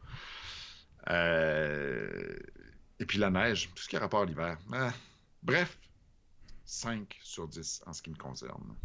Euh, 1.09 2.37
et 2.99 3.05
puis 3.05 3.17
la 3.17 3.29
neige, 3.29 3.69
tout 3.75 3.81
ce 3.83 3.87
qui 3.89 3.95
a 3.95 3.99
rapport 3.99 4.21
à 4.21 4.25
l'hiver. 4.25 4.57
Ah, 4.73 4.91
bref, 5.43 5.77
5 6.65 7.17
sur 7.23 7.47
10 7.47 7.81
en 7.85 7.93
ce 7.93 8.01
qui 8.01 8.09
me 8.09 8.15
concerne. 8.17 8.75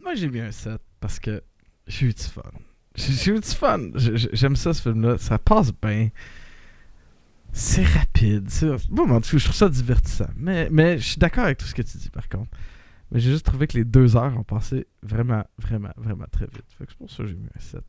Moi, 0.00 0.14
j'ai 0.14 0.28
mis 0.28 0.40
un 0.40 0.50
7 0.52 0.80
parce 1.00 1.18
que 1.18 1.42
j'ai 1.86 2.06
eu 2.06 2.14
du 2.14 2.22
fun. 2.22 2.42
J'ai 2.94 3.30
eu 3.32 3.40
du 3.40 3.48
fun. 3.48 3.90
J'ai- 3.94 4.16
j'ai- 4.16 4.30
J'aime 4.32 4.56
ça, 4.56 4.74
ce 4.74 4.82
film-là. 4.82 5.16
Ça 5.18 5.38
passe 5.38 5.72
bien. 5.72 6.10
C'est 7.52 7.84
rapide. 7.84 8.48
Moi, 8.90 9.04
en 9.10 9.20
tout 9.20 9.30
cas, 9.32 9.38
je 9.38 9.44
trouve 9.44 9.54
ça 9.56 9.68
divertissant. 9.68 10.28
Mais, 10.36 10.68
mais 10.70 10.98
je 10.98 11.06
suis 11.06 11.18
d'accord 11.18 11.44
avec 11.44 11.58
tout 11.58 11.66
ce 11.66 11.74
que 11.74 11.82
tu 11.82 11.98
dis, 11.98 12.08
par 12.10 12.28
contre. 12.28 12.50
Mais 13.10 13.20
j'ai 13.20 13.30
juste 13.30 13.44
trouvé 13.44 13.66
que 13.66 13.76
les 13.76 13.84
deux 13.84 14.16
heures 14.16 14.36
ont 14.38 14.44
passé 14.44 14.86
vraiment, 15.02 15.44
vraiment, 15.58 15.92
vraiment 15.98 16.24
très 16.32 16.46
vite. 16.46 16.64
Fait 16.78 16.86
que 16.86 16.92
c'est 16.92 16.98
pour 16.98 17.10
ça 17.10 17.18
que 17.22 17.28
j'ai 17.28 17.34
mis 17.34 17.48
un 17.54 17.60
7. 17.60 17.84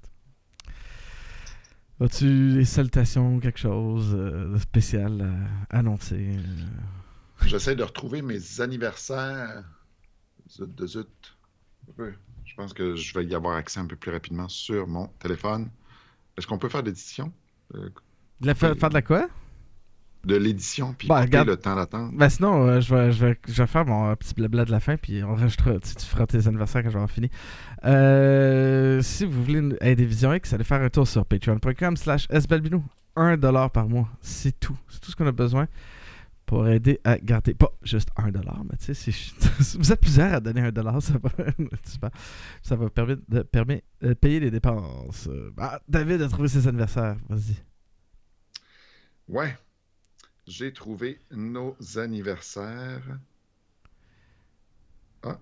As-tu 2.00 2.54
des 2.54 2.66
salutations, 2.66 3.39
quelque 3.39 3.60
chose 3.60 4.14
euh, 4.14 4.54
de 4.54 4.58
spécial 4.58 5.22
à 5.70 5.78
annoncer? 5.80 6.36
euh? 6.38 7.46
J'essaie 7.46 7.76
de 7.76 7.84
retrouver 7.84 8.22
mes 8.22 8.62
anniversaires. 8.62 9.64
Zut 10.50 10.74
de 10.76 10.88
zut. 10.88 11.08
Je 11.98 12.56
pense 12.56 12.74
que 12.74 12.96
je 12.96 13.14
vais 13.18 13.26
y 13.26 13.36
avoir 13.36 13.56
accès 13.56 13.80
un 13.80 13.86
peu 13.86 13.96
plus 13.96 14.12
rapidement 14.12 14.50
sur 14.50 14.88
mon 14.88 15.08
téléphone. 15.20 15.70
Est-ce 16.38 16.48
qu'on 16.48 16.58
peut 16.58 16.70
faire 16.70 16.84
d'édition? 16.84 17.32
Euh, 17.76 17.89
De 18.41 18.48
la 18.48 18.56
fa- 18.56 18.76
faire 18.76 18.89
de 18.89 18.94
la 18.94 19.02
quoi? 19.02 19.30
De 20.26 20.36
l'édition, 20.36 20.93
puis 20.97 21.07
Bah, 21.07 21.21
regarde. 21.21 21.49
le 21.49 21.57
temps 21.57 21.76
d'attente. 21.76 22.13
Ben 22.15 22.30
sinon, 22.30 22.65
euh, 22.65 22.80
je, 22.82 22.93
vais, 22.95 23.11
je, 23.11 23.26
vais, 23.26 23.38
je 23.47 23.61
vais 23.61 23.67
faire 23.67 23.86
mon 23.86 24.09
euh, 24.09 24.15
petit 24.15 24.34
blabla 24.34 24.63
de 24.65 24.71
la 24.71 24.80
fin, 24.80 24.95
puis 24.95 25.24
on 25.24 25.36
rajoutera, 25.36 25.74
tu, 25.80 26.05
feras 26.05 26.26
tes 26.28 26.47
anniversaires 26.47 26.84
quand 26.84 26.89
j'aurai 26.89 27.07
fini. 27.07 27.30
Euh, 27.86 29.01
si 29.01 29.26
vous 29.26 29.43
voulez 29.43 29.76
aider 29.82 30.05
Vision 30.05 30.34
X, 30.34 30.53
allez 30.53 30.63
faire 30.63 30.82
un 30.82 30.89
tour 30.89 31.07
sur 31.07 31.26
patreon.com 31.26 31.97
slash 31.97 32.28
sbalbino. 32.39 32.84
1$ 33.15 33.69
par 33.69 33.88
mois, 33.89 34.09
c'est 34.22 34.60
tout. 34.60 34.77
C'est 34.89 34.99
tout 34.99 35.11
ce 35.11 35.15
qu'on 35.15 35.27
a 35.27 35.31
besoin 35.31 35.68
pour 36.45 36.68
aider 36.68 36.99
à 37.03 37.18
garder, 37.19 37.53
pas 37.53 37.72
juste 37.84 38.10
1$, 38.18 38.31
mais 38.31 38.77
tu 38.77 38.93
sais, 38.93 39.11
si, 39.11 39.34
vous 39.77 39.91
êtes 39.91 40.02
plusieurs 40.02 40.34
à 40.34 40.39
donner 40.39 40.61
1$, 40.61 41.02
ça 41.02 41.14
va, 41.22 42.10
ça 42.64 42.76
va 42.76 42.89
permettre 42.89 43.22
de, 43.30 43.41
permet 43.43 43.84
de 44.02 44.14
payer 44.14 44.39
les 44.39 44.52
dépenses. 44.52 45.30
Ah, 45.57 45.80
David 45.88 46.22
a 46.22 46.27
trouvé 46.30 46.48
ses 46.48 46.68
anniversaires, 46.68 47.18
vas-y. 47.30 47.56
Ouais. 49.27 49.56
J'ai 50.48 50.74
trouvé 50.74 51.20
nos 51.32 51.76
anniversaires. 51.95 53.18
Ah. 55.24 55.40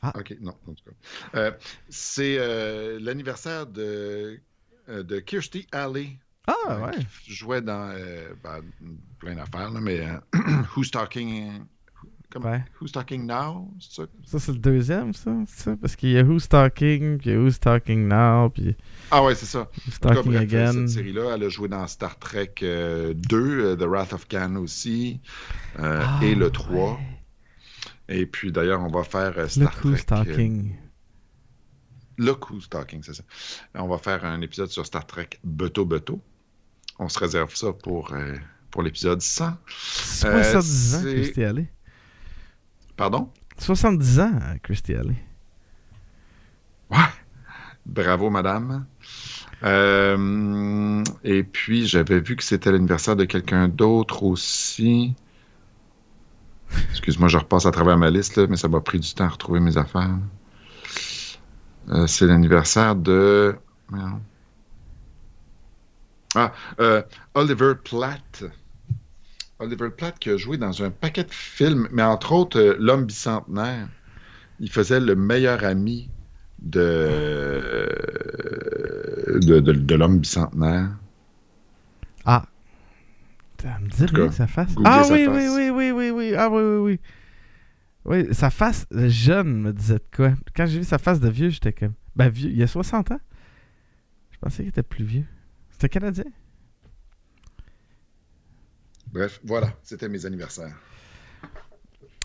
Ah. 0.00 0.12
OK, 0.16 0.36
non, 0.40 0.54
en 0.66 0.74
tout 0.74 0.84
cas. 0.84 1.38
Euh, 1.38 1.52
c'est 1.88 2.36
euh, 2.38 2.98
l'anniversaire 3.00 3.66
de, 3.66 4.40
euh, 4.88 5.02
de 5.02 5.20
Kirstie 5.20 5.66
Alley. 5.72 6.18
Ah 6.46 6.80
ouais. 6.80 6.98
qui 7.24 7.32
jouait 7.34 7.62
dans 7.62 7.94
ben, 8.42 8.64
plein 9.20 9.36
d'affaires, 9.36 9.70
mais 9.70 10.04
Who's 10.76 10.90
Talking... 10.90 11.66
Ouais. 12.40 12.64
Who's 12.80 12.92
Talking 12.92 13.26
Now? 13.26 13.70
C'est 13.80 14.02
ça? 14.02 14.08
Ça, 14.24 14.38
c'est 14.38 14.52
le 14.52 14.58
deuxième, 14.58 15.12
ça? 15.14 15.30
ça? 15.46 15.76
Parce 15.76 15.96
qu'il 15.96 16.10
y 16.10 16.18
a 16.18 16.22
Who's 16.22 16.48
Talking, 16.48 17.18
puis 17.18 17.30
il 17.30 17.32
y 17.32 17.36
a 17.36 17.38
Who's 17.40 17.58
Talking 17.60 18.08
Now, 18.08 18.50
puis 18.50 18.76
Ah 19.10 19.22
ouais, 19.24 19.34
c'est 19.34 19.46
ça. 19.46 19.68
Who's 19.86 19.96
En 19.96 20.00
tout 20.00 20.08
cas, 20.08 20.14
Talking 20.14 20.32
bref, 20.32 20.42
Again. 20.42 20.72
cette 20.72 20.88
série-là, 20.88 21.34
elle 21.34 21.44
a 21.44 21.48
joué 21.48 21.68
dans 21.68 21.86
Star 21.86 22.18
Trek 22.18 22.54
euh, 22.62 23.14
2, 23.14 23.60
euh, 23.60 23.76
The 23.76 23.82
Wrath 23.82 24.12
of 24.12 24.26
Khan 24.28 24.56
aussi, 24.56 25.20
euh, 25.78 26.00
Ah, 26.04 26.20
et 26.22 26.34
le 26.34 26.50
3. 26.50 26.92
ouais. 26.94 26.98
Et 28.08 28.26
puis 28.26 28.52
d'ailleurs, 28.52 28.80
on 28.82 28.88
va 28.90 29.04
faire 29.04 29.38
euh, 29.38 29.48
Star 29.48 29.64
Look 29.64 29.84
Who's 29.84 30.04
Trek. 30.06 30.18
euh, 30.20 30.24
Talking. 30.24 30.76
Look 32.18 32.50
Who's 32.50 32.68
Talking, 32.68 33.02
c'est 33.02 33.14
ça. 33.14 33.22
On 33.74 33.88
va 33.88 33.98
faire 33.98 34.24
un 34.24 34.40
épisode 34.42 34.68
sur 34.68 34.84
Star 34.86 35.06
Trek 35.06 35.30
Beto 35.44 35.84
Beto. 35.86 36.20
On 36.98 37.08
se 37.08 37.18
réserve 37.18 37.54
ça 37.56 37.72
pour, 37.72 38.12
euh, 38.12 38.34
pour 38.70 38.82
l'épisode 38.82 39.22
100. 39.22 39.56
70 39.66 40.94
ans, 40.94 41.00
c'est- 41.02 41.14
Christy 41.14 41.44
Alley. 41.44 41.72
Pardon? 43.02 43.28
70 43.58 44.20
ans, 44.20 44.38
Christy 44.62 44.94
Alley. 44.94 45.16
Ouais. 46.88 46.98
Bravo, 47.84 48.30
madame. 48.30 48.86
Euh, 49.64 51.02
et 51.24 51.42
puis, 51.42 51.88
j'avais 51.88 52.20
vu 52.20 52.36
que 52.36 52.44
c'était 52.44 52.70
l'anniversaire 52.70 53.16
de 53.16 53.24
quelqu'un 53.24 53.66
d'autre 53.66 54.22
aussi. 54.22 55.16
Excuse-moi, 56.90 57.26
je 57.26 57.38
repasse 57.38 57.66
à 57.66 57.72
travers 57.72 57.98
ma 57.98 58.08
liste, 58.08 58.36
là, 58.36 58.46
mais 58.48 58.56
ça 58.56 58.68
m'a 58.68 58.80
pris 58.80 59.00
du 59.00 59.12
temps 59.14 59.24
à 59.24 59.30
retrouver 59.30 59.58
mes 59.58 59.76
affaires. 59.76 60.16
Euh, 61.88 62.06
c'est 62.06 62.26
l'anniversaire 62.28 62.94
de. 62.94 63.56
Ah, 66.36 66.52
euh, 66.78 67.02
Oliver 67.34 67.72
Platt. 67.82 68.44
Oliver 69.58 69.90
Platt 69.90 70.18
qui 70.18 70.30
a 70.30 70.36
joué 70.36 70.56
dans 70.58 70.82
un 70.82 70.90
paquet 70.90 71.24
de 71.24 71.30
films, 71.32 71.88
mais 71.92 72.02
entre 72.02 72.32
autres, 72.32 72.58
euh, 72.58 72.76
L'homme 72.78 73.04
bicentenaire. 73.04 73.88
Il 74.60 74.70
faisait 74.70 75.00
le 75.00 75.14
meilleur 75.16 75.64
ami 75.64 76.08
de, 76.60 77.88
de, 79.40 79.60
de- 79.60 79.72
de 79.72 79.94
l'homme 79.94 80.18
bicentenaire. 80.18 80.90
Ah. 82.24 82.44
Ça 83.60 83.78
me 83.80 83.88
dit 83.88 84.04
rien, 84.06 84.30
sa 84.32 84.46
face. 84.46 84.74
Ah 84.84 85.02
oui, 85.10 85.26
oui, 85.28 85.48
oui, 85.48 85.70
oui, 85.70 85.90
oui, 85.92 86.10
oui. 86.10 86.34
Ah 86.36 86.50
oui, 86.50 86.62
oui, 86.62 86.78
oui. 86.82 87.00
Oui, 88.04 88.34
sa 88.34 88.50
face 88.50 88.86
euh, 88.92 89.08
jeune 89.08 89.62
me 89.62 89.72
disait 89.72 89.94
de 89.94 90.04
quoi. 90.14 90.32
Quand 90.56 90.66
j'ai 90.66 90.78
vu 90.78 90.84
sa 90.84 90.98
face 90.98 91.20
de 91.20 91.28
vieux, 91.28 91.50
j'étais 91.50 91.72
comme. 91.72 91.94
Ben, 92.16 92.28
vieux, 92.28 92.50
il 92.50 92.56
y 92.56 92.62
a 92.64 92.66
60 92.66 93.12
ans? 93.12 93.20
Je 94.32 94.38
pensais 94.38 94.62
qu'il 94.64 94.70
était 94.70 94.82
plus 94.82 95.04
vieux. 95.04 95.24
C'était 95.70 95.88
canadien? 95.88 96.24
Bref, 99.12 99.40
voilà, 99.44 99.74
c'était 99.82 100.08
mes 100.08 100.24
anniversaires. 100.26 100.74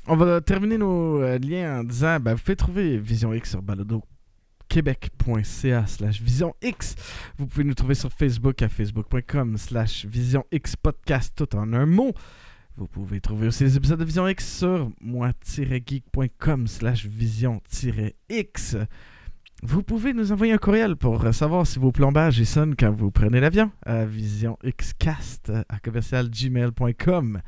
On 0.07 0.15
va 0.15 0.39
terminer 0.39 0.77
nos 0.77 1.22
euh, 1.22 1.38
liens 1.38 1.81
en 1.81 1.84
disant 1.84 2.19
ben, 2.19 2.34
vous 2.34 2.41
pouvez 2.41 2.55
trouver 2.55 2.97
Vision 2.97 3.34
X 3.34 3.51
sur 3.51 3.61
balado 3.61 4.01
québec.ca 4.69 5.85
slash 5.88 6.22
vision 6.22 6.53
X. 6.61 6.95
Vous 7.38 7.47
pouvez 7.47 7.64
nous 7.64 7.73
trouver 7.73 7.95
sur 7.95 8.11
Facebook 8.11 8.61
à 8.61 8.69
facebook.com 8.69 9.57
slash 9.57 10.05
vision 10.05 10.45
X 10.51 10.76
podcast 10.76 11.34
tout 11.35 11.55
en 11.55 11.73
un 11.73 11.85
mot. 11.85 12.14
Vous 12.77 12.88
pouvez 12.88 13.19
trouver 13.19 13.47
aussi 13.47 13.64
les 13.64 13.76
épisodes 13.76 13.99
de 13.99 14.05
Vision 14.05 14.27
X 14.27 14.59
sur 14.59 14.91
moi-geek.com 15.01 16.68
slash 16.68 17.05
vision-x. 17.05 18.76
Vous 19.63 19.81
pouvez 19.81 20.13
nous 20.13 20.31
envoyer 20.31 20.53
un 20.53 20.59
courriel 20.59 20.95
pour 20.95 21.34
savoir 21.34 21.65
si 21.65 21.79
vos 21.79 21.91
plombages 21.91 22.38
y 22.38 22.45
sonnent 22.45 22.75
quand 22.75 22.91
vous 22.91 23.09
prenez 23.09 23.39
l'avion 23.39 23.71
à 23.85 24.05
visionxcast 24.05 25.51
à 25.67 25.79
commercialgmail.com 25.79 27.41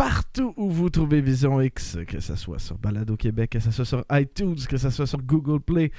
partout 0.00 0.54
où 0.56 0.70
vous 0.70 0.88
trouvez 0.88 1.20
Vision 1.20 1.60
X, 1.60 1.98
que 2.06 2.20
ce 2.20 2.34
soit 2.34 2.58
sur 2.58 2.78
Balado 2.78 3.18
Québec, 3.18 3.50
que 3.50 3.60
ce 3.60 3.70
soit 3.70 3.84
sur 3.84 4.02
iTunes, 4.12 4.56
que 4.66 4.78
ce 4.78 4.88
soit 4.88 5.06
sur 5.06 5.20
Google 5.20 5.60
Play 5.60 5.92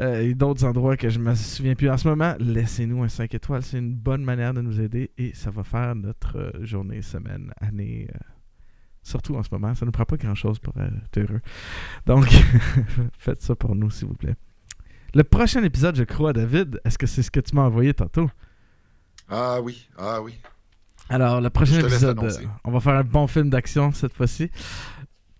euh, 0.00 0.20
et 0.20 0.34
d'autres 0.34 0.64
endroits 0.66 0.98
que 0.98 1.08
je 1.08 1.18
ne 1.18 1.24
me 1.24 1.34
souviens 1.34 1.74
plus 1.74 1.88
en 1.88 1.96
ce 1.96 2.06
moment, 2.06 2.34
laissez-nous 2.38 3.02
un 3.02 3.08
5 3.08 3.32
étoiles. 3.32 3.62
C'est 3.62 3.78
une 3.78 3.94
bonne 3.94 4.24
manière 4.24 4.52
de 4.52 4.60
nous 4.60 4.78
aider 4.80 5.12
et 5.16 5.32
ça 5.34 5.50
va 5.50 5.62
faire 5.62 5.94
notre 5.94 6.36
euh, 6.36 6.66
journée, 6.66 7.00
semaine, 7.00 7.50
année. 7.62 8.08
euh, 8.14 8.18
surtout 9.02 9.36
en 9.36 9.42
ce 9.42 9.48
moment, 9.52 9.74
ça 9.74 9.86
ne 9.86 9.90
prend 9.90 10.04
pas 10.04 10.18
grand-chose 10.18 10.58
pour 10.58 10.74
être 10.76 11.18
heureux. 11.18 11.40
Donc, 12.04 12.26
faites 13.18 13.40
ça 13.40 13.54
pour 13.54 13.74
nous, 13.74 13.90
s'il 13.90 14.08
vous 14.08 14.16
plaît. 14.16 14.36
Le 15.14 15.24
prochain 15.24 15.62
épisode, 15.64 15.96
je 15.96 16.04
crois, 16.04 16.32
David, 16.32 16.80
est-ce 16.84 16.98
que 16.98 17.06
c'est 17.06 17.22
ce 17.22 17.30
que 17.30 17.40
tu 17.40 17.54
m'as 17.56 17.62
envoyé 17.62 17.92
tantôt? 17.94 18.30
Ah 19.28 19.60
oui, 19.60 19.88
ah 19.98 20.20
oui. 20.22 20.34
Alors, 21.08 21.40
le 21.40 21.50
prochain 21.50 21.80
épisode, 21.80 22.22
euh, 22.22 22.46
on 22.64 22.70
va 22.70 22.80
faire 22.80 22.94
un 22.94 23.04
bon 23.04 23.26
film 23.26 23.50
d'action 23.50 23.90
cette 23.92 24.12
fois-ci. 24.14 24.50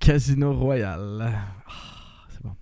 Casino 0.01 0.53
Royale. 0.53 1.33
Ah, 1.67 2.25
c'est 2.31 2.43
bon. 2.43 2.57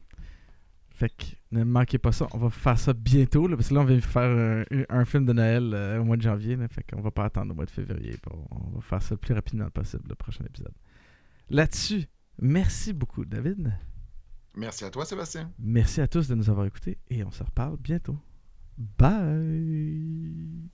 Fait 0.90 1.08
que 1.08 1.24
ne 1.52 1.64
manquez 1.64 1.96
pas 1.98 2.12
ça. 2.12 2.26
On 2.32 2.38
va 2.38 2.50
faire 2.50 2.78
ça 2.78 2.92
bientôt. 2.92 3.46
là, 3.48 3.56
parce 3.56 3.68
que 3.68 3.74
là, 3.74 3.80
on 3.80 3.84
vient 3.84 4.00
faire 4.00 4.64
un, 4.70 4.84
un 4.90 5.04
film 5.06 5.24
de 5.24 5.32
Noël 5.32 5.70
euh, 5.72 6.00
au 6.00 6.04
mois 6.04 6.16
de 6.18 6.22
janvier. 6.22 6.56
Là, 6.56 6.68
fait 6.68 6.82
qu'on 6.82 7.00
va 7.00 7.10
pas 7.10 7.24
attendre 7.24 7.52
au 7.52 7.54
mois 7.54 7.64
de 7.64 7.70
février. 7.70 8.18
pour- 8.22 8.46
on 8.50 8.74
va 8.76 8.80
faire 8.82 9.00
ça 9.00 9.14
le 9.14 9.18
plus 9.18 9.32
rapidement 9.32 9.70
possible, 9.70 10.02
le 10.08 10.14
prochain 10.14 10.44
épisode. 10.44 10.74
Là-dessus, 11.48 12.04
merci 12.42 12.92
beaucoup, 12.92 13.24
David. 13.24 13.72
Merci 14.58 14.84
à 14.84 14.90
toi, 14.90 15.04
Sébastien. 15.04 15.52
Merci 15.60 16.00
à 16.00 16.08
tous 16.08 16.26
de 16.26 16.34
nous 16.34 16.50
avoir 16.50 16.66
écoutés 16.66 16.98
et 17.10 17.22
on 17.22 17.30
se 17.30 17.44
reparle 17.44 17.76
bientôt. 17.76 18.18
Bye! 18.76 20.68